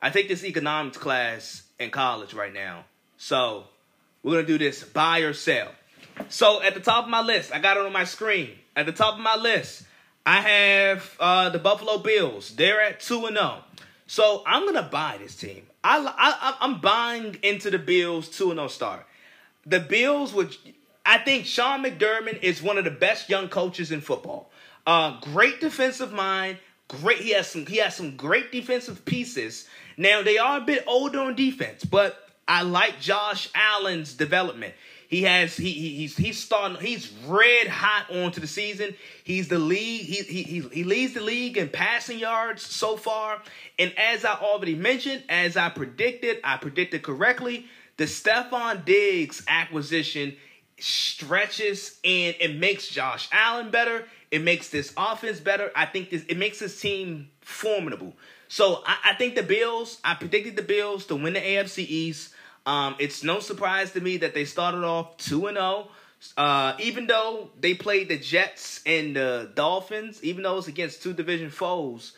I 0.00 0.10
take 0.10 0.28
this 0.28 0.44
economics 0.44 0.96
class 0.96 1.62
in 1.78 1.90
college 1.90 2.34
right 2.34 2.52
now. 2.52 2.84
So 3.18 3.64
we're 4.22 4.40
to 4.40 4.46
do 4.46 4.58
this 4.58 4.82
buy 4.82 5.20
or 5.20 5.32
sell. 5.32 5.68
So 6.28 6.62
at 6.62 6.74
the 6.74 6.80
top 6.80 7.04
of 7.04 7.10
my 7.10 7.22
list, 7.22 7.52
I 7.52 7.58
got 7.58 7.76
it 7.76 7.84
on 7.84 7.92
my 7.92 8.04
screen. 8.04 8.50
At 8.74 8.86
the 8.86 8.92
top 8.92 9.14
of 9.14 9.20
my 9.20 9.36
list, 9.36 9.84
I 10.24 10.40
have 10.40 11.16
uh, 11.18 11.50
the 11.50 11.58
Buffalo 11.58 11.98
Bills. 11.98 12.54
They're 12.54 12.80
at 12.80 13.00
two 13.00 13.26
and 13.26 13.36
zero. 13.36 13.64
So 14.12 14.42
I'm 14.44 14.66
gonna 14.66 14.82
buy 14.82 15.16
this 15.18 15.34
team. 15.34 15.66
I, 15.82 15.96
I 16.18 16.56
I'm 16.60 16.80
buying 16.82 17.38
into 17.42 17.70
the 17.70 17.78
Bills 17.78 18.28
two 18.28 18.50
and 18.50 18.58
zero 18.58 18.68
start. 18.68 19.06
The 19.64 19.80
Bills, 19.80 20.34
which 20.34 20.60
I 21.06 21.16
think 21.16 21.46
Sean 21.46 21.82
McDermott 21.82 22.42
is 22.42 22.62
one 22.62 22.76
of 22.76 22.84
the 22.84 22.90
best 22.90 23.30
young 23.30 23.48
coaches 23.48 23.90
in 23.90 24.02
football. 24.02 24.50
Uh, 24.86 25.18
great 25.20 25.62
defensive 25.62 26.12
mind, 26.12 26.58
great. 26.88 27.20
He 27.20 27.30
has 27.30 27.48
some. 27.48 27.64
He 27.64 27.78
has 27.78 27.96
some 27.96 28.18
great 28.18 28.52
defensive 28.52 29.02
pieces. 29.06 29.66
Now 29.96 30.20
they 30.20 30.36
are 30.36 30.58
a 30.58 30.60
bit 30.60 30.84
older 30.86 31.20
on 31.20 31.34
defense, 31.34 31.82
but 31.82 32.28
I 32.46 32.64
like 32.64 33.00
Josh 33.00 33.48
Allen's 33.54 34.12
development. 34.12 34.74
He 35.12 35.24
has 35.24 35.58
he, 35.58 35.72
he 35.72 35.96
he's 35.96 36.16
he's 36.16 36.38
starting 36.38 36.78
he's 36.78 37.12
red 37.26 37.68
hot 37.68 38.10
onto 38.10 38.40
the 38.40 38.46
season. 38.46 38.94
He's 39.24 39.46
the 39.46 39.58
league 39.58 40.06
he, 40.06 40.22
he 40.22 40.60
he 40.60 40.84
leads 40.84 41.12
the 41.12 41.20
league 41.20 41.58
in 41.58 41.68
passing 41.68 42.18
yards 42.18 42.62
so 42.62 42.96
far. 42.96 43.42
And 43.78 43.92
as 43.98 44.24
I 44.24 44.32
already 44.32 44.74
mentioned, 44.74 45.22
as 45.28 45.58
I 45.58 45.68
predicted, 45.68 46.38
I 46.42 46.56
predicted 46.56 47.02
correctly, 47.02 47.66
the 47.98 48.04
Stefon 48.04 48.86
Diggs 48.86 49.44
acquisition 49.48 50.34
stretches 50.78 51.98
and 52.02 52.34
it 52.40 52.56
makes 52.58 52.88
Josh 52.88 53.28
Allen 53.32 53.70
better. 53.70 54.06
It 54.30 54.40
makes 54.40 54.70
this 54.70 54.94
offense 54.96 55.40
better. 55.40 55.70
I 55.76 55.84
think 55.84 56.08
this 56.08 56.24
it 56.24 56.38
makes 56.38 56.58
this 56.58 56.80
team 56.80 57.28
formidable. 57.42 58.16
So 58.48 58.82
I, 58.86 59.10
I 59.10 59.14
think 59.16 59.34
the 59.34 59.42
Bills. 59.42 59.98
I 60.02 60.14
predicted 60.14 60.56
the 60.56 60.62
Bills 60.62 61.04
to 61.08 61.16
win 61.16 61.34
the 61.34 61.40
AFC 61.40 61.86
East. 61.86 62.31
Um, 62.64 62.96
it's 62.98 63.24
no 63.24 63.40
surprise 63.40 63.92
to 63.92 64.00
me 64.00 64.18
that 64.18 64.34
they 64.34 64.44
started 64.44 64.84
off 64.84 65.16
two 65.16 65.46
and 65.46 65.56
zero. 65.56 65.88
Uh, 66.36 66.74
even 66.78 67.08
though 67.08 67.50
they 67.60 67.74
played 67.74 68.08
the 68.08 68.16
Jets 68.18 68.80
and 68.86 69.16
the 69.16 69.50
Dolphins, 69.54 70.22
even 70.22 70.44
though 70.44 70.58
it's 70.58 70.68
against 70.68 71.02
two 71.02 71.12
division 71.12 71.50
foes, 71.50 72.12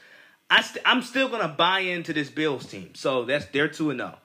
I 0.51 0.61
st- 0.61 0.85
I'm 0.85 1.03
still 1.03 1.29
gonna 1.29 1.49
buy 1.49 1.81
into 1.81 2.13
this 2.13 2.29
Bills 2.29 2.67
team. 2.67 2.95
So 2.95 3.25
that's 3.25 3.47
they're 3.47 3.69
two 3.69 3.91
and 3.91 4.01
zero. 4.01 4.19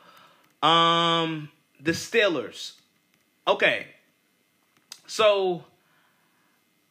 Um, 0.62 1.50
the 1.80 1.92
Steelers. 1.92 2.74
Okay, 3.48 3.88
so 5.08 5.64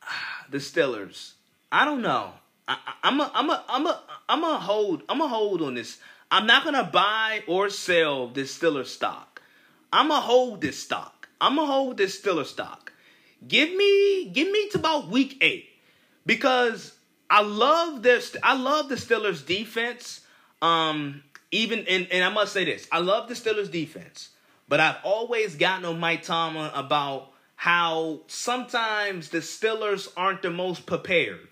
the 0.51 0.59
Steelers. 0.59 1.33
I 1.70 1.85
don't 1.85 2.01
know. 2.01 2.33
I, 2.66 2.79
I'm 3.03 3.20
a, 3.20 3.31
I'm 3.35 3.51
a, 3.51 3.64
I'm 3.68 3.87
a, 3.87 4.03
I'm 4.29 4.45
a 4.45 4.59
hold. 4.59 5.03
I'm 5.09 5.20
a 5.20 5.29
hold 5.29 5.62
on 5.62 5.74
this. 5.74 5.99
I'm 6.31 6.47
not 6.47 6.64
gonna 6.64 6.85
buy 6.85 7.43
or 7.47 7.70
sell 7.70 8.29
this 8.29 8.57
Steelers 8.57 8.87
stock. 8.87 9.43
I'm 9.93 10.09
gonna 10.09 10.20
hold 10.20 10.61
this 10.61 10.79
stock. 10.79 11.29
I'm 11.41 11.57
gonna 11.57 11.66
hold 11.70 11.97
this 11.97 12.20
Steelers 12.20 12.47
stock. 12.47 12.93
Give 13.47 13.74
me, 13.74 14.31
give 14.31 14.51
me 14.51 14.68
to 14.70 14.79
about 14.79 15.09
week 15.09 15.39
eight 15.41 15.68
because 16.26 16.95
I 17.31 17.43
love 17.43 18.03
this. 18.03 18.37
I 18.43 18.57
love 18.57 18.89
the 18.89 18.97
Steelers 18.97 19.45
defense. 19.47 20.20
Um, 20.61 21.22
even 21.51 21.87
and, 21.89 22.09
and 22.11 22.24
I 22.24 22.29
must 22.29 22.53
say 22.53 22.64
this, 22.64 22.87
I 22.93 22.99
love 22.99 23.29
the 23.29 23.35
Steelers 23.35 23.70
defense, 23.70 24.31
but 24.68 24.81
I've 24.81 24.99
always 25.03 25.57
gotten 25.57 25.85
on 25.85 25.99
Mike 25.99 26.22
Tomlin 26.22 26.70
about 26.74 27.31
how 27.57 28.20
sometimes 28.26 29.31
the 29.31 29.39
Steelers 29.39 30.09
aren't 30.16 30.43
the 30.43 30.51
most 30.51 30.87
prepared. 30.87 31.49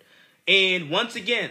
And 0.47 0.91
once 0.91 1.17
again, 1.17 1.51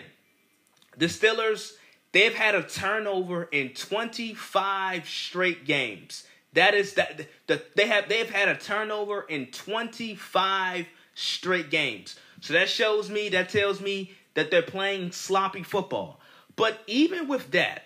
the 0.97 1.07
Steelers, 1.07 1.73
they've 2.15 2.33
had 2.33 2.55
a 2.55 2.63
turnover 2.63 3.43
in 3.51 3.69
25 3.71 5.07
straight 5.07 5.65
games. 5.65 6.23
That 6.53 6.73
is 6.73 6.93
that 6.93 7.27
the, 7.47 7.61
they 7.75 7.87
have 7.87 8.07
they've 8.07 8.29
had 8.29 8.47
a 8.47 8.55
turnover 8.55 9.23
in 9.23 9.47
25 9.47 10.87
straight 11.13 11.69
games. 11.69 12.17
So 12.39 12.53
that 12.53 12.69
shows 12.69 13.09
me, 13.09 13.27
that 13.29 13.49
tells 13.49 13.81
me 13.81 14.13
that 14.33 14.49
they're 14.49 14.61
playing 14.61 15.11
sloppy 15.11 15.63
football. 15.63 16.21
But 16.55 16.79
even 16.87 17.27
with 17.27 17.51
that, 17.51 17.83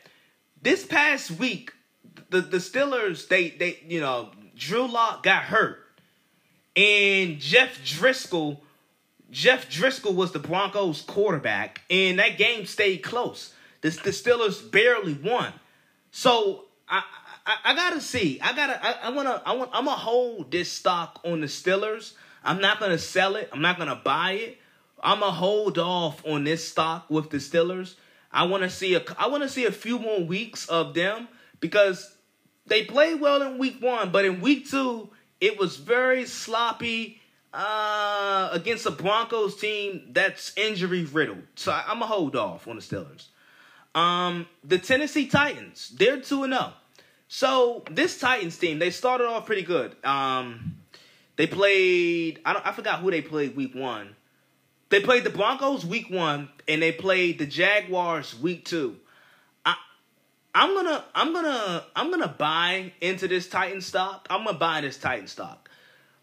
this 0.62 0.86
past 0.86 1.32
week, 1.32 1.74
the, 2.30 2.42
the 2.42 2.58
Steelers, 2.58 3.28
they 3.28 3.50
they 3.50 3.80
you 3.88 4.00
know, 4.00 4.30
Drew 4.56 4.88
Lock 4.88 5.24
got 5.24 5.44
hurt. 5.44 5.80
And 6.76 7.40
Jeff 7.40 7.84
Driskel 7.84 8.60
Jeff 9.32 9.72
Driskel 9.72 10.14
was 10.14 10.34
the 10.34 10.40
Broncos 10.40 11.02
quarterback, 11.02 11.82
and 11.90 12.20
that 12.20 12.38
game 12.38 12.68
stayed 12.68 13.00
close. 13.00 13.54
The, 13.82 13.90
the 13.90 14.10
Steelers 14.12 14.70
barely 14.72 15.14
won. 15.14 15.54
So 16.12 16.66
I, 16.88 17.04
I, 17.46 17.56
I 17.66 17.76
gotta 17.76 18.02
see. 18.02 18.40
I 18.42 18.54
gotta. 18.54 18.80
I, 18.84 19.08
I 19.08 19.10
wanna. 19.12 19.42
I 19.46 19.54
want. 19.54 19.72
I'm 19.74 19.86
gonna 19.86 19.98
hold 19.98 20.52
this 20.52 20.72
stock 20.72 21.22
on 21.24 21.42
the 21.42 21.48
Steelers. 21.48 22.14
I'm 22.44 22.62
not 22.62 22.80
gonna 22.80 22.98
sell 22.98 23.36
it. 23.36 23.50
I'm 23.52 23.62
not 23.62 23.78
gonna 23.78 24.02
buy 24.04 24.32
it. 24.34 24.58
I'm 25.02 25.22
gonna 25.22 25.32
hold 25.32 25.78
off 25.78 26.26
on 26.26 26.44
this 26.44 26.68
stock 26.68 27.10
with 27.10 27.30
the 27.30 27.38
Steelers. 27.38 27.96
I 28.32 28.46
want 28.46 28.64
to 28.64 28.70
see 28.70 28.96
a. 28.96 29.04
I 29.18 29.28
want 29.28 29.44
to 29.44 29.50
see 29.50 29.66
a 29.66 29.72
few 29.72 30.00
more 30.00 30.22
weeks 30.22 30.68
of 30.68 30.94
them 30.94 31.28
because 31.60 32.16
they 32.68 32.86
played 32.86 33.22
well 33.22 33.42
in 33.42 33.58
week 33.58 33.82
one, 33.82 34.12
but 34.12 34.26
in 34.26 34.42
week 34.42 34.70
two 34.70 35.10
it 35.42 35.58
was 35.58 35.78
very 35.78 36.26
sloppy 36.26 37.22
uh, 37.54 38.50
against 38.52 38.86
a 38.86 38.92
Broncos 38.92 39.56
team 39.56 40.10
that's 40.12 40.56
injury 40.58 41.06
riddled. 41.06 41.44
So 41.56 41.72
I, 41.72 41.84
am 41.90 42.00
gonna 42.00 42.08
hold 42.08 42.36
off 42.36 42.68
on 42.68 42.76
the 42.76 42.82
Steelers. 42.82 43.28
Um, 43.96 44.48
the 44.64 44.78
Tennessee 44.78 45.28
Titans, 45.28 45.90
they're 45.98 46.20
two 46.20 46.44
and 46.44 46.54
zero. 46.54 46.74
So 47.28 47.84
this 47.92 48.20
Titans 48.20 48.58
team, 48.58 48.80
they 48.80 48.92
started 48.92 49.28
off 49.28 49.46
pretty 49.46 49.62
good. 49.64 49.96
Um, 50.06 50.78
they 51.36 51.48
played. 51.48 52.40
I 52.46 52.54
don't. 52.54 52.66
I 52.66 52.72
forgot 52.72 53.00
who 53.00 53.12
they 53.12 53.22
played 53.22 53.56
week 53.56 53.74
one. 53.74 54.16
They 54.90 55.00
played 55.00 55.24
the 55.24 55.30
Broncos 55.30 55.86
week 55.86 56.10
one, 56.10 56.50
and 56.68 56.82
they 56.82 56.92
played 56.92 57.38
the 57.38 57.46
Jaguars 57.46 58.38
week 58.40 58.66
two. 58.66 58.98
I, 59.64 59.76
I'm 60.56 60.74
gonna, 60.74 61.06
I'm 61.14 61.32
gonna, 61.32 61.86
I'm 61.96 62.10
gonna 62.10 62.36
buy 62.36 62.94
into 63.00 63.28
this 63.28 63.48
Titan 63.48 63.82
stock. 63.82 64.28
I'm 64.32 64.46
gonna 64.46 64.58
buy 64.58 64.82
this 64.82 64.98
Titan 64.98 65.28
stock. 65.28 65.70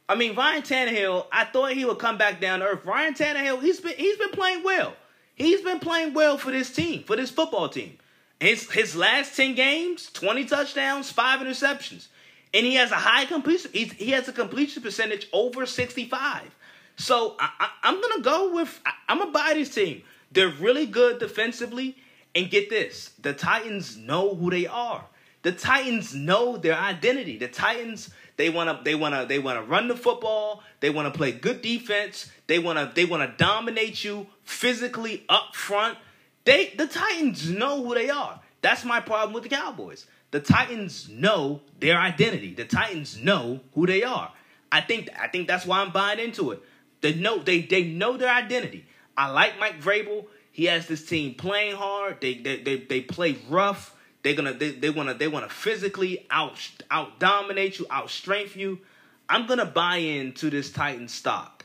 I 0.08 0.16
mean, 0.16 0.34
Ryan 0.34 0.62
Tannehill. 0.62 1.26
I 1.30 1.44
thought 1.44 1.72
he 1.72 1.84
would 1.84 1.98
come 1.98 2.18
back 2.18 2.40
down 2.40 2.60
to 2.60 2.66
earth. 2.66 2.84
Ryan 2.84 3.14
Tannehill, 3.14 3.62
he's 3.62 3.80
been, 3.80 3.96
he's 3.96 4.18
been 4.18 4.30
playing 4.30 4.64
well. 4.64 4.94
He's 5.36 5.60
been 5.60 5.80
playing 5.80 6.14
well 6.14 6.38
for 6.38 6.50
this 6.50 6.72
team, 6.72 7.04
for 7.04 7.14
this 7.14 7.30
football 7.30 7.68
team. 7.68 7.98
His 8.40 8.70
his 8.70 8.96
last 8.96 9.36
ten 9.36 9.54
games, 9.54 10.10
twenty 10.12 10.44
touchdowns, 10.44 11.10
five 11.10 11.40
interceptions, 11.40 12.08
and 12.52 12.66
he 12.66 12.74
has 12.74 12.90
a 12.90 12.96
high 12.96 13.26
completion. 13.26 13.70
He 13.72 14.10
has 14.10 14.28
a 14.28 14.32
completion 14.32 14.82
percentage 14.82 15.28
over 15.32 15.64
sixty 15.66 16.06
five. 16.06 16.54
So 16.96 17.36
I, 17.38 17.70
am 17.84 18.00
gonna 18.00 18.22
go 18.22 18.54
with 18.54 18.80
I, 18.84 18.92
I'm 19.08 19.18
gonna 19.18 19.30
buy 19.30 19.52
this 19.54 19.74
team. 19.74 20.02
They're 20.32 20.48
really 20.48 20.86
good 20.86 21.18
defensively, 21.18 21.96
and 22.34 22.50
get 22.50 22.68
this: 22.70 23.10
the 23.20 23.32
Titans 23.32 23.96
know 23.96 24.34
who 24.34 24.50
they 24.50 24.66
are. 24.66 25.04
The 25.42 25.52
Titans 25.52 26.14
know 26.14 26.56
their 26.56 26.76
identity. 26.76 27.38
The 27.38 27.48
Titans 27.48 28.10
they 28.36 28.50
wanna 28.50 28.80
they 28.84 28.94
wanna 28.94 29.26
they 29.26 29.38
wanna 29.38 29.62
run 29.62 29.88
the 29.88 29.96
football. 29.96 30.62
They 30.80 30.90
wanna 30.90 31.10
play 31.10 31.32
good 31.32 31.62
defense. 31.62 32.30
They 32.46 32.58
wanna 32.58 32.92
they 32.94 33.04
wanna 33.04 33.34
dominate 33.36 34.04
you 34.04 34.26
physically 34.44 35.24
up 35.28 35.54
front. 35.54 35.98
They 36.44 36.72
the 36.76 36.86
Titans 36.86 37.50
know 37.50 37.84
who 37.84 37.94
they 37.94 38.10
are. 38.10 38.40
That's 38.60 38.84
my 38.84 39.00
problem 39.00 39.32
with 39.32 39.44
the 39.44 39.48
Cowboys. 39.48 40.06
The 40.32 40.40
Titans 40.40 41.08
know 41.08 41.62
their 41.80 41.98
identity. 41.98 42.52
The 42.54 42.64
Titans 42.64 43.16
know 43.16 43.60
who 43.74 43.86
they 43.86 44.02
are. 44.02 44.32
I 44.70 44.80
think 44.82 45.08
I 45.18 45.28
think 45.28 45.48
that's 45.48 45.64
why 45.64 45.80
I'm 45.80 45.92
buying 45.92 46.18
into 46.18 46.50
it. 46.50 46.62
They 47.00 47.14
know 47.14 47.38
they 47.38 47.62
they 47.62 47.84
know 47.84 48.16
their 48.18 48.32
identity. 48.32 48.86
I 49.16 49.30
like 49.30 49.58
Mike 49.58 49.80
Vrabel. 49.80 50.26
He 50.52 50.66
has 50.66 50.86
this 50.86 51.06
team 51.06 51.34
playing 51.34 51.76
hard. 51.76 52.20
They 52.20 52.34
they 52.34 52.62
they, 52.62 52.76
they 52.76 53.00
play 53.00 53.38
rough. 53.48 53.95
They're 54.26 54.34
gonna 54.34 54.54
they, 54.54 54.72
they 54.72 54.90
wanna 54.90 55.14
they 55.14 55.28
wanna 55.28 55.48
physically 55.48 56.26
out 56.32 56.58
out 56.90 57.20
dominate 57.20 57.78
you, 57.78 57.86
out 57.88 58.10
strength 58.10 58.56
you. 58.56 58.80
I'm 59.28 59.46
gonna 59.46 59.64
buy 59.64 59.98
into 59.98 60.50
this 60.50 60.72
Titan 60.72 61.06
stock. 61.06 61.64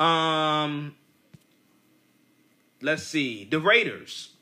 Um 0.00 0.96
let's 2.82 3.04
see. 3.04 3.44
The 3.44 3.60
Raiders. 3.60 4.32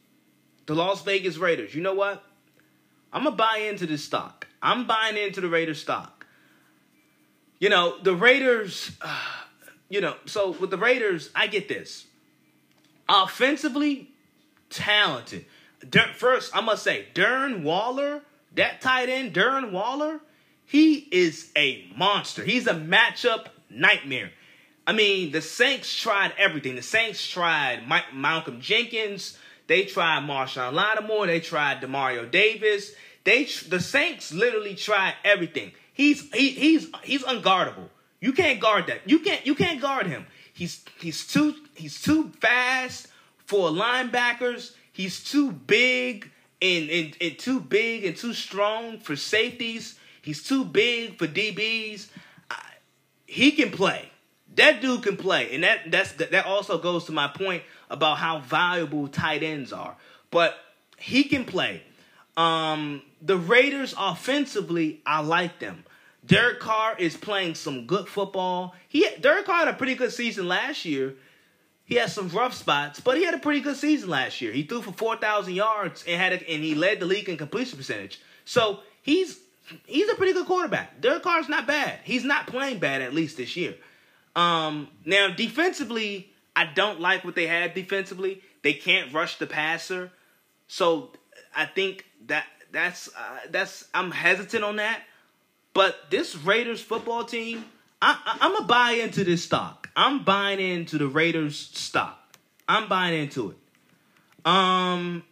The 0.64 0.74
Las 0.74 1.02
Vegas 1.02 1.36
Raiders. 1.36 1.74
You 1.74 1.82
know 1.82 1.92
what? 1.92 2.24
I'm 3.12 3.24
gonna 3.24 3.36
buy 3.36 3.58
into 3.58 3.84
this 3.84 4.02
stock. 4.02 4.46
I'm 4.62 4.86
buying 4.86 5.18
into 5.18 5.42
the 5.42 5.48
Raiders 5.48 5.78
stock. 5.78 6.24
You 7.58 7.68
know, 7.68 7.98
the 8.02 8.16
Raiders 8.16 8.92
uh, 9.02 9.20
you 9.90 10.00
know, 10.00 10.16
so 10.24 10.52
with 10.52 10.70
the 10.70 10.78
Raiders, 10.78 11.28
I 11.34 11.48
get 11.48 11.68
this. 11.68 12.06
Offensively, 13.10 14.08
talented. 14.70 15.44
First, 16.16 16.54
I 16.54 16.60
must 16.60 16.82
say, 16.82 17.06
Darren 17.14 17.62
Waller, 17.62 18.22
that 18.54 18.80
tight 18.80 19.08
end, 19.08 19.34
Darren 19.34 19.72
Waller, 19.72 20.20
he 20.64 21.08
is 21.10 21.50
a 21.56 21.86
monster. 21.96 22.44
He's 22.44 22.66
a 22.66 22.74
matchup 22.74 23.46
nightmare. 23.68 24.30
I 24.86 24.92
mean, 24.92 25.32
the 25.32 25.42
Saints 25.42 25.94
tried 25.94 26.32
everything. 26.38 26.76
The 26.76 26.82
Saints 26.82 27.26
tried 27.28 27.86
Mike, 27.86 28.14
Malcolm 28.14 28.60
Jenkins. 28.60 29.38
They 29.66 29.84
tried 29.84 30.22
Marshon 30.22 30.72
Lattimore. 30.72 31.26
They 31.26 31.40
tried 31.40 31.80
Demario 31.80 32.30
Davis. 32.30 32.92
They 33.24 33.44
the 33.68 33.80
Saints 33.80 34.32
literally 34.32 34.74
tried 34.74 35.14
everything. 35.24 35.72
He's 35.92 36.28
he, 36.32 36.50
he's 36.50 36.88
he's 37.04 37.22
unguardable. 37.22 37.88
You 38.20 38.32
can't 38.32 38.60
guard 38.60 38.86
that. 38.88 39.08
You 39.08 39.20
can't 39.20 39.46
you 39.46 39.54
can't 39.54 39.80
guard 39.80 40.06
him. 40.06 40.26
He's 40.52 40.84
he's 40.98 41.26
too 41.26 41.54
he's 41.74 42.00
too 42.00 42.32
fast 42.40 43.08
for 43.46 43.70
linebackers. 43.70 44.72
He's 44.92 45.22
too 45.24 45.52
big 45.52 46.30
and, 46.60 46.90
and, 46.90 47.16
and 47.20 47.38
too 47.38 47.60
big 47.60 48.04
and 48.04 48.16
too 48.16 48.34
strong 48.34 48.98
for 48.98 49.16
safeties. 49.16 49.98
He's 50.22 50.42
too 50.42 50.64
big 50.64 51.18
for 51.18 51.26
DBs. 51.26 52.08
he 53.26 53.52
can 53.52 53.70
play. 53.70 54.08
That 54.56 54.82
dude 54.82 55.02
can 55.02 55.16
play, 55.16 55.54
and 55.54 55.64
that 55.64 55.90
that's 55.90 56.12
that 56.12 56.44
also 56.44 56.76
goes 56.76 57.06
to 57.06 57.12
my 57.12 57.26
point 57.26 57.62
about 57.88 58.18
how 58.18 58.40
valuable 58.40 59.08
tight 59.08 59.42
ends 59.42 59.72
are. 59.72 59.96
But 60.30 60.58
he 60.98 61.24
can 61.24 61.46
play. 61.46 61.82
Um, 62.36 63.02
the 63.22 63.36
Raiders 63.36 63.94
offensively, 63.98 65.00
I 65.06 65.20
like 65.20 65.58
them. 65.58 65.84
Derek 66.24 66.60
Carr 66.60 66.96
is 66.98 67.16
playing 67.16 67.54
some 67.54 67.86
good 67.86 68.08
football. 68.08 68.74
He 68.88 69.08
Derek 69.20 69.46
Carr 69.46 69.60
had 69.60 69.68
a 69.68 69.72
pretty 69.74 69.94
good 69.94 70.12
season 70.12 70.48
last 70.48 70.84
year. 70.84 71.14
He 71.92 71.98
had 71.98 72.08
some 72.08 72.30
rough 72.30 72.54
spots, 72.54 73.00
but 73.00 73.18
he 73.18 73.24
had 73.26 73.34
a 73.34 73.38
pretty 73.38 73.60
good 73.60 73.76
season 73.76 74.08
last 74.08 74.40
year. 74.40 74.50
He 74.50 74.62
threw 74.62 74.80
for 74.80 74.92
four 74.92 75.14
thousand 75.14 75.52
yards 75.52 76.02
and 76.08 76.18
had 76.18 76.32
a, 76.32 76.50
and 76.50 76.64
he 76.64 76.74
led 76.74 77.00
the 77.00 77.04
league 77.04 77.28
in 77.28 77.36
completion 77.36 77.76
percentage. 77.76 78.18
So 78.46 78.80
he's 79.02 79.38
he's 79.84 80.08
a 80.08 80.14
pretty 80.14 80.32
good 80.32 80.46
quarterback. 80.46 81.02
Derek 81.02 81.22
Carr's 81.22 81.50
not 81.50 81.66
bad. 81.66 81.98
He's 82.04 82.24
not 82.24 82.46
playing 82.46 82.78
bad 82.78 83.02
at 83.02 83.12
least 83.12 83.36
this 83.36 83.58
year. 83.58 83.74
Um, 84.34 84.88
now 85.04 85.28
defensively, 85.28 86.32
I 86.56 86.64
don't 86.64 86.98
like 86.98 87.26
what 87.26 87.34
they 87.34 87.46
have 87.46 87.74
defensively. 87.74 88.40
They 88.62 88.72
can't 88.72 89.12
rush 89.12 89.36
the 89.36 89.46
passer, 89.46 90.10
so 90.68 91.10
I 91.54 91.66
think 91.66 92.06
that 92.28 92.46
that's 92.70 93.08
uh, 93.14 93.38
that's 93.50 93.86
I'm 93.92 94.12
hesitant 94.12 94.64
on 94.64 94.76
that. 94.76 95.02
But 95.74 95.94
this 96.08 96.36
Raiders 96.36 96.80
football 96.80 97.26
team, 97.26 97.66
I, 98.00 98.18
I, 98.24 98.38
I'm 98.40 98.54
gonna 98.54 98.66
buy 98.66 98.92
into 98.92 99.24
this 99.24 99.44
stock. 99.44 99.81
I'm 99.94 100.24
buying 100.24 100.60
into 100.60 100.98
the 100.98 101.06
Raiders 101.06 101.56
stock. 101.56 102.36
I'm 102.68 102.88
buying 102.88 103.20
into 103.20 103.50
it. 103.50 103.56
Um, 104.44 105.24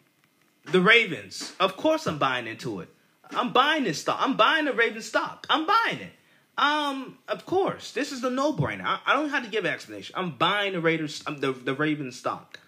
the 0.67 0.81
Ravens, 0.81 1.55
of 1.59 1.77
course, 1.77 2.07
I'm 2.07 2.19
buying 2.19 2.47
into 2.47 2.81
it. 2.81 2.89
I'm 3.31 3.53
buying 3.53 3.85
this 3.85 4.01
stock. 4.01 4.19
I'm 4.21 4.37
buying 4.37 4.65
the 4.65 4.73
Ravens 4.73 5.07
stock. 5.07 5.47
I'm 5.49 5.67
buying 5.67 6.01
it. 6.01 6.13
Um, 6.59 7.17
of 7.29 7.47
course, 7.47 7.93
this 7.93 8.13
is 8.13 8.21
the 8.21 8.29
no-brainer. 8.29 8.85
I, 8.85 9.01
I 9.07 9.15
don't 9.15 9.31
have 9.31 9.45
to 9.45 9.51
give 9.51 9.65
an 9.65 9.73
explanation. 9.73 10.15
I'm 10.17 10.33
buying 10.33 10.75
the 10.75 10.81
Raiders, 10.81 11.23
um, 11.27 11.39
the 11.39 11.53
the 11.53 11.75
Ravens 11.75 12.17
stock. 12.17 12.59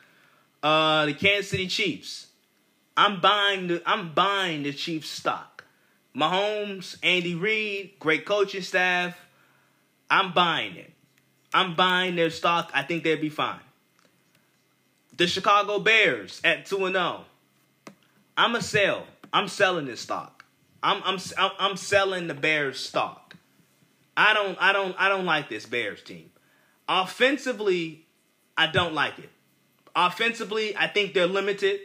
Uh, 0.62 1.07
the 1.07 1.14
Kansas 1.14 1.51
City 1.51 1.66
Chiefs. 1.66 2.28
I'm 2.97 3.20
buying 3.20 3.66
the 3.66 3.82
I'm 3.84 4.14
buying 4.14 4.62
the 4.62 4.72
Chiefs 4.72 5.11
stock. 5.11 5.64
Mahomes, 6.16 6.97
Andy 7.03 7.34
Reid, 7.34 7.99
great 7.99 8.24
coaching 8.24 8.62
staff. 8.62 9.18
I'm 10.09 10.32
buying 10.32 10.76
it. 10.76 10.91
I'm 11.55 11.74
buying 11.74 12.16
their 12.16 12.30
stock. 12.30 12.70
I 12.74 12.82
think 12.82 13.05
they'd 13.05 13.20
be 13.20 13.28
fine. 13.28 13.61
The 15.16 15.26
Chicago 15.26 15.78
Bears 15.78 16.40
at 16.44 16.66
2 16.66 16.86
and 16.86 16.94
0. 16.94 17.24
I'm 18.36 18.55
a 18.55 18.62
sell. 18.62 19.07
I'm 19.32 19.48
selling 19.48 19.86
this 19.86 20.00
stock. 20.00 20.44
I'm 20.82 21.03
I'm 21.05 21.18
I'm 21.59 21.76
selling 21.76 22.26
the 22.26 22.34
Bears 22.34 22.80
stock. 22.80 23.36
I 24.16 24.34
don't 24.34 24.59
I 24.61 24.72
don't 24.72 24.94
I 24.98 25.09
don't 25.09 25.24
like 25.24 25.48
this 25.48 25.66
Bears 25.66 26.03
team. 26.03 26.30
Offensively, 26.88 28.05
I 28.57 28.66
don't 28.66 28.94
like 28.94 29.18
it. 29.18 29.30
Offensively, 29.94 30.76
I 30.76 30.88
think 30.88 31.14
they're 31.14 31.26
limited. 31.26 31.80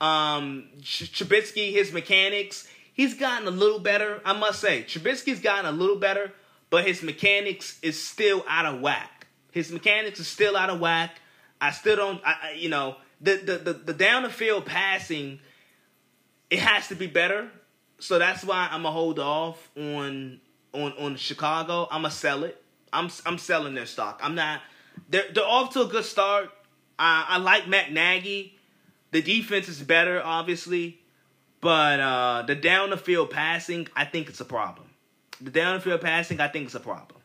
Um, 0.00 0.68
Trubisky, 0.80 1.72
his 1.72 1.92
mechanics, 1.92 2.66
he's 2.92 3.14
gotten 3.14 3.46
a 3.46 3.52
little 3.52 3.78
better. 3.78 4.20
I 4.24 4.32
must 4.32 4.60
say, 4.60 4.82
Trubisky's 4.82 5.40
gotten 5.40 5.66
a 5.66 5.72
little 5.72 5.96
better, 5.96 6.32
but 6.72 6.86
his 6.86 7.02
mechanics 7.02 7.78
is 7.82 8.02
still 8.02 8.42
out 8.48 8.64
of 8.64 8.80
whack. 8.80 9.26
His 9.50 9.70
mechanics 9.70 10.18
is 10.18 10.26
still 10.26 10.56
out 10.56 10.70
of 10.70 10.80
whack. 10.80 11.20
I 11.60 11.70
still 11.70 11.96
don't, 11.96 12.18
I, 12.24 12.54
you 12.56 12.70
know, 12.70 12.96
the, 13.20 13.36
the 13.36 13.58
the 13.58 13.72
the 13.74 13.92
down 13.92 14.22
the 14.22 14.30
field 14.30 14.64
passing, 14.64 15.38
it 16.48 16.60
has 16.60 16.88
to 16.88 16.94
be 16.94 17.06
better. 17.06 17.50
So 17.98 18.18
that's 18.18 18.42
why 18.42 18.68
I'm 18.70 18.84
gonna 18.84 18.90
hold 18.90 19.18
off 19.18 19.70
on 19.76 20.40
on 20.72 20.92
on 20.94 21.16
Chicago. 21.16 21.86
I'm 21.90 22.00
gonna 22.00 22.10
sell 22.10 22.42
it. 22.42 22.60
I'm 22.90 23.10
I'm 23.26 23.36
selling 23.36 23.74
their 23.74 23.84
stock. 23.84 24.20
I'm 24.22 24.34
not. 24.34 24.62
They're 25.10 25.30
they're 25.30 25.44
off 25.44 25.74
to 25.74 25.82
a 25.82 25.86
good 25.86 26.06
start. 26.06 26.50
I, 26.98 27.26
I 27.28 27.36
like 27.36 27.68
Matt 27.68 27.92
Nagy. 27.92 28.56
The 29.10 29.20
defense 29.20 29.68
is 29.68 29.82
better, 29.82 30.22
obviously, 30.24 31.02
but 31.60 32.00
uh, 32.00 32.44
the 32.46 32.54
down 32.54 32.88
the 32.88 32.96
field 32.96 33.28
passing, 33.28 33.88
I 33.94 34.06
think 34.06 34.30
it's 34.30 34.40
a 34.40 34.46
problem. 34.46 34.86
The 35.42 35.50
down 35.50 35.74
the 35.74 35.80
field 35.80 36.00
passing, 36.00 36.40
I 36.40 36.48
think 36.48 36.66
it's 36.66 36.74
a 36.74 36.80
problem. 36.80 37.20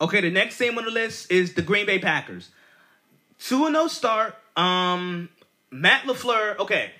Okay, 0.00 0.20
the 0.20 0.30
next 0.30 0.58
team 0.58 0.76
on 0.78 0.84
the 0.84 0.90
list 0.90 1.30
is 1.30 1.54
the 1.54 1.62
Green 1.62 1.86
Bay 1.86 1.98
Packers. 1.98 2.50
2 3.40 3.70
0 3.70 3.86
start. 3.88 4.34
Um 4.56 5.28
Matt 5.70 6.04
LaFleur, 6.04 6.58
okay. 6.58 6.92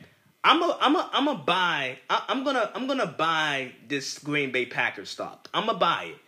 I'm 0.45 0.63
a 0.63 0.79
I'm 0.81 0.95
a 0.95 1.11
I'm 1.13 1.29
a 1.29 1.35
buy. 1.35 1.99
I, 2.09 2.25
I'm 2.29 2.45
gonna 2.45 2.71
I'm 2.75 2.87
gonna 2.87 3.07
buy 3.07 3.73
this 3.89 4.19
Green 4.19 4.53
Bay 4.53 4.67
Packers 4.67 5.11
stock. 5.11 5.49
I'm 5.53 5.67
gonna 5.67 5.79
buy 5.79 6.05
it 6.11 6.19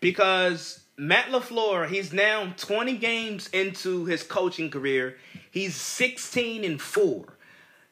because 0.00 0.80
Matt 0.96 1.26
LaFleur, 1.26 1.88
he's 1.88 2.12
now 2.12 2.52
20 2.56 2.96
games 2.98 3.48
into 3.48 4.04
his 4.04 4.22
coaching 4.22 4.70
career. 4.70 5.16
He's 5.50 5.74
16 5.74 6.64
and 6.64 6.80
4. 6.80 7.24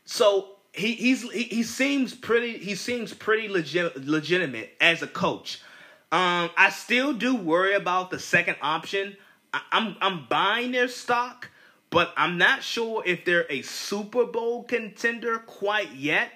So 0.04 0.57
he 0.78 0.94
he's 0.94 1.30
he, 1.30 1.44
he 1.44 1.62
seems 1.62 2.14
pretty 2.14 2.58
he 2.58 2.74
seems 2.74 3.12
pretty 3.12 3.48
legit, 3.48 4.06
legitimate 4.06 4.74
as 4.80 5.02
a 5.02 5.06
coach. 5.06 5.60
Um, 6.10 6.50
I 6.56 6.70
still 6.70 7.12
do 7.12 7.36
worry 7.36 7.74
about 7.74 8.10
the 8.10 8.18
second 8.18 8.56
option. 8.62 9.16
I, 9.52 9.60
I'm 9.72 9.96
I'm 10.00 10.26
buying 10.26 10.72
their 10.72 10.88
stock, 10.88 11.50
but 11.90 12.12
I'm 12.16 12.38
not 12.38 12.62
sure 12.62 13.02
if 13.04 13.24
they're 13.24 13.46
a 13.50 13.62
Super 13.62 14.24
Bowl 14.24 14.62
contender 14.62 15.38
quite 15.38 15.92
yet. 15.92 16.30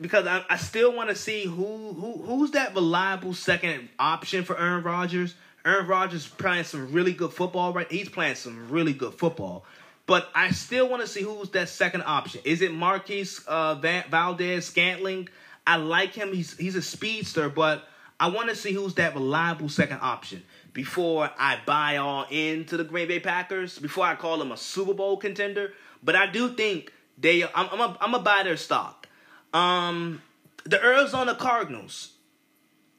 Because 0.00 0.26
I, 0.26 0.44
I 0.48 0.56
still 0.58 0.94
want 0.94 1.10
to 1.10 1.16
see 1.16 1.44
who 1.44 1.92
who 1.92 2.22
who's 2.22 2.52
that 2.52 2.74
reliable 2.74 3.34
second 3.34 3.88
option 3.98 4.44
for 4.44 4.58
Aaron 4.58 4.82
Rodgers. 4.82 5.34
Aaron 5.64 5.86
Rodgers 5.86 6.26
playing 6.26 6.64
some 6.64 6.92
really 6.92 7.12
good 7.12 7.32
football 7.32 7.72
right. 7.72 7.90
He's 7.90 8.08
playing 8.08 8.34
some 8.34 8.68
really 8.70 8.92
good 8.92 9.14
football. 9.14 9.64
But 10.12 10.28
I 10.34 10.50
still 10.50 10.90
want 10.90 11.00
to 11.00 11.08
see 11.08 11.22
who's 11.22 11.48
that 11.52 11.70
second 11.70 12.02
option. 12.02 12.42
Is 12.44 12.60
it 12.60 12.70
Marquez 12.70 13.40
uh, 13.48 13.76
Valdes 13.76 14.66
Scantling? 14.66 15.30
I 15.66 15.76
like 15.76 16.12
him. 16.12 16.34
He's 16.34 16.54
he's 16.54 16.76
a 16.76 16.82
speedster, 16.82 17.48
but 17.48 17.88
I 18.20 18.28
want 18.28 18.50
to 18.50 18.54
see 18.54 18.74
who's 18.74 18.92
that 18.96 19.14
reliable 19.14 19.70
second 19.70 20.00
option 20.02 20.42
before 20.74 21.30
I 21.38 21.60
buy 21.64 21.96
all 21.96 22.26
into 22.28 22.76
the 22.76 22.84
Green 22.84 23.08
Bay 23.08 23.20
Packers. 23.20 23.78
Before 23.78 24.04
I 24.04 24.14
call 24.14 24.36
them 24.36 24.52
a 24.52 24.58
Super 24.58 24.92
Bowl 24.92 25.16
contender, 25.16 25.72
but 26.02 26.14
I 26.14 26.26
do 26.26 26.50
think 26.50 26.92
they. 27.16 27.44
I'm 27.44 27.70
I'm 27.72 27.80
a, 27.80 27.96
I'm 27.98 28.12
gonna 28.12 28.22
buy 28.22 28.42
their 28.42 28.58
stock. 28.58 29.08
Um, 29.54 30.20
the 30.64 30.78
Arizona 30.84 31.34
Cardinals, 31.34 32.12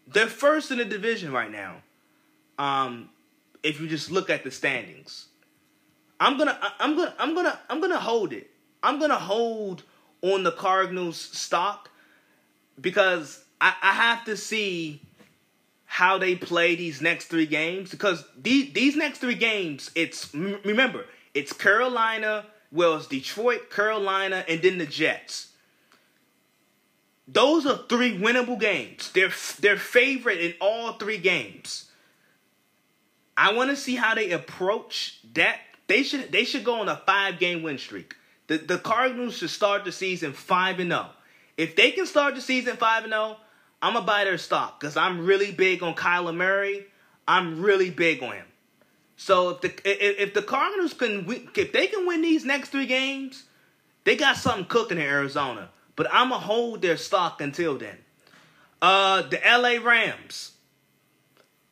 they're 0.07 0.25
first 0.25 0.71
in 0.71 0.79
the 0.79 0.85
division 0.85 1.31
right 1.31 1.51
now. 1.51 1.75
Um, 2.57 3.11
if 3.61 3.79
you 3.79 3.87
just 3.87 4.09
look 4.09 4.31
at 4.31 4.43
the 4.43 4.49
standings. 4.49 5.27
I'm 6.23 6.37
gonna 6.37 6.57
I'm 6.79 6.95
gonna 6.95 7.13
I'm 7.19 7.35
gonna 7.35 7.59
I'm 7.69 7.81
gonna 7.81 7.99
hold 7.99 8.31
it. 8.31 8.49
I'm 8.81 8.97
gonna 8.97 9.19
hold 9.19 9.83
on 10.21 10.43
the 10.43 10.53
Cardinals 10.53 11.17
stock 11.17 11.89
because 12.79 13.43
I, 13.59 13.73
I 13.81 13.91
have 13.91 14.23
to 14.25 14.37
see 14.37 15.01
how 15.83 16.17
they 16.17 16.35
play 16.35 16.75
these 16.75 17.01
next 17.01 17.25
three 17.25 17.45
games 17.45 17.91
because 17.91 18.23
these 18.41 18.71
these 18.71 18.95
next 18.95 19.19
three 19.19 19.35
games 19.35 19.91
it's 19.95 20.33
remember 20.33 21.05
it's 21.33 21.51
Carolina, 21.51 22.45
well 22.71 22.95
it's 22.95 23.07
Detroit, 23.07 23.69
Carolina, 23.69 24.45
and 24.47 24.61
then 24.61 24.77
the 24.77 24.85
Jets. 24.85 25.49
Those 27.27 27.65
are 27.65 27.79
three 27.89 28.17
winnable 28.17 28.57
games. 28.57 29.11
They're 29.11 29.33
they're 29.59 29.75
favorite 29.75 30.39
in 30.39 30.53
all 30.61 30.93
three 30.93 31.17
games. 31.17 31.89
I 33.35 33.51
want 33.51 33.71
to 33.71 33.75
see 33.75 33.95
how 33.95 34.15
they 34.15 34.31
approach 34.31 35.19
that 35.33 35.59
they 35.87 36.03
should 36.03 36.31
they 36.31 36.43
should 36.45 36.63
go 36.63 36.79
on 36.81 36.89
a 36.89 36.97
five 36.97 37.39
game 37.39 37.63
win 37.63 37.77
streak. 37.77 38.15
The 38.47 38.57
the 38.57 38.77
Cardinals 38.77 39.37
should 39.37 39.49
start 39.49 39.85
the 39.85 39.91
season 39.91 40.33
five 40.33 40.79
and 40.79 40.91
zero. 40.91 41.09
If 41.57 41.75
they 41.75 41.91
can 41.91 42.05
start 42.05 42.35
the 42.35 42.41
season 42.41 42.77
five 42.77 43.03
and 43.03 43.13
zero, 43.13 43.37
I'm 43.81 43.93
gonna 43.93 44.05
buy 44.05 44.23
their 44.23 44.37
stock 44.37 44.79
because 44.79 44.97
I'm 44.97 45.25
really 45.25 45.51
big 45.51 45.83
on 45.83 45.95
Kyler 45.95 46.35
Murray. 46.35 46.85
I'm 47.27 47.61
really 47.61 47.89
big 47.89 48.21
on 48.23 48.33
him. 48.33 48.45
So 49.17 49.49
if 49.49 49.61
the 49.61 49.67
if, 49.85 50.29
if 50.29 50.33
the 50.33 50.41
Cardinals 50.41 50.93
can 50.93 51.25
if 51.55 51.71
they 51.71 51.87
can 51.87 52.07
win 52.07 52.21
these 52.21 52.45
next 52.45 52.69
three 52.69 52.85
games, 52.85 53.43
they 54.03 54.15
got 54.15 54.37
something 54.37 54.65
cooking 54.65 54.97
in 54.97 55.03
Arizona. 55.03 55.69
But 55.95 56.07
I'm 56.11 56.29
gonna 56.29 56.41
hold 56.41 56.81
their 56.81 56.97
stock 56.97 57.41
until 57.41 57.77
then. 57.77 57.97
Uh, 58.81 59.21
the 59.23 59.39
LA 59.45 59.83
Rams. 59.83 60.51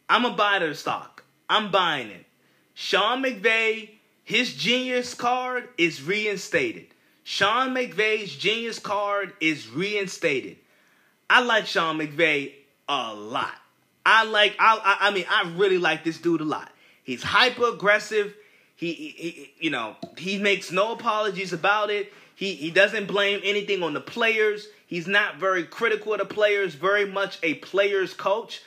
I'm 0.09 0.24
gonna 0.24 0.36
buy 0.36 0.59
their 0.59 0.74
stock. 0.74 1.24
I'm 1.49 1.72
buying 1.72 2.09
it. 2.09 2.26
Sean 2.74 3.24
McVay 3.24 3.89
his 4.24 4.53
genius 4.53 5.13
card 5.13 5.67
is 5.78 6.03
reinstated. 6.03 6.88
Sean 7.24 7.74
McVay's 7.74 8.36
genius 8.36 8.80
card 8.80 9.34
is 9.39 9.69
reinstated. 9.69 10.57
I 11.30 11.41
like 11.41 11.65
Sean 11.65 11.97
McVay 11.97 12.53
a 12.89 13.13
lot. 13.13 13.53
I 14.05 14.26
like 14.26 14.55
I 14.59 14.97
I 14.99 15.11
mean 15.11 15.26
I 15.30 15.53
really 15.55 15.78
like 15.78 16.03
this 16.03 16.17
dude 16.17 16.41
a 16.41 16.45
lot. 16.45 16.72
He's 17.03 17.24
hyper 17.24 17.69
aggressive. 17.69 18.36
He, 18.76 18.93
he, 18.93 19.09
he, 19.09 19.53
you 19.59 19.69
know 19.69 19.95
he 20.17 20.38
makes 20.39 20.72
no 20.72 20.93
apologies 20.93 21.53
about 21.53 21.89
it. 21.89 22.11
He 22.36 22.55
he 22.55 22.72
doesn't 22.72 23.05
blame 23.05 23.39
anything 23.43 23.84
on 23.84 23.93
the 23.93 24.01
players. 24.01 24.67
He's 24.88 25.07
not 25.07 25.38
very 25.38 25.63
critical 25.63 26.13
of 26.13 26.19
the 26.19 26.26
players. 26.26 26.76
Very 26.76 27.05
much 27.05 27.38
a 27.43 27.53
players 27.55 28.13
coach. 28.13 28.61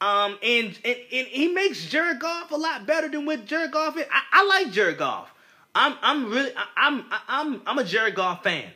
Um, 0.00 0.38
and, 0.42 0.78
and, 0.84 0.96
and 1.12 1.26
he 1.26 1.48
makes 1.48 1.86
Jared 1.86 2.20
Goff 2.20 2.50
a 2.52 2.56
lot 2.56 2.86
better 2.86 3.08
than 3.08 3.26
what 3.26 3.44
Jared 3.44 3.72
Goff 3.72 3.98
is. 3.98 4.06
I, 4.10 4.22
I 4.40 4.46
like 4.46 4.72
Jared 4.72 4.98
Goff. 4.98 5.30
I'm 5.74 5.94
I'm 6.02 6.30
really 6.30 6.52
I'm 6.76 7.04
I'm 7.28 7.62
I'm 7.66 7.78
a 7.78 7.84
Jared 7.84 8.14
Goff 8.14 8.42
fan, 8.42 8.68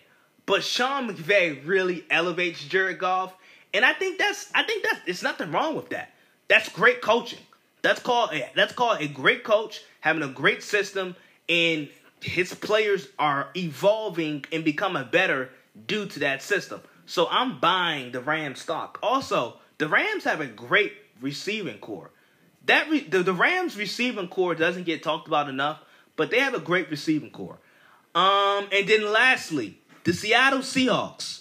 but 0.47 0.63
Sean 0.63 1.09
McVay 1.09 1.67
really 1.67 2.05
elevates 2.11 2.63
Jared 2.65 2.99
Goff, 2.99 3.35
and 3.73 3.85
I 3.85 3.93
think 3.95 4.19
that's 4.19 4.51
I 4.55 4.63
think 4.63 4.85
that's 4.85 5.01
it's 5.07 5.23
nothing 5.23 5.51
wrong 5.51 5.75
with 5.75 5.89
that. 5.91 6.13
That's 6.47 6.69
great 6.69 7.01
coaching. 7.01 7.41
That's 7.83 8.01
called 8.01 8.31
that's 8.55 8.73
called 8.73 9.01
a 9.01 9.09
great 9.09 9.43
coach 9.45 9.83
having 10.01 10.23
a 10.23 10.29
great 10.29 10.63
system, 10.63 11.17
and 11.49 11.89
his 12.21 12.55
players 12.55 13.09
are 13.19 13.49
evolving 13.57 14.45
and 14.53 14.65
becoming 14.65 15.09
better 15.11 15.51
due 15.87 16.07
to 16.07 16.21
that 16.21 16.43
system. 16.43 16.81
So 17.07 17.27
I'm 17.29 17.59
buying 17.59 18.13
the 18.13 18.21
Rams 18.21 18.61
stock. 18.61 18.99
Also, 19.03 19.59
the 19.79 19.89
Rams 19.89 20.25
have 20.25 20.41
a 20.41 20.47
great 20.47 20.93
receiving 21.25 21.79
corps. 21.79 22.13
That 22.67 22.89
re- 22.89 23.01
the, 23.09 23.23
the 23.23 23.33
Rams 23.33 23.77
receiving 23.77 24.29
corps 24.29 24.55
doesn't 24.55 24.85
get 24.85 25.03
talked 25.03 25.27
about 25.27 25.49
enough, 25.49 25.81
but 26.15 26.31
they 26.31 26.39
have 26.39 26.55
a 26.55 26.61
great 26.61 26.91
receiving 26.91 27.31
corps. 27.31 27.59
Um, 28.15 28.69
and 28.71 28.87
then 28.87 29.11
lastly, 29.11 29.81
the 30.05 30.13
Seattle 30.13 30.61
Seahawks. 30.61 31.41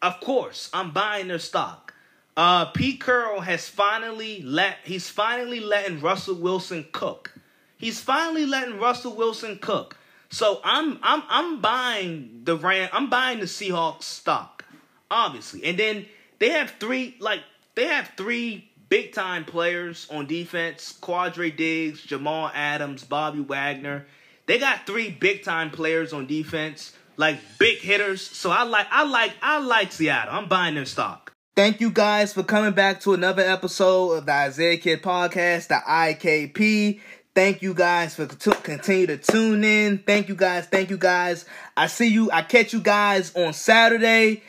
Of 0.00 0.20
course, 0.20 0.68
I'm 0.72 0.90
buying 0.92 1.28
their 1.28 1.38
stock. 1.38 1.94
Uh, 2.36 2.66
Pete 2.66 3.00
Carroll 3.00 3.40
has 3.40 3.68
finally 3.68 4.42
let 4.42 4.78
he's 4.84 5.08
finally 5.08 5.60
letting 5.60 6.00
Russell 6.00 6.36
Wilson 6.36 6.86
cook. 6.92 7.34
He's 7.76 8.00
finally 8.00 8.46
letting 8.46 8.78
Russell 8.78 9.14
Wilson 9.14 9.58
cook. 9.58 9.96
So 10.30 10.60
I'm 10.64 10.98
I'm 11.02 11.22
I'm 11.28 11.60
buying 11.60 12.40
the 12.44 12.56
Ram 12.56 12.88
I'm 12.92 13.10
buying 13.10 13.38
the 13.38 13.46
Seahawks 13.46 14.04
stock, 14.04 14.64
obviously. 15.10 15.64
And 15.64 15.78
then 15.78 16.06
they 16.38 16.50
have 16.50 16.70
three 16.80 17.16
like 17.20 17.40
they 17.74 17.86
have 17.86 18.10
three 18.16 18.70
big 18.92 19.10
time 19.10 19.46
players 19.46 20.06
on 20.10 20.26
defense: 20.26 20.94
Quandre 21.00 21.56
Diggs, 21.56 22.02
Jamal 22.02 22.50
Adams, 22.52 23.04
Bobby 23.04 23.40
Wagner. 23.40 24.04
They 24.44 24.58
got 24.58 24.86
three 24.86 25.08
big 25.08 25.42
time 25.42 25.70
players 25.70 26.12
on 26.12 26.26
defense, 26.26 26.92
like 27.16 27.40
big 27.58 27.78
hitters. 27.78 28.20
So 28.20 28.50
I 28.50 28.64
like 28.64 28.86
I 28.90 29.04
like 29.04 29.32
I 29.40 29.60
like 29.60 29.92
Seattle. 29.92 30.34
I'm 30.34 30.46
buying 30.46 30.74
their 30.74 30.84
stock. 30.84 31.32
Thank 31.56 31.80
you 31.80 31.90
guys 31.90 32.34
for 32.34 32.42
coming 32.42 32.72
back 32.72 33.00
to 33.00 33.14
another 33.14 33.42
episode 33.42 34.12
of 34.12 34.26
the 34.26 34.32
Isaiah 34.32 34.76
Kid 34.76 35.02
Podcast, 35.02 35.68
the 35.68 35.80
IKP. 35.88 37.00
Thank 37.34 37.62
you 37.62 37.72
guys 37.72 38.14
for 38.14 38.26
continue 38.26 39.06
to 39.06 39.16
tune 39.16 39.64
in. 39.64 39.98
Thank 39.98 40.28
you 40.28 40.36
guys. 40.36 40.66
Thank 40.66 40.90
you 40.90 40.98
guys. 40.98 41.46
I 41.78 41.86
see 41.86 42.08
you. 42.08 42.30
I 42.30 42.42
catch 42.42 42.74
you 42.74 42.80
guys 42.80 43.34
on 43.34 43.54
Saturday. 43.54 44.42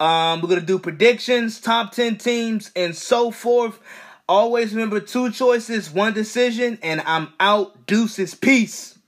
Um, 0.00 0.42
we're 0.42 0.48
gonna 0.48 0.62
do 0.62 0.78
predictions, 0.78 1.60
top 1.60 1.92
ten 1.92 2.18
teams, 2.18 2.72
and 2.76 2.96
so 2.96 3.30
forth. 3.30 3.80
Always 4.28 4.72
remember 4.74 5.00
two 5.00 5.32
choices, 5.32 5.90
one 5.90 6.14
decision, 6.14 6.78
and 6.82 7.02
I'm 7.02 7.30
out. 7.40 7.86
Deuces. 7.86 8.34
Peace. 8.34 8.99